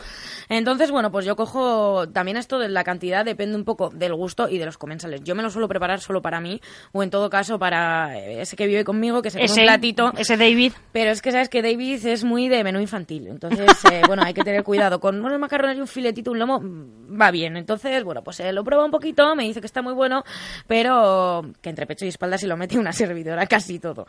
Entonces, 0.48 0.90
bueno, 0.90 1.10
pues 1.10 1.24
yo 1.24 1.36
cojo 1.36 2.08
también 2.08 2.36
esto 2.36 2.58
de 2.58 2.68
la 2.68 2.84
cantidad, 2.84 3.24
depende 3.24 3.56
un 3.56 3.64
poco 3.64 3.90
del 3.90 4.14
gusto 4.14 4.48
y 4.48 4.58
de 4.58 4.66
los 4.66 4.78
comensales. 4.78 5.22
Yo 5.24 5.34
me 5.34 5.42
lo 5.42 5.50
suelo 5.50 5.68
preparar 5.68 6.00
solo 6.00 6.15
para 6.22 6.40
mí, 6.40 6.60
o 6.92 7.02
en 7.02 7.10
todo 7.10 7.30
caso 7.30 7.58
para 7.58 8.18
ese 8.18 8.56
que 8.56 8.66
vive 8.66 8.84
conmigo, 8.84 9.22
que 9.22 9.30
se 9.30 9.38
come 9.38 9.44
Ese, 9.44 9.60
un 9.60 9.66
platito. 9.66 10.12
ese 10.16 10.36
David. 10.36 10.72
Pero 10.92 11.10
es 11.10 11.22
que 11.22 11.32
sabes 11.32 11.48
que 11.48 11.62
David 11.62 12.04
es 12.06 12.24
muy 12.24 12.48
de 12.48 12.62
menú 12.64 12.80
infantil, 12.80 13.28
entonces, 13.28 13.70
eh, 13.90 14.02
bueno, 14.06 14.22
hay 14.24 14.34
que 14.34 14.42
tener 14.42 14.62
cuidado. 14.64 15.00
Con 15.00 15.24
unos 15.24 15.38
macarrones 15.38 15.76
y 15.78 15.80
un 15.80 15.86
filetito, 15.86 16.30
un 16.30 16.38
lomo, 16.38 16.60
mm, 16.60 17.20
va 17.20 17.30
bien. 17.30 17.56
Entonces, 17.56 18.02
bueno, 18.04 18.22
pues 18.22 18.40
eh, 18.40 18.52
lo 18.52 18.64
prueba 18.64 18.84
un 18.84 18.90
poquito, 18.90 19.34
me 19.34 19.44
dice 19.44 19.60
que 19.60 19.66
está 19.66 19.82
muy 19.82 19.92
bueno, 19.92 20.24
pero 20.66 21.44
que 21.60 21.70
entre 21.70 21.86
pecho 21.86 22.04
y 22.04 22.08
espalda 22.08 22.38
se 22.38 22.46
lo 22.46 22.56
mete 22.56 22.78
una 22.78 22.92
servidora, 22.92 23.46
casi 23.46 23.78
todo. 23.78 24.06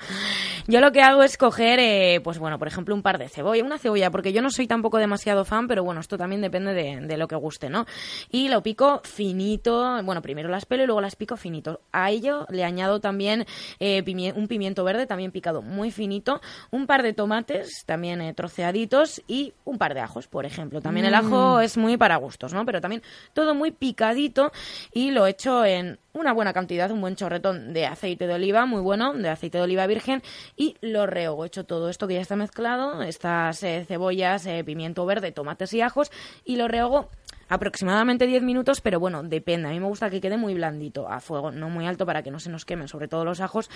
Yo 0.68 0.80
lo 0.82 0.92
que 0.92 1.02
hago 1.02 1.24
es 1.24 1.38
coger, 1.38 1.80
eh, 1.80 2.22
pues 2.24 2.40
bueno, 2.40 2.60
por 2.60 2.68
ejemplo, 2.68 2.96
un 2.96 3.02
par 3.02 3.18
de 3.18 3.30
cebolla, 3.30 3.64
una 3.64 3.78
cebolla, 3.78 4.12
porque 4.12 4.34
yo 4.34 4.42
no 4.42 4.50
soy 4.50 4.68
tampoco 4.68 4.98
demasiado 4.98 5.46
fan, 5.46 5.68
pero 5.68 5.84
bueno, 5.84 6.02
esto 6.02 6.18
también 6.18 6.42
depende 6.42 6.74
de, 6.74 7.00
de 7.02 7.18
lo 7.18 7.28
que 7.28 7.36
guste, 7.36 7.70
¿no? 7.70 7.86
Y 8.32 8.50
lo 8.50 8.62
pico 8.62 9.02
finito, 9.04 10.02
bueno, 10.04 10.22
primero 10.22 10.50
las 10.50 10.66
pelo 10.66 10.84
y 10.84 10.86
luego 10.86 11.02
las 11.02 11.16
pico 11.16 11.38
finito. 11.38 11.82
A 11.98 12.12
ello 12.12 12.46
le 12.50 12.64
añado 12.64 13.00
también 13.00 13.48
eh, 13.80 14.04
un 14.36 14.48
pimiento 14.48 14.84
verde, 14.84 15.08
también 15.08 15.32
picado 15.32 15.64
muy 15.64 15.90
finito, 15.90 16.42
un 16.70 16.86
par 16.86 17.02
de 17.02 17.14
tomates, 17.14 17.86
también 17.88 18.22
eh, 18.22 18.36
troceaditos, 18.36 19.24
y 19.28 19.54
un 19.66 19.80
par 19.80 19.96
de 19.96 20.02
ajos, 20.02 20.28
por 20.28 20.46
ejemplo. 20.46 20.80
También 20.80 21.08
el 21.08 21.16
ajo 21.16 21.60
es 21.60 21.76
muy 21.76 21.98
para 21.98 22.18
gustos, 22.18 22.54
¿no? 22.54 22.66
Pero 22.66 22.82
también 22.82 23.02
todo 23.34 23.56
muy 23.56 23.72
picadito 23.72 24.52
y 24.94 25.10
lo 25.10 25.26
echo 25.26 25.66
en 25.66 25.98
una 26.14 26.34
buena 26.34 26.54
cantidad, 26.54 26.92
un 26.92 27.02
buen 27.02 27.16
chorretón 27.16 27.74
de 27.74 27.88
aceite 27.88 28.28
de 28.28 28.36
oliva, 28.36 28.68
muy 28.68 28.82
bueno, 28.82 29.14
de 29.14 29.30
aceite 29.30 29.58
de 29.58 29.64
oliva 29.64 29.88
virgen, 29.88 30.22
y 30.56 30.76
lo 30.82 31.08
rehogo. 31.08 31.46
Hecho 31.46 31.66
todo 31.66 31.90
esto 31.90 32.08
que 32.08 32.14
ya 32.14 32.22
está 32.22 32.36
mezclado, 32.36 33.02
estas 33.02 33.64
eh, 33.64 33.86
cebollas, 33.88 34.46
eh, 34.46 34.64
pimiento 34.64 35.04
verde, 35.08 35.32
tomates 35.32 35.74
y 35.74 35.82
ajos, 35.82 36.12
y 36.46 36.58
lo 36.58 36.68
rehogo 36.68 37.10
aproximadamente 37.50 38.28
10 38.28 38.44
minutos, 38.44 38.82
pero 38.82 39.00
bueno, 39.00 39.24
depende. 39.24 39.68
A 39.70 39.72
mí 39.72 39.80
me 39.80 39.88
gusta 39.88 40.10
que 40.10 40.22
quede 40.22 40.38
muy 40.38 40.54
blandito 40.54 41.10
a 41.10 41.20
fuego, 41.20 41.52
no 41.52 41.70
muy 41.70 41.86
alto 41.86 42.06
para 42.06 42.24
que 42.24 42.32
no 42.32 42.40
se 42.40 42.50
nos 42.50 42.66
quemen, 42.66 42.88
sobre 42.88 43.08
todo 43.08 43.26
los 43.26 43.40
ajos, 43.42 43.70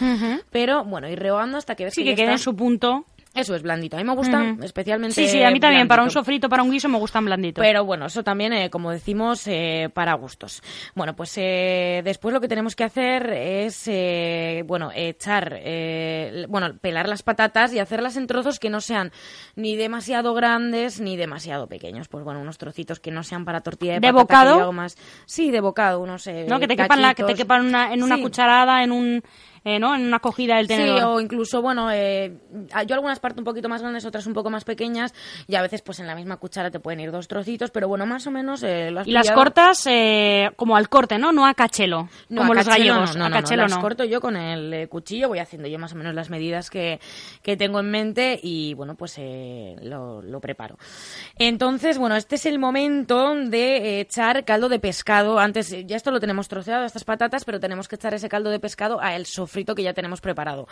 pero 0.49 0.83
bueno, 0.83 1.09
ir 1.09 1.19
rehogando 1.19 1.57
hasta 1.57 1.75
que 1.75 1.85
ves 1.85 1.93
Sí, 1.93 2.03
que, 2.03 2.11
que 2.11 2.23
quede 2.23 2.33
en 2.33 2.39
su 2.39 2.55
punto. 2.55 3.05
Eso 3.33 3.55
es 3.55 3.61
blandito. 3.61 3.95
A 3.95 3.99
mí 3.99 4.05
me 4.05 4.13
gusta 4.13 4.41
Ujú. 4.41 4.63
especialmente 4.63 5.15
Sí, 5.15 5.27
sí, 5.29 5.41
a 5.41 5.51
mí 5.51 5.59
también. 5.61 5.87
Para 5.87 6.03
un 6.03 6.11
sofrito, 6.11 6.49
para 6.49 6.63
un 6.63 6.71
guiso, 6.71 6.89
me 6.89 6.97
gustan 6.97 7.23
blanditos. 7.23 7.63
Pero 7.63 7.85
bueno, 7.85 8.07
eso 8.07 8.23
también, 8.23 8.51
eh, 8.51 8.69
como 8.69 8.91
decimos, 8.91 9.47
eh, 9.47 9.89
para 9.93 10.13
gustos. 10.15 10.61
Bueno, 10.95 11.15
pues 11.15 11.33
eh, 11.37 12.01
después 12.03 12.33
lo 12.33 12.41
que 12.41 12.49
tenemos 12.49 12.75
que 12.75 12.83
hacer 12.83 13.31
es, 13.31 13.87
eh, 13.87 14.63
bueno, 14.67 14.91
echar, 14.93 15.55
eh, 15.59 16.45
bueno, 16.49 16.75
pelar 16.81 17.07
las 17.07 17.23
patatas 17.23 17.73
y 17.73 17.79
hacerlas 17.79 18.17
en 18.17 18.27
trozos 18.27 18.59
que 18.59 18.69
no 18.69 18.81
sean 18.81 19.11
ni 19.55 19.77
demasiado 19.77 20.33
grandes 20.33 20.99
ni 20.99 21.15
demasiado 21.15 21.67
pequeños. 21.67 22.09
Pues 22.09 22.25
bueno, 22.25 22.41
unos 22.41 22.57
trocitos 22.57 22.99
que 22.99 23.11
no 23.11 23.23
sean 23.23 23.45
para 23.45 23.61
tortilla 23.61 23.93
de, 23.93 23.99
¿De 24.01 24.07
patata, 24.11 24.27
que 24.27 24.33
bocado? 24.43 24.55
yo 24.57 24.61
hago 24.63 24.73
más. 24.73 24.97
Sí, 25.25 25.51
de 25.51 25.61
bocado, 25.61 26.01
unos 26.01 26.27
eh, 26.27 26.45
¿no? 26.49 26.59
Que 26.59 26.67
te 26.67 26.75
quepan, 26.75 27.01
la, 27.01 27.13
que 27.13 27.23
te 27.23 27.35
quepan 27.35 27.65
una- 27.65 27.93
en 27.93 28.03
una 28.03 28.17
Sí. 28.17 28.21
cucharada, 28.23 28.83
en 28.83 28.91
un, 28.91 29.23
eh, 29.63 29.79
¿no? 29.79 29.95
En 29.95 30.05
una 30.05 30.19
cogida 30.19 30.57
del 30.57 30.67
tenedor. 30.67 30.97
Sí, 30.97 31.03
o 31.03 31.19
incluso, 31.19 31.61
bueno, 31.61 31.91
eh, 31.91 32.37
yo 32.87 32.95
algunas 32.95 33.19
partes 33.19 33.39
un 33.39 33.45
poquito 33.45 33.69
más 33.69 33.81
grandes, 33.81 34.05
otras 34.05 34.25
un 34.25 34.33
poco 34.33 34.49
más 34.49 34.63
pequeñas, 34.63 35.13
y 35.47 35.55
a 35.55 35.61
veces 35.61 35.81
pues 35.81 35.99
en 35.99 36.07
la 36.07 36.15
misma 36.15 36.37
cuchara 36.37 36.71
te 36.71 36.79
pueden 36.79 36.99
ir 36.99 37.11
dos 37.11 37.27
trocitos, 37.27 37.71
pero 37.71 37.87
bueno, 37.87 38.05
más 38.05 38.25
o 38.27 38.31
menos 38.31 38.63
eh, 38.63 38.91
lo 38.91 39.01
has 39.01 39.07
Y 39.07 39.11
las 39.11 39.31
cortas 39.31 39.85
eh, 39.87 40.51
como 40.55 40.75
al 40.75 40.89
corte, 40.89 41.17
¿no? 41.17 41.31
No 41.31 41.45
a 41.45 41.53
cachelo, 41.53 42.09
No, 42.29 42.41
como 42.41 42.53
a 42.53 42.55
los 42.55 42.65
cachelo 42.65 42.93
gallegos. 42.93 43.15
No, 43.15 43.29
no, 43.29 43.35
a 43.35 43.39
cachelo 43.39 43.63
no, 43.63 43.69
las 43.69 43.77
corto 43.79 44.03
yo 44.03 44.21
con 44.21 44.35
el 44.35 44.73
eh, 44.73 44.87
cuchillo, 44.87 45.27
voy 45.27 45.39
haciendo 45.39 45.67
yo 45.67 45.79
más 45.79 45.93
o 45.93 45.95
menos 45.95 46.13
las 46.13 46.29
medidas 46.29 46.69
que, 46.69 46.99
que 47.41 47.57
tengo 47.57 47.79
en 47.79 47.91
mente 47.91 48.39
y 48.41 48.73
bueno, 48.73 48.95
pues 48.95 49.15
eh, 49.17 49.75
lo, 49.81 50.21
lo 50.21 50.39
preparo. 50.39 50.77
Entonces, 51.37 51.97
bueno, 51.97 52.15
este 52.15 52.35
es 52.35 52.45
el 52.45 52.59
momento 52.59 53.35
de 53.35 54.01
echar 54.01 54.43
caldo 54.45 54.69
de 54.69 54.79
pescado. 54.79 55.39
Antes, 55.39 55.75
ya 55.85 55.95
esto 55.95 56.11
lo 56.11 56.19
tenemos 56.19 56.47
troceado, 56.47 56.85
estas 56.85 57.03
patatas, 57.03 57.45
pero 57.45 57.59
tenemos 57.59 57.87
que 57.87 57.95
echar 57.95 58.13
ese 58.13 58.29
caldo 58.29 58.49
de 58.49 58.59
pescado 58.59 59.01
a 59.01 59.15
el 59.15 59.25
sofrito 59.51 59.75
que 59.75 59.83
ya 59.83 59.93
tenemos 59.93 60.21
preparado. 60.21 60.67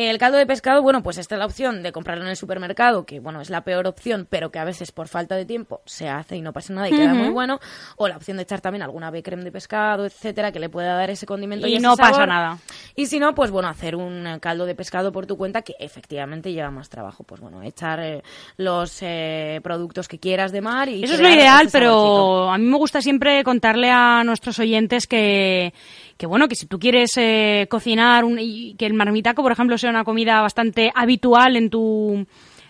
El 0.00 0.16
caldo 0.18 0.38
de 0.38 0.46
pescado, 0.46 0.80
bueno, 0.80 1.02
pues 1.02 1.18
esta 1.18 1.34
es 1.34 1.38
la 1.40 1.46
opción 1.46 1.82
de 1.82 1.90
comprarlo 1.90 2.22
en 2.22 2.30
el 2.30 2.36
supermercado, 2.36 3.04
que 3.04 3.18
bueno, 3.18 3.40
es 3.40 3.50
la 3.50 3.62
peor 3.62 3.88
opción, 3.88 4.28
pero 4.30 4.52
que 4.52 4.60
a 4.60 4.64
veces 4.64 4.92
por 4.92 5.08
falta 5.08 5.34
de 5.34 5.44
tiempo 5.44 5.80
se 5.86 6.08
hace 6.08 6.36
y 6.36 6.40
no 6.40 6.52
pasa 6.52 6.72
nada 6.72 6.88
y 6.88 6.92
queda 6.92 7.14
muy 7.14 7.30
bueno. 7.30 7.58
O 7.96 8.06
la 8.06 8.16
opción 8.16 8.36
de 8.36 8.44
echar 8.44 8.60
también 8.60 8.82
alguna 8.82 9.10
becrem 9.10 9.40
de 9.40 9.50
pescado, 9.50 10.06
etcétera, 10.06 10.52
que 10.52 10.60
le 10.60 10.68
pueda 10.68 10.94
dar 10.94 11.10
ese 11.10 11.26
condimento 11.26 11.66
y, 11.66 11.72
Y 11.72 11.74
ese 11.78 11.82
no 11.82 11.96
pasa 11.96 12.26
nada. 12.26 12.58
Y 12.94 13.06
si 13.06 13.18
no, 13.18 13.34
pues 13.34 13.50
bueno, 13.50 13.68
hacer 13.68 13.96
un 13.96 14.38
caldo 14.40 14.66
de 14.66 14.76
pescado 14.76 15.10
por 15.10 15.26
tu 15.26 15.36
cuenta 15.36 15.62
que 15.62 15.74
efectivamente 15.80 16.52
lleva 16.52 16.70
más 16.70 16.88
trabajo. 16.88 17.24
Pues 17.24 17.40
bueno, 17.40 17.60
echar 17.64 17.98
eh, 17.98 18.22
los 18.56 18.98
eh, 19.02 19.58
productos 19.64 20.06
que 20.06 20.20
quieras 20.20 20.52
de 20.52 20.60
mar 20.60 20.88
y 20.88 21.02
Eso 21.02 21.14
es 21.14 21.20
lo 21.20 21.28
ideal, 21.28 21.68
saborcito. 21.68 21.72
pero 21.72 22.50
a 22.52 22.56
mí 22.58 22.64
me 22.66 22.76
gusta 22.76 23.02
siempre 23.02 23.42
contarle 23.42 23.90
a 23.90 24.22
nuestros 24.22 24.60
oyentes 24.60 25.08
que, 25.08 25.74
que 26.16 26.26
bueno, 26.26 26.46
que 26.46 26.54
si 26.54 26.66
tú 26.66 26.78
quieres 26.78 27.10
eh, 27.16 27.66
cocinar 27.68 28.24
un- 28.24 28.38
y 28.38 28.74
que 28.74 28.86
el 28.86 28.94
marmitaco, 28.94 29.42
por 29.42 29.50
ejemplo, 29.50 29.76
sea 29.76 29.87
una 29.90 30.04
comida 30.04 30.40
bastante 30.40 30.92
habitual 30.94 31.56
en 31.56 31.70
tu, 31.70 32.26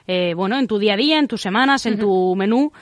eh, 0.06 0.34
bueno, 0.34 0.58
en 0.58 0.66
tu 0.66 0.78
día 0.78 0.94
a 0.94 0.96
día, 0.96 1.18
en 1.18 1.28
tus 1.28 1.40
semanas, 1.42 1.84
en 1.86 1.98
tu 1.98 2.34
menú, 2.36 2.72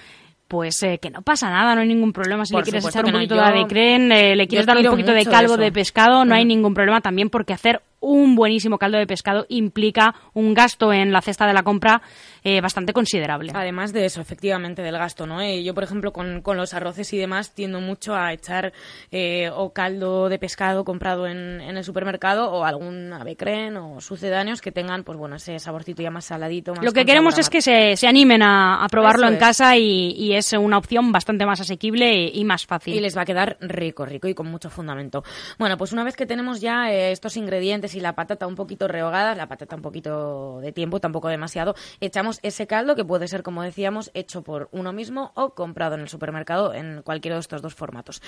pues 0.48 0.80
eh, 0.84 0.98
que 1.02 1.10
no 1.10 1.22
pasa 1.22 1.50
nada, 1.50 1.74
no 1.74 1.80
hay 1.80 1.88
ningún 1.88 2.12
problema. 2.12 2.44
Si 2.46 2.52
Por 2.52 2.60
le 2.64 2.70
quieres 2.70 2.86
echar 2.88 3.04
un 3.04 3.10
no, 3.12 3.18
poquito 3.18 3.34
yo- 3.34 3.40
de 3.42 3.46
avecren, 3.48 4.12
eh, 4.12 4.36
le 4.36 4.46
quieres 4.46 4.66
dar 4.66 4.76
un 4.78 4.86
poquito 4.86 5.12
de 5.12 5.24
caldo 5.24 5.54
eso. 5.54 5.62
de 5.62 5.72
pescado, 5.72 6.24
no 6.24 6.34
hay 6.34 6.44
ningún 6.44 6.72
problema 6.74 7.00
también 7.00 7.30
porque 7.30 7.52
hacer 7.52 7.80
un 8.00 8.36
buenísimo 8.36 8.78
caldo 8.78 8.98
de 8.98 9.06
pescado 9.06 9.46
implica 9.48 10.14
un 10.34 10.54
gasto 10.54 10.92
en 10.92 11.12
la 11.12 11.22
cesta 11.22 11.46
de 11.46 11.54
la 11.54 11.62
compra 11.62 12.02
eh, 12.44 12.60
bastante 12.60 12.92
considerable. 12.92 13.52
Además 13.54 13.92
de 13.92 14.04
eso, 14.04 14.20
efectivamente, 14.20 14.82
del 14.82 14.96
gasto, 14.98 15.26
¿no? 15.26 15.40
Eh, 15.40 15.64
yo, 15.64 15.74
por 15.74 15.82
ejemplo, 15.84 16.12
con, 16.12 16.42
con 16.42 16.56
los 16.56 16.74
arroces 16.74 17.12
y 17.12 17.18
demás, 17.18 17.52
tiendo 17.54 17.80
mucho 17.80 18.14
a 18.14 18.32
echar 18.32 18.72
eh, 19.10 19.50
o 19.54 19.72
caldo 19.72 20.28
de 20.28 20.38
pescado 20.38 20.84
comprado 20.84 21.26
en, 21.26 21.60
en 21.60 21.76
el 21.76 21.84
supermercado 21.84 22.52
o 22.52 22.64
algún 22.64 23.12
avecren 23.12 23.76
o 23.76 24.00
sucedáneos 24.00 24.60
que 24.60 24.70
tengan, 24.72 25.02
pues 25.02 25.18
bueno, 25.18 25.36
ese 25.36 25.58
saborcito 25.58 26.02
ya 26.02 26.10
más 26.10 26.26
saladito. 26.26 26.74
Más 26.74 26.84
Lo 26.84 26.92
que 26.92 27.04
queremos 27.04 27.38
es 27.38 27.50
que 27.50 27.60
se, 27.62 27.96
se 27.96 28.06
animen 28.06 28.42
a, 28.42 28.84
a 28.84 28.88
probarlo 28.88 29.22
Eso 29.24 29.28
en 29.28 29.34
es. 29.34 29.40
casa 29.40 29.76
y, 29.76 30.12
y 30.12 30.34
es 30.34 30.52
una 30.52 30.78
opción 30.78 31.10
bastante 31.12 31.46
más 31.46 31.60
asequible 31.60 32.12
y, 32.14 32.40
y 32.40 32.44
más 32.44 32.66
fácil. 32.66 32.94
Y 32.94 33.00
les 33.00 33.16
va 33.16 33.22
a 33.22 33.26
quedar 33.26 33.56
rico, 33.60 34.04
rico 34.06 34.28
y 34.28 34.34
con 34.34 34.46
mucho 34.46 34.70
fundamento. 34.70 35.24
Bueno, 35.58 35.76
pues 35.76 35.92
una 35.92 36.04
vez 36.04 36.14
que 36.16 36.26
tenemos 36.26 36.60
ya 36.60 36.92
estos 36.92 37.36
ingredientes 37.36 37.85
y 37.94 38.00
la 38.00 38.14
patata 38.14 38.46
un 38.46 38.54
poquito 38.54 38.88
rehogada, 38.88 39.34
la 39.34 39.46
patata 39.46 39.76
un 39.76 39.82
poquito 39.82 40.60
de 40.60 40.72
tiempo, 40.72 41.00
tampoco 41.00 41.28
demasiado, 41.28 41.74
echamos 42.00 42.40
ese 42.42 42.66
caldo 42.66 42.96
que 42.96 43.04
puede 43.04 43.28
ser, 43.28 43.42
como 43.42 43.62
decíamos, 43.62 44.10
hecho 44.14 44.42
por 44.42 44.68
uno 44.72 44.92
mismo 44.92 45.32
o 45.34 45.50
comprado 45.54 45.94
en 45.94 46.00
el 46.02 46.08
supermercado 46.08 46.74
en 46.74 47.02
cualquiera 47.02 47.36
de 47.36 47.40
estos 47.40 47.62
dos 47.62 47.74
formatos. 47.74 48.20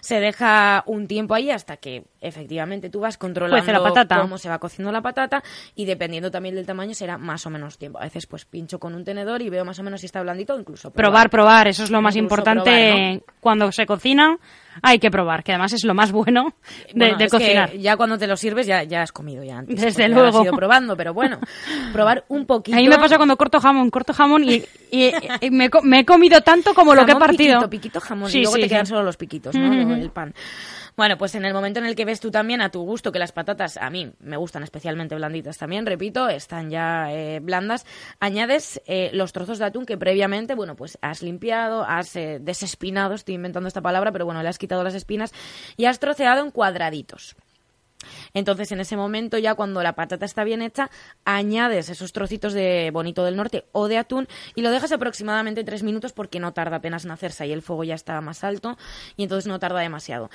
Se 0.00 0.20
deja 0.20 0.82
un 0.86 1.06
tiempo 1.06 1.34
ahí 1.34 1.50
hasta 1.50 1.76
que 1.76 2.04
efectivamente 2.20 2.90
tú 2.90 3.00
vas 3.00 3.18
controlando 3.18 3.56
Cuece 3.58 3.72
la 3.72 3.82
patata. 3.82 4.20
cómo 4.20 4.38
se 4.38 4.48
va 4.48 4.58
cociendo 4.58 4.92
la 4.92 5.02
patata 5.02 5.42
y 5.74 5.84
dependiendo 5.84 6.30
también 6.30 6.54
del 6.54 6.66
tamaño 6.66 6.94
será 6.94 7.18
más 7.18 7.44
o 7.46 7.50
menos 7.50 7.78
tiempo. 7.78 7.98
A 7.98 8.04
veces 8.04 8.26
pues 8.26 8.44
pincho 8.44 8.78
con 8.78 8.94
un 8.94 9.04
tenedor 9.04 9.42
y 9.42 9.50
veo 9.50 9.64
más 9.64 9.78
o 9.78 9.82
menos 9.82 10.00
si 10.00 10.06
está 10.06 10.20
blandito 10.22 10.54
o 10.54 10.58
incluso 10.58 10.90
Probar, 10.90 11.30
probar, 11.30 11.68
eso 11.68 11.84
es 11.84 11.90
lo 11.90 12.00
más 12.02 12.16
importante 12.16 12.70
probar, 12.70 13.22
cuando 13.40 13.72
se 13.72 13.86
cocina. 13.86 14.36
Hay 14.82 14.98
que 15.00 15.10
probar, 15.10 15.42
que 15.42 15.52
además 15.52 15.72
es 15.72 15.84
lo 15.84 15.94
más 15.94 16.12
bueno 16.12 16.54
de, 16.86 16.94
Bueno, 16.94 17.18
de 17.18 17.28
cocinar. 17.28 17.72
ya 17.72 17.96
cuando 17.96 18.18
te 18.18 18.28
lo 18.28 18.36
sirves 18.36 18.66
ya, 18.68 18.84
ya 18.84 18.99
has 19.00 19.12
comido 19.12 19.42
ya 19.42 19.58
antes. 19.58 19.80
Desde 19.80 20.08
luego. 20.08 20.38
Has 20.38 20.44
ido 20.44 20.54
probando, 20.54 20.96
pero 20.96 21.12
bueno, 21.14 21.38
probar 21.92 22.24
un 22.28 22.46
poquito. 22.46 22.76
A 22.76 22.80
mí 22.80 22.88
me 22.88 22.98
pasa 22.98 23.16
cuando 23.16 23.36
corto 23.36 23.60
jamón, 23.60 23.90
corto 23.90 24.12
jamón 24.12 24.44
y, 24.44 24.62
y- 24.90 25.12
y 25.40 25.50
me, 25.50 25.66
he 25.66 25.70
co- 25.70 25.82
me 25.82 26.00
he 26.00 26.04
comido 26.04 26.40
tanto 26.42 26.74
como 26.74 26.94
lo 26.94 27.04
que 27.06 27.12
he 27.12 27.16
partido. 27.16 27.54
Piquito, 27.60 27.70
piquito 27.70 28.00
jamón 28.00 28.30
Sí, 28.30 28.38
y 28.38 28.42
luego 28.42 28.56
sí, 28.56 28.62
te 28.62 28.68
quedan 28.68 28.86
sí. 28.86 28.90
solo 28.90 29.02
los 29.02 29.16
piquitos, 29.16 29.54
¿no? 29.54 29.72
Lo- 29.72 29.94
El 29.94 30.10
pan. 30.10 30.34
Bueno, 30.96 31.16
pues 31.16 31.34
en 31.36 31.44
el 31.46 31.54
momento 31.54 31.78
en 31.78 31.86
el 31.86 31.94
que 31.94 32.04
ves 32.04 32.20
tú 32.20 32.30
también 32.30 32.60
a 32.60 32.68
tu 32.70 32.82
gusto 32.82 33.10
que 33.12 33.18
las 33.18 33.32
patatas, 33.32 33.78
a 33.78 33.88
mí 33.88 34.10
me 34.20 34.36
gustan 34.36 34.64
especialmente 34.64 35.14
blanditas 35.14 35.56
también, 35.56 35.86
repito, 35.86 36.28
están 36.28 36.68
ya 36.68 37.10
eh, 37.12 37.38
blandas, 37.40 37.86
añades 38.18 38.82
eh, 38.86 39.08
los 39.14 39.32
trozos 39.32 39.58
de 39.58 39.64
atún 39.64 39.86
que 39.86 39.96
previamente, 39.96 40.54
bueno, 40.54 40.76
pues 40.76 40.98
has 41.00 41.22
limpiado, 41.22 41.84
has 41.84 42.14
eh, 42.16 42.38
desespinado, 42.40 43.14
estoy 43.14 43.36
inventando 43.36 43.68
esta 43.68 43.80
palabra, 43.80 44.12
pero 44.12 44.26
bueno, 44.26 44.42
le 44.42 44.48
has 44.48 44.58
quitado 44.58 44.82
las 44.84 44.94
espinas 44.94 45.32
y 45.76 45.86
has 45.86 46.00
troceado 46.00 46.44
en 46.44 46.50
cuadraditos. 46.50 47.34
Entonces, 48.34 48.72
en 48.72 48.80
ese 48.80 48.96
momento, 48.96 49.38
ya 49.38 49.54
cuando 49.54 49.82
la 49.82 49.94
patata 49.94 50.24
está 50.24 50.44
bien 50.44 50.62
hecha, 50.62 50.90
añades 51.24 51.88
esos 51.88 52.12
trocitos 52.12 52.52
de 52.52 52.90
bonito 52.92 53.24
del 53.24 53.36
norte 53.36 53.64
o 53.72 53.88
de 53.88 53.98
atún 53.98 54.28
y 54.54 54.62
lo 54.62 54.70
dejas 54.70 54.92
aproximadamente 54.92 55.64
tres 55.64 55.82
minutos 55.82 56.12
porque 56.12 56.40
no 56.40 56.52
tarda 56.52 56.76
apenas 56.76 57.04
en 57.04 57.10
hacerse. 57.10 57.44
Ahí 57.44 57.52
el 57.52 57.62
fuego 57.62 57.84
ya 57.84 57.94
está 57.94 58.20
más 58.20 58.44
alto 58.44 58.78
y 59.16 59.24
entonces 59.24 59.46
no 59.46 59.58
tarda 59.58 59.80
demasiado. 59.80 60.30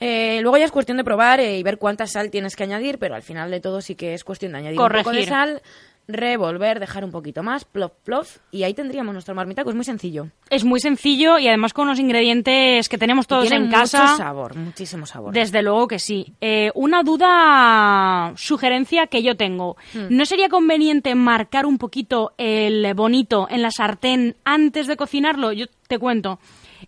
Eh, 0.00 0.40
luego 0.42 0.58
ya 0.58 0.64
es 0.64 0.72
cuestión 0.72 0.98
de 0.98 1.04
probar 1.04 1.40
eh, 1.40 1.58
y 1.58 1.62
ver 1.62 1.78
cuánta 1.78 2.06
sal 2.06 2.30
tienes 2.30 2.56
que 2.56 2.64
añadir, 2.64 2.98
pero 2.98 3.14
al 3.14 3.22
final 3.22 3.50
de 3.50 3.60
todo 3.60 3.80
sí 3.80 3.94
que 3.94 4.14
es 4.14 4.24
cuestión 4.24 4.52
de 4.52 4.58
añadir 4.58 4.80
un 4.80 4.88
poco 4.88 5.12
de 5.12 5.26
sal, 5.26 5.62
revolver, 6.08 6.80
dejar 6.80 7.04
un 7.04 7.10
poquito 7.10 7.42
más, 7.42 7.64
plof, 7.64 7.92
plof, 8.04 8.38
y 8.50 8.62
ahí 8.62 8.74
tendríamos 8.74 9.12
nuestro 9.12 9.34
marmitaco. 9.34 9.70
Es 9.70 9.76
muy 9.76 9.84
sencillo. 9.84 10.28
Es 10.50 10.64
muy 10.64 10.80
sencillo 10.80 11.38
y 11.38 11.48
además 11.48 11.72
con 11.72 11.88
los 11.88 11.98
ingredientes 11.98 12.88
que 12.88 12.98
tenemos 12.98 13.26
todos 13.26 13.50
en 13.50 13.64
mucho 13.64 13.76
casa. 13.76 14.16
sabor, 14.16 14.56
muchísimo 14.56 15.06
sabor. 15.06 15.32
Desde 15.32 15.62
luego 15.62 15.88
que 15.88 15.98
sí. 15.98 16.34
Eh, 16.40 16.70
una 16.74 17.02
duda, 17.02 18.32
sugerencia 18.36 19.06
que 19.08 19.22
yo 19.22 19.36
tengo. 19.36 19.76
Hmm. 19.92 20.06
¿No 20.10 20.24
sería 20.26 20.48
conveniente 20.48 21.14
marcar 21.14 21.66
un 21.66 21.78
poquito 21.78 22.32
el 22.38 22.94
bonito 22.94 23.48
en 23.50 23.62
la 23.62 23.70
sartén 23.70 24.36
antes 24.44 24.86
de 24.86 24.96
cocinarlo? 24.96 25.52
Yo 25.52 25.66
te 25.88 25.98
cuento. 25.98 26.38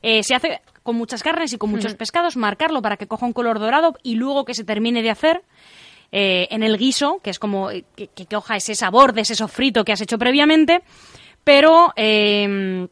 Eh, 0.02 0.22
se 0.22 0.34
hace 0.34 0.60
con 0.82 0.96
muchas 0.96 1.22
carnes 1.22 1.52
y 1.52 1.58
con 1.58 1.70
muchos 1.70 1.94
pescados, 1.96 2.38
marcarlo 2.38 2.80
para 2.80 2.96
que 2.96 3.06
coja 3.06 3.26
un 3.26 3.34
color 3.34 3.58
dorado 3.58 3.94
y 4.02 4.14
luego 4.14 4.46
que 4.46 4.54
se 4.54 4.64
termine 4.64 5.02
de 5.02 5.10
hacer. 5.10 5.42
Eh, 6.12 6.48
en 6.50 6.62
el 6.62 6.78
guiso, 6.78 7.20
que 7.22 7.30
es 7.30 7.38
como 7.38 7.70
eh, 7.70 7.84
que, 7.96 8.08
que 8.08 8.26
coja 8.26 8.56
ese 8.56 8.74
sabor 8.74 9.12
de 9.12 9.22
ese 9.22 9.34
sofrito 9.34 9.84
que 9.84 9.92
has 9.92 10.00
hecho 10.00 10.18
previamente, 10.18 10.82
pero 11.44 11.92
eh, 11.96 12.86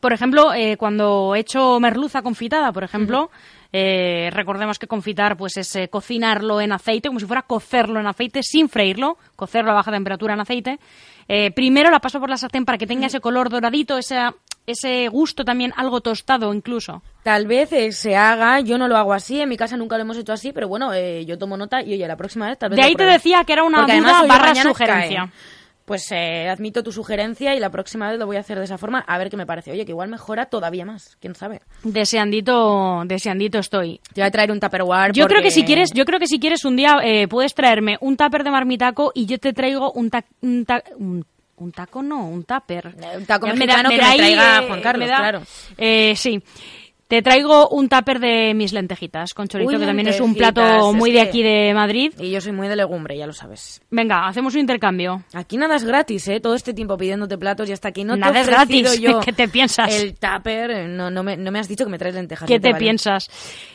por 0.00 0.12
ejemplo, 0.12 0.52
eh, 0.54 0.76
cuando 0.78 1.34
he 1.34 1.40
hecho 1.40 1.78
merluza 1.80 2.22
confitada, 2.22 2.72
por 2.72 2.84
ejemplo, 2.84 3.30
eh, 3.72 4.30
recordemos 4.32 4.78
que 4.78 4.86
confitar 4.86 5.36
pues 5.36 5.56
es 5.58 5.76
eh, 5.76 5.88
cocinarlo 5.88 6.60
en 6.60 6.72
aceite, 6.72 7.08
como 7.08 7.20
si 7.20 7.26
fuera 7.26 7.42
cocerlo 7.42 8.00
en 8.00 8.06
aceite 8.06 8.42
sin 8.42 8.68
freírlo, 8.68 9.18
cocerlo 9.36 9.72
a 9.72 9.74
baja 9.74 9.92
temperatura 9.92 10.34
en 10.34 10.40
aceite. 10.40 10.78
Primero 11.54 11.90
la 11.92 12.00
paso 12.00 12.18
por 12.18 12.28
la 12.28 12.36
sartén 12.36 12.64
para 12.64 12.76
que 12.76 12.88
tenga 12.88 13.06
ese 13.06 13.20
color 13.20 13.50
doradito, 13.50 13.96
esa- 13.98 14.34
ese 14.66 15.08
gusto 15.08 15.44
también 15.44 15.72
algo 15.76 16.00
tostado 16.00 16.52
incluso. 16.54 17.02
Tal 17.22 17.46
vez 17.46 17.72
eh, 17.72 17.92
se 17.92 18.16
haga, 18.16 18.60
yo 18.60 18.78
no 18.78 18.88
lo 18.88 18.96
hago 18.96 19.12
así, 19.12 19.40
en 19.40 19.48
mi 19.48 19.56
casa 19.56 19.76
nunca 19.76 19.96
lo 19.96 20.02
hemos 20.02 20.16
hecho 20.16 20.32
así, 20.32 20.52
pero 20.52 20.68
bueno, 20.68 20.92
eh, 20.94 21.24
yo 21.26 21.38
tomo 21.38 21.56
nota 21.56 21.82
y 21.82 21.92
oye, 21.94 22.06
la 22.06 22.16
próxima 22.16 22.48
vez 22.48 22.58
tal 22.58 22.70
vez 22.70 22.76
De 22.78 22.82
ahí 22.84 22.94
te 22.94 23.04
decía 23.04 23.42
que 23.44 23.52
era 23.52 23.64
una 23.64 23.78
Porque 23.78 23.98
duda 24.00 24.22
barra 24.26 24.54
sugerencia. 24.54 25.20
cae. 25.22 25.30
Pues 25.86 26.06
eh, 26.12 26.48
admito 26.48 26.84
tu 26.84 26.92
sugerencia 26.92 27.56
y 27.56 27.58
la 27.58 27.70
próxima 27.70 28.08
vez 28.08 28.16
lo 28.16 28.24
voy 28.26 28.36
a 28.36 28.40
hacer 28.40 28.56
de 28.58 28.64
esa 28.64 28.78
forma, 28.78 29.00
a 29.00 29.18
ver 29.18 29.28
qué 29.28 29.36
me 29.36 29.44
parece. 29.44 29.72
Oye, 29.72 29.84
que 29.84 29.90
igual 29.90 30.08
mejora 30.08 30.46
todavía 30.46 30.84
más, 30.84 31.16
quién 31.20 31.34
sabe. 31.34 31.62
Deseandito, 31.82 33.02
deseandito 33.06 33.58
estoy. 33.58 34.00
Te 34.12 34.20
voy 34.20 34.28
a 34.28 34.30
traer 34.30 34.52
un 34.52 34.60
Tupperware 34.60 35.12
Yo 35.12 35.26
creo 35.26 35.42
que 35.42 35.50
si 35.50 35.64
quieres, 35.64 35.90
yo 35.92 36.04
creo 36.04 36.20
que 36.20 36.26
si 36.28 36.38
quieres 36.38 36.64
un 36.64 36.76
día 36.76 36.98
eh, 37.02 37.26
puedes 37.28 37.54
traerme 37.54 37.96
un 38.00 38.16
tupper 38.16 38.44
de 38.44 38.50
marmitaco 38.50 39.10
y 39.14 39.26
yo 39.26 39.38
te 39.38 39.52
traigo 39.52 39.90
un 39.92 40.10
ta- 40.10 40.24
un, 40.42 40.64
ta- 40.64 40.84
un- 40.96 41.24
un 41.60 41.72
taco 41.72 42.02
no, 42.02 42.26
un 42.28 42.44
tupper. 42.44 42.94
Eh, 43.00 43.16
un 43.18 43.26
taco 43.26 43.46
Ya 43.46 43.54
mexicano 43.54 43.88
que 43.90 43.96
me 43.98 44.02
ahí, 44.04 44.18
traiga 44.18 44.58
eh, 44.62 44.66
Juan 44.66 44.80
Carlos, 44.80 45.04
me 45.06 45.10
da- 45.10 45.18
claro. 45.18 45.42
Eh, 45.78 46.14
sí. 46.16 46.42
Te 47.10 47.22
traigo 47.22 47.68
un 47.70 47.88
tupper 47.88 48.20
de 48.20 48.54
mis 48.54 48.72
lentejitas 48.72 49.34
con 49.34 49.48
chorizo, 49.48 49.68
Uy, 49.68 49.78
que 49.80 49.84
también 49.84 50.06
es 50.06 50.20
un 50.20 50.32
plato 50.32 50.92
muy 50.92 51.10
de 51.10 51.20
aquí 51.20 51.42
de 51.42 51.74
Madrid. 51.74 52.12
Y 52.20 52.30
yo 52.30 52.40
soy 52.40 52.52
muy 52.52 52.68
de 52.68 52.76
legumbre, 52.76 53.18
ya 53.18 53.26
lo 53.26 53.32
sabes. 53.32 53.82
Venga, 53.90 54.28
hacemos 54.28 54.54
un 54.54 54.60
intercambio. 54.60 55.24
Aquí 55.34 55.56
nada 55.56 55.74
es 55.74 55.82
gratis, 55.82 56.28
¿eh? 56.28 56.38
Todo 56.38 56.54
este 56.54 56.72
tiempo 56.72 56.96
pidiéndote 56.96 57.36
platos 57.36 57.68
y 57.68 57.72
hasta 57.72 57.88
aquí 57.88 58.04
no 58.04 58.14
Nada 58.16 58.30
te 58.32 58.38
he 58.38 58.42
es 58.42 58.46
gratis. 58.48 59.00
yo 59.00 59.18
¿Qué 59.18 59.32
te 59.32 59.48
piensas? 59.48 59.92
El 59.92 60.14
tupper, 60.14 60.88
no, 60.88 61.10
no, 61.10 61.24
me, 61.24 61.36
no 61.36 61.50
me 61.50 61.58
has 61.58 61.66
dicho 61.66 61.84
que 61.84 61.90
me 61.90 61.98
traes 61.98 62.14
lentejas. 62.14 62.46
¿Qué 62.46 62.58
no 62.58 62.62
te 62.62 62.72
vale. 62.74 62.78
piensas? 62.84 63.28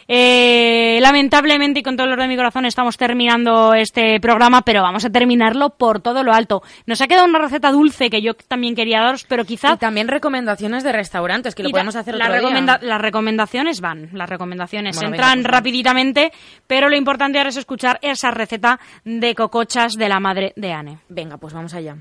Eh, 0.08 1.00
lamentablemente 1.02 1.82
y 1.82 1.84
con 1.84 1.98
todo 1.98 2.08
el 2.08 2.14
orden 2.14 2.30
de 2.30 2.34
mi 2.36 2.38
corazón 2.38 2.66
estamos 2.66 2.96
terminando 2.96 3.74
este 3.74 4.22
programa, 4.22 4.62
pero 4.62 4.82
vamos 4.82 5.04
a 5.04 5.10
terminarlo 5.10 5.72
por 5.72 6.00
todo 6.00 6.24
lo 6.24 6.32
alto. 6.32 6.64
Nos 6.86 7.02
ha 7.02 7.08
quedado 7.08 7.26
una 7.26 7.40
receta 7.40 7.70
dulce 7.74 8.10
que 8.10 8.22
yo 8.22 8.34
también 8.36 8.76
quería 8.76 9.02
daros, 9.02 9.26
pero 9.28 9.44
quizá 9.44 9.74
Y 9.74 9.78
también 9.78 10.08
recomendaciones 10.08 10.86
de 10.86 10.94
restaurantes, 10.94 11.54
que 11.54 11.64
lo 11.64 11.70
podemos 11.72 11.98
hacer 11.98 12.16
la 12.16 12.28
otro 12.28 12.40
día. 12.40 12.48
recomenda- 12.50 12.80
Las 12.82 13.02
recomendaciones 13.02 13.25
van, 13.82 14.10
las 14.14 14.30
recomendaciones 14.30 14.96
Bueno, 14.96 15.12
venga, 15.12 15.24
entran 15.24 15.44
pues 15.44 15.54
va. 15.54 15.58
rapiditamente, 15.58 16.32
pero 16.68 16.90
lo 16.90 16.96
importante 16.96 17.38
ahora 17.38 17.50
es 17.50 17.58
escuchar 17.58 18.00
esa 18.02 18.32
receta 18.32 18.80
de 19.04 19.34
cocochas 19.36 19.94
de 19.94 20.10
la 20.10 20.20
madre 20.20 20.54
de 20.56 20.72
Anne. 20.74 21.00
Venga, 21.10 21.38
pues 21.38 21.54
vamos 21.54 21.74
allá. 21.74 21.98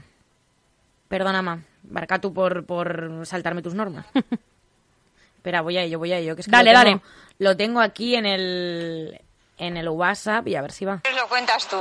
Perdona, 1.09 1.43
ma. 1.43 1.59
Barca 1.83 2.19
tú 2.19 2.33
por, 2.33 2.65
por 2.65 3.21
saltarme 3.27 3.63
tus 3.63 3.75
normas. 3.75 4.07
Espera, 5.37 5.61
voy 5.61 5.77
a 5.77 5.83
ello, 5.83 5.99
voy 5.99 6.13
a 6.13 6.19
ello. 6.19 6.35
Que 6.35 6.41
es 6.41 6.47
que 6.47 6.51
Dale, 6.51 6.73
lo 6.73 6.79
dale. 6.79 6.91
tengo, 6.93 7.03
Lo 7.39 7.57
tengo 7.57 7.81
aquí 7.81 8.15
en 8.17 8.25
el, 8.27 9.21
en 9.59 9.77
el 9.77 9.89
WhatsApp 9.91 10.49
y 10.49 10.57
a 10.57 10.63
ver 10.63 10.73
si 10.73 10.85
va. 10.87 11.01
¿Qué 11.05 11.13
lo 11.13 11.29
cuentas 11.29 11.69
tú? 11.69 11.77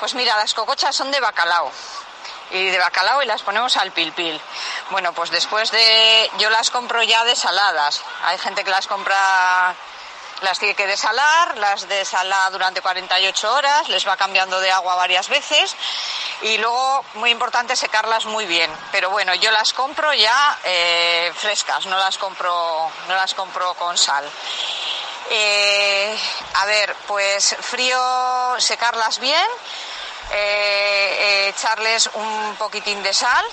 Pues 0.00 0.14
mira, 0.14 0.34
las 0.36 0.54
cocochas 0.54 0.96
son 0.96 1.10
de 1.10 1.20
bacalao. 1.20 1.70
Y 2.52 2.66
de 2.66 2.78
bacalao 2.78 3.22
y 3.22 3.26
las 3.26 3.42
ponemos 3.42 3.76
al 3.76 3.92
pil 3.92 4.12
pil. 4.12 4.40
Bueno, 4.90 5.12
pues 5.12 5.30
después 5.30 5.70
de... 5.70 6.30
Yo 6.38 6.50
las 6.50 6.70
compro 6.70 7.02
ya 7.02 7.24
desaladas. 7.24 8.02
Hay 8.24 8.38
gente 8.38 8.64
que 8.64 8.70
las 8.70 8.86
compra... 8.86 9.74
Las 10.42 10.58
tiene 10.58 10.74
que 10.74 10.88
desalar, 10.88 11.56
las 11.58 11.88
desala 11.88 12.50
durante 12.50 12.80
48 12.80 13.54
horas, 13.54 13.88
les 13.88 14.06
va 14.08 14.16
cambiando 14.16 14.58
de 14.58 14.72
agua 14.72 14.96
varias 14.96 15.28
veces 15.28 15.76
y 16.42 16.58
luego, 16.58 17.04
muy 17.14 17.30
importante, 17.30 17.76
secarlas 17.76 18.24
muy 18.26 18.46
bien. 18.46 18.70
Pero 18.90 19.10
bueno, 19.10 19.34
yo 19.36 19.50
las 19.52 19.72
compro 19.72 20.12
ya 20.12 20.58
eh, 20.64 21.32
frescas, 21.36 21.86
no 21.86 21.96
las 21.96 22.18
compro, 22.18 22.90
no 23.06 23.14
las 23.14 23.34
compro 23.34 23.74
con 23.74 23.96
sal. 23.96 24.28
Eh, 25.30 26.18
a 26.54 26.66
ver, 26.66 26.94
pues 27.06 27.56
frío, 27.60 28.56
secarlas 28.58 29.20
bien, 29.20 29.46
eh, 30.30 31.16
eh, 31.18 31.48
echarles 31.48 32.10
un 32.14 32.56
poquitín 32.56 33.02
de 33.02 33.12
sal 33.12 33.44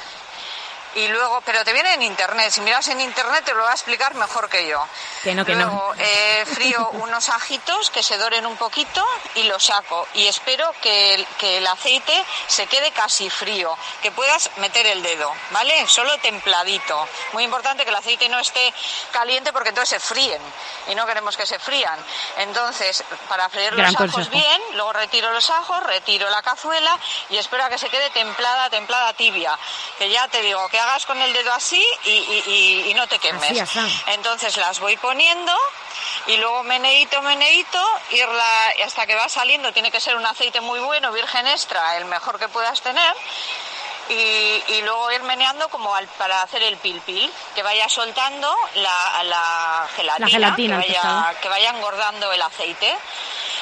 y 0.96 1.08
luego, 1.08 1.42
pero 1.42 1.64
te 1.64 1.74
viene 1.74 1.94
en 1.94 2.02
internet, 2.02 2.52
si 2.52 2.62
miras 2.62 2.88
en 2.88 3.02
internet 3.02 3.44
te 3.46 3.54
lo 3.54 3.64
va 3.64 3.72
a 3.72 3.74
explicar 3.74 4.16
mejor 4.16 4.50
que 4.50 4.68
yo. 4.68 4.84
Que 5.24 5.36
no, 5.36 5.46
que 5.46 5.56
no. 5.56 5.66
luego, 5.66 5.94
eh, 5.98 6.46
frío 6.46 6.90
unos 6.94 7.30
ajitos 7.30 7.90
que 7.90 8.04
se 8.04 8.18
doren 8.18 8.46
un 8.46 8.58
poquito 8.58 9.06
y 9.36 9.44
los 9.44 9.64
saco 9.64 10.08
y 10.14 10.28
espero 10.28 10.72
que 10.82 11.16
el, 11.16 11.26
que 11.38 11.58
el 11.58 11.68
aceite 11.68 12.14
se 12.48 12.68
quede 12.68 12.92
casi 12.92 13.30
frío, 13.30 13.78
que 14.02 14.12
puedas 14.12 14.50
meter 14.58 14.88
el 14.88 15.04
dedo, 15.04 15.32
¿vale? 15.52 15.88
Solo 15.88 16.18
templadito. 16.20 17.08
Muy 17.34 17.44
importante 17.44 17.84
que 17.84 17.90
el 17.90 17.96
aceite 17.96 18.30
no 18.30 18.40
esté 18.40 18.74
caliente 19.12 19.54
porque 19.54 19.70
entonces 19.70 20.02
se 20.02 20.08
fríen 20.08 20.42
y 20.88 20.96
no 20.96 21.06
queremos 21.06 21.38
que 21.38 21.46
se 21.46 21.60
frían. 21.60 21.98
Entonces, 22.38 23.04
para 23.28 23.50
freír 23.50 23.76
Gran 23.76 23.94
los 23.94 24.02
ajos 24.02 24.12
consejo. 24.12 24.38
bien, 24.38 24.62
luego 24.74 24.94
retiro 24.94 25.32
los 25.32 25.50
ajos, 25.50 25.84
retiro 25.84 26.30
la 26.30 26.42
cazuela 26.42 26.98
y 27.30 27.38
espero 27.38 27.64
a 27.64 27.70
que 27.70 27.78
se 27.78 27.90
quede 27.90 28.10
templada, 28.10 28.70
templada, 28.70 29.14
tibia. 29.14 29.58
Que 29.98 30.10
ya 30.10 30.28
te 30.28 30.42
digo, 30.42 30.68
que 30.70 30.79
hagas 30.80 31.06
con 31.06 31.22
el 31.22 31.32
dedo 31.34 31.54
así 31.54 31.86
y, 32.06 32.10
y- 32.10 32.44
y- 32.48 32.92
y 32.92 32.94
no 32.96 33.08
te 33.08 33.20
quemes. 33.20 33.52
Así. 33.64 33.80
Entonces 34.08 34.56
las 34.58 34.80
voy 34.80 34.98
poniendo 34.98 35.54
y 36.28 36.38
luego 36.38 36.64
meneito, 36.64 37.22
meneito, 37.22 37.84
irla 38.12 38.74
hasta 38.86 39.06
que 39.06 39.16
va 39.16 39.30
saliendo. 39.30 39.72
Tiene 39.74 39.92
que 39.92 40.00
ser 40.00 40.16
un 40.16 40.26
aceite 40.26 40.62
muy 40.62 40.80
bueno, 40.80 41.12
virgen 41.12 41.48
extra, 41.48 41.98
el 41.98 42.06
mejor 42.06 42.40
que 42.40 42.48
puedas 42.48 42.82
tener. 42.82 43.14
Y, 44.10 44.64
y 44.74 44.82
luego 44.82 45.12
ir 45.12 45.22
meneando 45.24 45.70
como 45.70 45.93
al- 45.93 46.07
para 46.07 46.41
hacer 46.41 46.64
el 46.64 46.78
pil 46.78 46.99
pil, 47.01 47.32
que 47.53 47.62
vaya 47.64 47.88
soltando 47.88 48.53
la, 48.76 49.24
la 49.24 49.88
gelatina, 49.95 50.26
La 50.26 50.32
gelatina, 50.32 50.76
el 50.78 50.82
que, 50.84 50.93
pescado. 50.93 51.22
vaya, 51.22 51.39
que 51.39 51.49
vaya 51.49 51.70
engordando 51.70 52.32
el 52.32 52.41
aceite. 52.41 52.97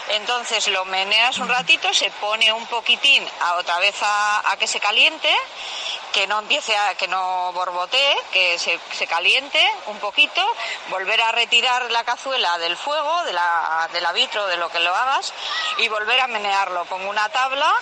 Entonces 0.09 0.65
lo 0.69 0.85
meneas 0.85 1.37
un 1.39 1.49
ratito, 1.49 1.93
se 1.93 2.09
pone 2.11 2.53
un 2.53 2.65
poquitín 2.67 3.27
a 3.41 3.55
otra 3.55 3.77
vez 3.79 3.95
a, 4.01 4.51
a 4.51 4.55
que 4.55 4.65
se 4.65 4.79
caliente, 4.79 5.35
que 6.13 6.27
no 6.27 6.39
empiece 6.39 6.77
a, 6.77 6.95
que 6.95 7.09
no 7.09 7.51
borbotee, 7.51 8.15
que 8.31 8.57
se, 8.57 8.79
se 8.93 9.05
caliente 9.05 9.61
un 9.87 9.99
poquito, 9.99 10.41
volver 10.89 11.21
a 11.21 11.33
retirar 11.33 11.91
la 11.91 12.05
cazuela 12.05 12.57
del 12.57 12.77
fuego, 12.77 13.23
de 13.25 13.33
la, 13.33 13.89
de 13.91 13.99
la 13.99 14.13
vitro, 14.13 14.47
de 14.47 14.55
lo 14.55 14.69
que 14.69 14.79
lo 14.79 14.95
hagas, 14.95 15.33
y 15.79 15.89
volver 15.89 16.21
a 16.21 16.27
menearlo. 16.27 16.85
Pongo 16.85 17.09
una 17.09 17.27
tabla, 17.27 17.73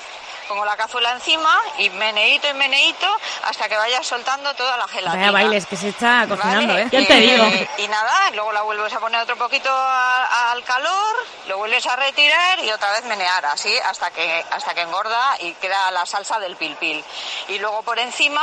pongo 0.47 0.63
la 0.65 0.75
cazuela 0.77 1.11
encima 1.11 1.59
y 1.77 1.89
meneito 1.91 2.47
y 2.49 2.53
meneito 2.53 3.07
hasta 3.43 3.67
que 3.69 3.75
vaya 3.77 4.01
soltando 4.03 4.53
toda 4.55 4.77
la 4.77 4.87
gelatina. 4.87 5.31
Vaya 5.31 5.31
bailes 5.31 5.65
que 5.65 5.75
se 5.75 5.89
está 5.89 6.25
cocinando, 6.27 6.73
Vale, 6.73 6.81
¿eh? 6.83 6.89
Ya 6.91 7.05
te 7.07 7.15
digo. 7.15 7.45
Y 7.77 7.87
nada, 7.87 8.31
luego 8.31 8.51
la 8.51 8.61
vuelves 8.61 8.93
a 8.93 8.99
poner 8.99 9.21
otro 9.21 9.35
poquito 9.37 9.69
a- 9.71 10.51
al 10.51 10.63
calor, 10.63 11.15
lo 11.47 11.57
vuelves 11.57 11.85
a 11.87 11.95
retirar 11.95 12.59
y 12.59 12.71
otra 12.71 12.91
vez 12.91 13.03
menear, 13.05 13.45
así 13.47 13.75
hasta 13.79 14.11
que, 14.11 14.45
hasta 14.51 14.73
que 14.73 14.81
engorda 14.81 15.37
y 15.39 15.53
queda 15.53 15.89
la 15.91 16.05
salsa 16.05 16.39
del 16.39 16.55
pil 16.55 16.75
pil. 16.75 17.03
Y 17.49 17.59
luego 17.59 17.81
por 17.83 17.99
encima 17.99 18.41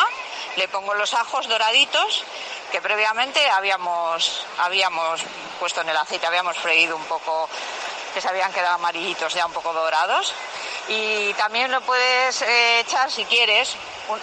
le 0.56 0.68
pongo 0.68 0.94
los 0.94 1.14
ajos 1.14 1.46
doraditos 1.48 2.24
que 2.70 2.80
previamente 2.80 3.48
habíamos, 3.50 4.44
habíamos 4.58 5.20
puesto 5.60 5.82
en 5.82 5.90
el 5.90 5.96
aceite, 5.96 6.26
habíamos 6.26 6.56
freído 6.56 6.96
un 6.96 7.04
poco, 7.04 7.48
que 8.14 8.20
se 8.20 8.28
habían 8.28 8.52
quedado 8.52 8.74
amarillitos 8.74 9.34
ya 9.34 9.46
un 9.46 9.52
poco 9.52 9.72
dorados. 9.72 10.34
Y 10.88 11.32
también 11.34 11.70
lo 11.70 11.80
puedes 11.82 12.42
eh, 12.42 12.80
echar 12.80 13.10
si 13.10 13.24
quieres, 13.24 13.76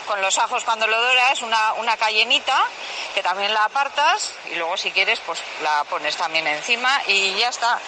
con 0.05 0.21
los 0.21 0.37
ajos 0.37 0.63
cuando 0.63 0.87
lo 0.87 1.01
doras, 1.01 1.41
una, 1.41 1.73
una 1.73 1.97
cayenita, 1.97 2.65
que 3.13 3.23
también 3.23 3.53
la 3.53 3.65
apartas, 3.65 4.33
y 4.51 4.55
luego 4.55 4.75
si 4.77 4.91
quieres, 4.91 5.19
pues 5.25 5.39
la 5.63 5.83
pones 5.85 6.15
también 6.15 6.45
encima 6.47 7.01
y 7.07 7.33
ya 7.35 7.49
está. 7.49 7.79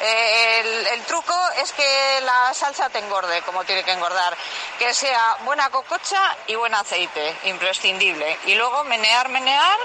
Eh, 0.00 0.60
el, 0.60 0.86
el 0.86 1.02
truco 1.04 1.34
es 1.60 1.72
que 1.72 2.20
la 2.22 2.52
salsa 2.54 2.88
te 2.90 2.98
engorde, 2.98 3.42
como 3.42 3.64
tiene 3.64 3.82
que 3.82 3.92
engordar. 3.92 4.36
Que 4.78 4.94
sea 4.94 5.38
buena 5.44 5.70
cococha 5.70 6.36
y 6.46 6.54
buen 6.54 6.74
aceite, 6.74 7.36
imprescindible. 7.44 8.38
Y 8.46 8.54
luego 8.54 8.84
menear, 8.84 9.28
menear 9.28 9.78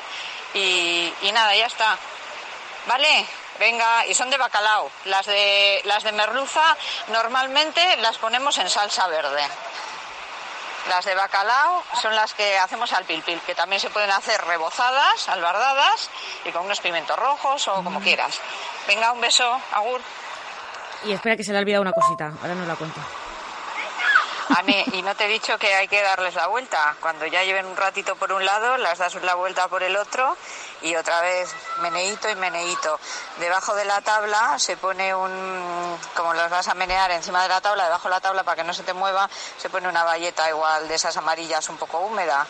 y, 0.53 1.11
y 1.21 1.31
nada, 1.31 1.55
ya 1.55 1.65
está. 1.65 1.97
¿Vale? 2.85 3.25
Venga, 3.60 4.06
y 4.08 4.14
son 4.14 4.30
de 4.30 4.38
bacalao. 4.38 4.89
Las 5.06 5.26
de, 5.26 5.82
las 5.86 6.04
de 6.04 6.12
merluza 6.12 6.76
normalmente 7.10 7.97
las 7.97 8.18
ponemos 8.18 8.58
en 8.58 8.70
salsa 8.70 9.08
verde. 9.08 9.43
Las 10.89 11.06
de 11.06 11.16
bacalao 11.16 11.84
son 12.01 12.14
las 12.16 12.34
que 12.34 12.58
hacemos 12.58 12.91
al 12.91 13.06
pil 13.06 13.22
pil, 13.22 13.39
que 13.41 13.56
también 13.56 13.80
se 13.80 13.89
pueden 13.89 14.12
hacer 14.12 14.43
rebozadas, 14.45 15.30
albardadas 15.30 16.10
y 16.43 16.51
con 16.51 16.66
unos 16.66 16.82
pimientos 16.82 17.18
rojos 17.18 17.68
o 17.70 17.84
como 17.84 18.01
quieras. 18.01 18.39
Venga, 18.88 19.14
un 19.14 19.22
beso, 19.22 19.62
agur. 19.72 20.01
Y 21.06 21.14
espera 21.14 21.38
que 21.38 21.43
se 21.43 21.51
le 21.51 21.60
ha 21.60 21.62
olvidado 21.62 21.82
una 21.84 21.93
cosita, 21.93 22.34
ahora 22.41 22.56
no 22.56 22.66
la 22.66 22.76
cuento. 22.76 22.99
Ane, 24.49 24.85
y 24.93 25.01
no 25.01 25.15
te 25.15 25.25
he 25.25 25.27
dicho 25.27 25.57
que 25.57 25.73
hay 25.73 25.87
que 25.87 26.01
darles 26.01 26.35
la 26.35 26.47
vuelta. 26.47 26.95
Cuando 26.99 27.25
ya 27.25 27.43
lleven 27.43 27.65
un 27.65 27.77
ratito 27.77 28.15
por 28.15 28.31
un 28.33 28.45
lado, 28.45 28.77
las 28.77 28.97
das 28.97 29.15
la 29.15 29.35
vuelta 29.35 29.67
por 29.67 29.83
el 29.83 29.95
otro 29.95 30.35
y 30.81 30.95
otra 30.95 31.21
vez 31.21 31.49
meneíto 31.79 32.29
y 32.29 32.35
meneíto. 32.35 32.99
Debajo 33.37 33.73
de 33.75 33.85
la 33.85 34.01
tabla 34.01 34.59
se 34.59 34.75
pone 34.75 35.15
un, 35.15 35.97
como 36.13 36.33
los 36.33 36.49
vas 36.49 36.67
a 36.67 36.73
menear 36.73 37.11
encima 37.11 37.41
de 37.43 37.49
la 37.49 37.61
tabla, 37.61 37.85
debajo 37.85 38.09
de 38.09 38.15
la 38.15 38.21
tabla 38.21 38.43
para 38.43 38.57
que 38.57 38.63
no 38.63 38.73
se 38.73 38.83
te 38.83 38.93
mueva, 38.93 39.29
se 39.57 39.69
pone 39.69 39.87
una 39.87 40.03
valleta 40.03 40.49
igual 40.49 40.87
de 40.87 40.95
esas 40.95 41.15
amarillas 41.15 41.69
un 41.69 41.77
poco 41.77 41.99
húmeda. 41.99 42.45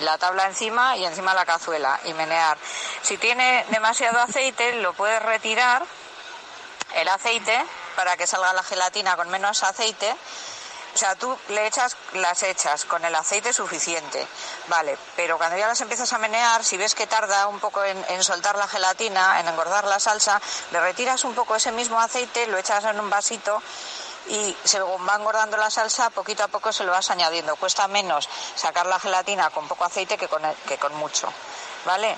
La 0.00 0.18
tabla 0.18 0.46
encima 0.46 0.96
y 0.96 1.06
encima 1.06 1.32
la 1.34 1.46
cazuela 1.46 1.98
y 2.04 2.12
menear. 2.12 2.58
Si 3.02 3.16
tiene 3.16 3.64
demasiado 3.70 4.20
aceite, 4.20 4.74
lo 4.74 4.92
puedes 4.92 5.22
retirar 5.22 5.84
el 6.94 7.08
aceite 7.08 7.64
para 7.96 8.16
que 8.16 8.26
salga 8.26 8.52
la 8.52 8.62
gelatina 8.62 9.16
con 9.16 9.30
menos 9.30 9.62
aceite 9.62 10.14
o 10.92 10.98
sea, 10.98 11.14
tú 11.14 11.36
le 11.48 11.66
echas, 11.66 11.96
las 12.14 12.42
echas 12.42 12.84
con 12.84 13.04
el 13.04 13.14
aceite 13.14 13.52
suficiente, 13.52 14.26
vale, 14.66 14.98
pero 15.14 15.38
cuando 15.38 15.56
ya 15.56 15.68
las 15.68 15.80
empiezas 15.80 16.12
a 16.12 16.18
menear, 16.18 16.64
si 16.64 16.76
ves 16.76 16.94
que 16.94 17.06
tarda 17.06 17.46
un 17.46 17.60
poco 17.60 17.84
en, 17.84 18.24
soltar 18.24 18.56
la 18.56 18.66
gelatina, 18.66 19.40
en 19.40 19.48
engordar 19.48 19.84
la 19.84 20.00
salsa, 20.00 20.40
le 20.72 20.80
retiras 20.80 21.24
un 21.24 21.34
poco 21.34 21.54
ese 21.54 21.70
mismo 21.70 22.00
aceite, 22.00 22.46
lo 22.48 22.58
echas 22.58 22.84
en 22.84 22.98
un 22.98 23.08
vasito 23.08 23.62
y 24.28 24.56
según 24.64 25.06
va 25.08 25.14
engordando 25.14 25.56
la 25.56 25.70
salsa, 25.70 26.10
poquito 26.10 26.42
a 26.42 26.48
poco 26.48 26.72
se 26.72 26.84
lo 26.84 26.92
vas 26.92 27.10
añadiendo. 27.10 27.56
Cuesta 27.56 27.88
menos 27.88 28.28
sacar 28.54 28.86
la 28.86 29.00
gelatina 29.00 29.50
con 29.50 29.66
poco 29.68 29.84
aceite 29.84 30.18
que 30.18 30.28
con, 30.28 30.42
que 30.66 30.76
con 30.76 30.94
mucho, 30.96 31.32
¿vale? 31.84 32.16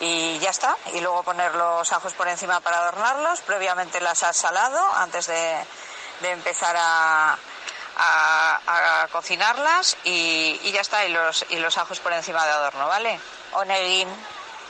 Y 0.00 0.38
ya 0.38 0.50
está. 0.50 0.76
Y 0.94 1.00
luego 1.00 1.22
poner 1.22 1.54
los 1.54 1.92
ajos 1.92 2.14
por 2.14 2.26
encima 2.26 2.60
para 2.60 2.78
adornarlos. 2.78 3.40
Previamente 3.42 4.00
las 4.00 4.22
has 4.22 4.36
salado 4.36 4.80
antes 4.94 5.26
de 5.26 5.66
empezar 6.22 6.74
a, 6.78 7.36
a, 7.96 9.08
cocinarlas 9.12 9.96
y, 10.04 10.56
ya 10.72 10.80
está, 10.80 11.06
y 11.06 11.12
los, 11.12 11.44
y 11.50 11.56
los 11.56 11.76
ajos 11.78 12.00
por 12.00 12.12
encima 12.12 12.44
de 12.44 12.50
adorno, 12.52 12.86
¿vale? 12.86 13.18
Oneguín, 13.52 14.08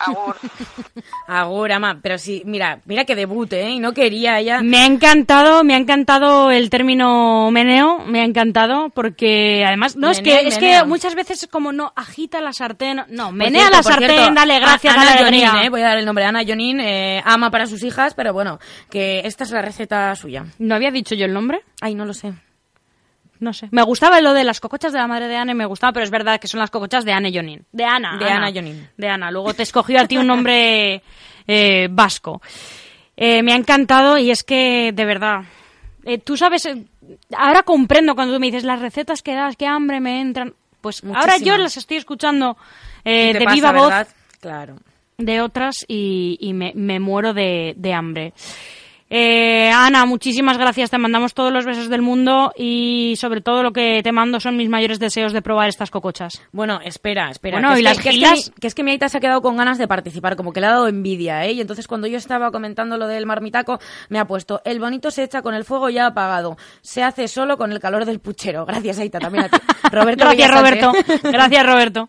agur. 0.01 0.37
agur, 1.29 1.73
ama, 1.73 1.99
pero 2.03 2.19
sí, 2.19 2.43
mira, 2.45 2.81
mira 2.85 3.05
que 3.05 3.15
debut, 3.15 3.53
¿eh? 3.53 3.71
Y 3.71 3.79
no 3.79 3.93
quería 3.93 4.39
ella. 4.39 4.61
Me 4.63 4.79
ha 4.79 4.87
encantado, 4.87 5.65
me 5.65 5.75
ha 5.75 5.79
encantado 5.79 6.51
el 6.51 6.71
término 6.71 7.51
meneo, 7.51 8.01
me 8.01 8.21
ha 8.21 8.25
encantado, 8.25 8.91
porque 8.91 9.65
además, 9.65 9.97
no, 9.97 10.11
es 10.11 10.21
que, 10.21 10.47
es 10.47 10.59
que 10.59 10.83
muchas 10.85 11.15
veces 11.15 11.47
como 11.51 11.73
no 11.73 11.93
agita 11.97 12.41
la 12.41 12.53
sartén, 12.53 13.03
no, 13.09 13.33
menea 13.33 13.71
la 13.71 13.83
sartén, 13.83 14.35
dale 14.35 14.59
gracias, 14.59 14.97
Ana 14.97 15.19
Jonin, 15.19 15.49
¿eh? 15.63 15.71
Voy 15.71 15.83
a 15.83 15.89
dar 15.89 15.99
el 15.99 16.05
nombre, 16.05 16.25
Ana 16.25 16.43
Jonin, 16.47 16.81
eh, 16.81 17.23
ama 17.25 17.51
para 17.51 17.67
sus 17.67 17.83
hijas, 17.85 18.15
pero 18.15 18.33
bueno, 18.33 18.59
que 18.91 19.21
esta 19.25 19.45
es 19.45 19.51
la 19.51 19.63
receta 19.63 20.15
suya. 20.17 20.47
¿No 20.59 20.75
había 20.75 20.91
dicho 20.91 21.15
yo 21.15 21.27
el 21.27 21.33
nombre? 21.33 21.63
Ay, 21.81 21.95
no 21.95 22.05
lo 22.05 22.15
sé 22.15 22.33
no 23.43 23.53
sé. 23.53 23.69
Me 23.73 23.83
gustaba 23.83 24.21
lo 24.21 24.33
de 24.35 24.45
las 24.45 24.61
cocochas 24.61 24.93
de 24.93 25.01
la 25.01 25.09
madre 25.09 25.27
de 25.27 25.37
Anne, 25.37 25.53
me 25.53 25.67
gustaba, 25.67 25.93
pero 25.93 26.05
es 26.05 26.11
verdad 26.11 26.39
que 26.39 26.47
son 26.47 26.61
las 26.61 26.71
cocochas 26.71 27.05
de 27.05 27.13
Anne 27.13 27.33
Jonin. 27.35 27.67
De 27.73 27.85
Ana. 27.85 28.17
De 28.17 28.31
Ana, 28.31 28.53
Jonin. 28.55 28.89
De 28.97 29.09
Ana. 29.09 29.33
Luego 29.33 29.53
te 29.53 29.65
escogió 29.65 30.01
a 30.01 30.07
ti 30.07 30.17
un 30.17 30.29
nombre 30.29 31.03
eh, 31.49 31.89
vasco. 31.91 32.41
Eh, 33.17 33.43
me 33.43 33.53
ha 33.53 33.57
encantado 33.57 34.17
y 34.17 34.31
es 34.31 34.45
que, 34.45 34.93
de 34.95 35.05
verdad, 35.05 35.41
eh, 36.05 36.19
tú 36.19 36.37
sabes, 36.37 36.69
ahora 37.37 37.65
comprendo 37.65 38.15
cuando 38.15 38.35
tú 38.35 38.41
me 38.41 38.47
dices 38.47 38.63
las 38.63 38.81
recetas 38.81 39.23
que 39.23 39.35
das, 39.35 39.57
qué 39.57 39.67
hambre 39.67 39.99
me 39.99 40.21
entran. 40.21 40.55
Pues 40.81 41.03
ahora 41.05 41.37
yo 41.39 41.59
las 41.59 41.77
estoy 41.77 41.97
escuchando 41.97 42.57
de 43.05 43.45
viva 43.53 43.73
voz. 43.73 43.93
Claro. 44.41 44.77
De 45.19 45.41
otras 45.41 45.85
y, 45.89 46.53
me, 46.55 46.73
me, 46.77 47.01
muero 47.01 47.35
de, 47.35 47.75
de 47.77 47.93
hambre. 47.93 48.33
Eh, 49.15 49.71
Ana, 49.71 50.07
muchísimas 50.07 50.57
gracias. 50.57 50.89
Te 50.89 50.97
mandamos 50.97 51.35
todos 51.35 51.53
los 51.53 51.67
besos 51.67 51.91
del 51.91 52.01
mundo 52.01 52.51
y 52.57 53.13
sobre 53.19 53.43
todo 53.43 53.63
lo 53.63 53.71
que 53.71 54.01
te 54.03 54.11
mando 54.11 54.41
son 54.41 54.57
mis 54.57 54.71
mayores 54.71 54.99
deseos 54.99 55.35
de 55.35 55.43
probar 55.43 55.69
estas 55.69 55.91
cocochas. 55.91 56.41
Bueno, 56.51 56.81
espera, 56.83 57.29
espera. 57.29 57.61
Bueno, 57.61 57.79
y 57.79 57.83
las 57.83 57.99
que, 57.99 58.09
que, 58.09 58.67
es 58.67 58.75
que, 58.75 58.83
mi, 58.83 58.93
Aita 58.93 59.11
se 59.11 59.19
ha 59.19 59.21
quedado 59.21 59.43
con 59.43 59.59
ganas 59.59 59.77
de 59.77 59.87
participar, 59.87 60.35
como 60.35 60.55
que 60.55 60.63
le 60.63 60.69
ha 60.69 60.71
dado 60.71 60.89
envidia, 60.89 61.45
¿eh? 61.45 61.53
Y 61.53 61.61
entonces 61.61 61.87
cuando 61.87 62.07
yo 62.07 62.17
estaba 62.17 62.51
comentando 62.51 62.97
lo 62.97 63.07
del 63.07 63.27
marmitaco, 63.27 63.81
me 64.09 64.19
ha 64.19 64.25
puesto, 64.27 64.63
el 64.65 64.81
bonito 64.81 65.11
se 65.11 65.25
echa 65.25 65.43
con 65.43 65.55
el 65.55 65.65
fuego 65.65 65.91
ya 65.91 66.07
apagado. 66.07 66.57
Se 66.81 67.03
hace 67.03 67.29
solo 67.29 67.59
con 67.59 67.71
el 67.71 67.81
calor 67.81 68.07
del 68.07 68.19
puchero. 68.19 68.65
Gracias, 68.65 68.99
Aita, 68.99 69.19
también 69.19 69.45
a 69.45 69.49
ti. 69.51 69.59
Roberto 69.93 70.25
Gracias, 70.25 70.51
Roberto. 70.51 70.93
Gracias, 71.23 71.67
Roberto. 71.67 72.07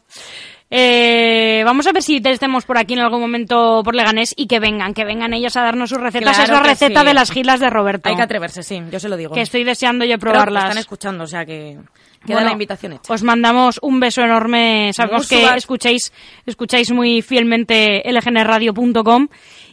Eh, 0.75 1.61
vamos 1.65 1.85
a 1.85 1.91
ver 1.91 2.01
si 2.01 2.19
estemos 2.25 2.65
por 2.65 2.79
aquí 2.79 2.95
en 2.95 3.01
algún 3.01 3.21
momento 3.21 3.83
por 3.83 3.93
Leganés 3.93 4.33
y 4.35 4.47
que 4.47 4.59
vengan, 4.59 4.95
que 4.95 5.05
vengan 5.05 5.31
ellos 5.31 5.55
a 5.55 5.61
darnos 5.61 5.91
sus 5.91 6.01
recetas. 6.01 6.39
es 6.39 6.49
la 6.49 6.63
receta 6.63 7.03
de 7.03 7.13
las 7.13 7.29
gilas 7.29 7.59
de 7.59 7.69
Roberto. 7.69 8.09
Hay 8.09 8.15
que 8.15 8.23
atreverse, 8.23 8.63
sí, 8.63 8.81
yo 8.91 8.99
se 8.99 9.07
lo 9.07 9.15
digo. 9.15 9.35
Que 9.35 9.41
estoy 9.41 9.63
deseando 9.63 10.03
yo 10.03 10.17
probarlas. 10.17 10.63
están 10.63 10.79
escuchando, 10.79 11.25
o 11.25 11.27
sea 11.27 11.45
que 11.45 11.77
queda 12.25 12.41
la 12.41 12.53
invitación 12.53 12.93
hecha. 12.93 13.13
Os 13.13 13.21
mandamos 13.21 13.77
un 13.83 13.99
beso 13.99 14.23
enorme. 14.23 14.91
Sabemos 14.93 15.29
que 15.29 15.45
escucháis, 15.55 16.11
escucháis 16.43 16.91
muy 16.91 17.21
fielmente 17.21 18.01
lgnradio.com. 18.11 19.27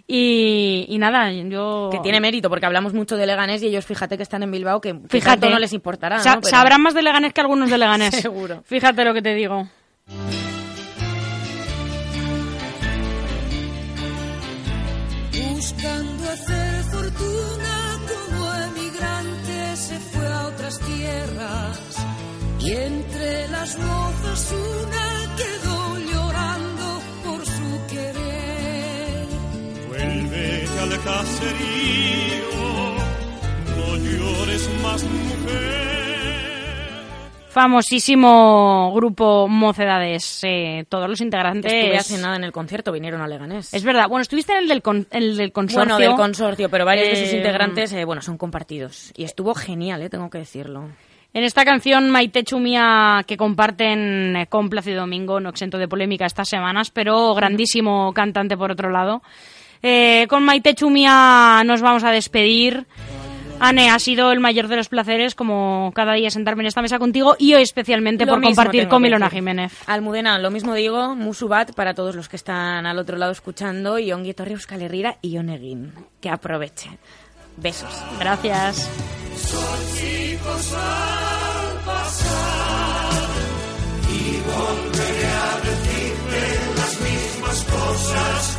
Y, 0.07 0.84
y, 0.86 0.98
nada, 0.98 1.32
yo... 1.32 1.88
Que 1.90 2.01
tiene 2.01 2.20
mérito, 2.20 2.51
porque 2.51 2.66
hablamos 2.66 2.92
mucho 2.92 3.16
de 3.16 3.26
Leganés 3.26 3.62
y 3.62 3.68
ellos, 3.68 3.86
fíjate 3.86 4.18
que 4.18 4.24
están 4.24 4.42
en 4.42 4.51
Bilbao, 4.51 4.82
que 4.82 4.94
fíjate 5.09 5.48
no 5.48 5.59
les 5.59 5.72
importará. 5.72 6.18
Sabrán 6.18 6.82
más 6.82 6.92
de 6.92 7.03
Leganés 7.03 7.32
que 7.32 7.40
algunos 7.40 7.70
de 7.70 7.78
Leganés. 7.78 8.14
Seguro. 8.20 8.62
Fíjate 8.66 9.03
lo 9.03 9.14
que 9.14 9.22
te 9.22 9.34
digo. 9.34 9.66
Buscando 15.72 16.30
hacer 16.30 16.84
fortuna 16.84 17.98
como 18.10 18.54
emigrante 18.54 19.76
se 19.76 19.98
fue 19.98 20.26
a 20.26 20.46
otras 20.48 20.78
tierras 20.80 21.78
y 22.60 22.70
entre 22.72 23.48
las 23.48 23.78
mozas 23.78 24.52
una 24.52 25.36
quedó 25.36 25.98
llorando 26.12 27.00
por 27.24 27.46
su 27.46 27.86
querer. 27.88 29.26
Vuelve 29.88 30.68
al 30.80 31.02
caserío, 31.04 32.62
no 33.76 33.96
llores 33.96 34.68
más 34.82 35.02
mujer 35.04 35.99
famosísimo 37.51 38.92
grupo 38.94 39.48
Mocedades. 39.48 40.40
Eh, 40.44 40.84
todos 40.88 41.09
los 41.09 41.20
integrantes. 41.20 41.72
Estuve 41.72 41.96
hace 41.96 42.18
nada 42.18 42.36
en 42.36 42.44
el 42.44 42.53
concierto, 42.53 42.92
vinieron 42.92 43.20
a 43.20 43.26
Leganés. 43.26 43.74
Es 43.74 43.84
verdad. 43.84 44.09
Bueno, 44.09 44.22
estuviste 44.22 44.53
en 44.53 44.59
el 44.59 44.68
del, 44.68 45.07
el 45.11 45.36
del 45.36 45.53
consorcio. 45.53 45.94
Bueno, 45.94 45.98
del 45.98 46.16
consorcio, 46.16 46.68
pero 46.70 46.84
varios 46.84 47.09
de 47.09 47.16
sus 47.16 47.34
eh, 47.34 47.36
integrantes, 47.36 47.92
eh, 47.92 48.05
bueno, 48.05 48.22
son 48.22 48.38
compartidos. 48.38 49.12
Y 49.16 49.24
estuvo 49.24 49.55
genial, 49.55 50.03
eh, 50.03 50.09
tengo 50.09 50.30
que 50.30 50.38
decirlo. 50.38 50.88
En 51.32 51.44
esta 51.44 51.64
canción 51.64 52.11
Maite 52.11 52.42
Chumia 52.42 53.22
que 53.26 53.36
comparten 53.36 54.46
con 54.48 54.68
Plácido 54.68 55.03
Domingo, 55.03 55.38
no 55.38 55.51
exento 55.51 55.78
de 55.78 55.86
polémica 55.86 56.26
estas 56.26 56.48
semanas, 56.48 56.90
pero 56.90 57.34
grandísimo 57.34 58.12
cantante 58.12 58.57
por 58.57 58.72
otro 58.72 58.90
lado. 58.90 59.22
con 60.28 60.44
Maite 60.44 60.74
Chumia 60.74 61.62
nos 61.64 61.82
vamos 61.82 62.03
a 62.03 62.11
despedir. 62.11 62.86
Ane, 63.61 63.90
ha 63.90 63.98
sido 63.98 64.32
el 64.32 64.40
mayor 64.40 64.68
de 64.68 64.76
los 64.76 64.88
placeres, 64.88 65.34
como 65.34 65.92
cada 65.94 66.14
día 66.14 66.30
sentarme 66.30 66.62
en 66.62 66.68
esta 66.68 66.82
mesa 66.82 66.98
contigo 66.98 67.36
y 67.38 67.54
hoy 67.54 67.62
especialmente 67.62 68.26
por 68.26 68.42
compartir 68.42 68.88
con 68.88 69.02
Milona 69.02 69.28
Jiménez. 69.28 69.72
Almudena, 69.86 70.38
lo 70.38 70.50
mismo 70.50 70.74
digo, 70.74 71.14
musubat 71.14 71.72
para 71.74 71.94
todos 71.94 72.16
los 72.16 72.28
que 72.28 72.36
están 72.36 72.86
al 72.86 72.98
otro 72.98 73.16
lado 73.18 73.32
escuchando 73.32 73.98
y 73.98 74.11
Torri 74.34 74.52
Euskal 74.52 74.82
Herrera 74.82 75.18
y 75.20 75.36
Onegin. 75.36 75.92
Que 76.20 76.30
aproveche. 76.30 76.90
Besos. 77.56 77.92
Gracias. 78.18 78.90
y 84.08 84.40
volveré 84.40 85.26
a 85.26 85.61
decirte 85.61 86.42
las 86.76 87.00
mismas 87.00 87.64
cosas 87.64 88.58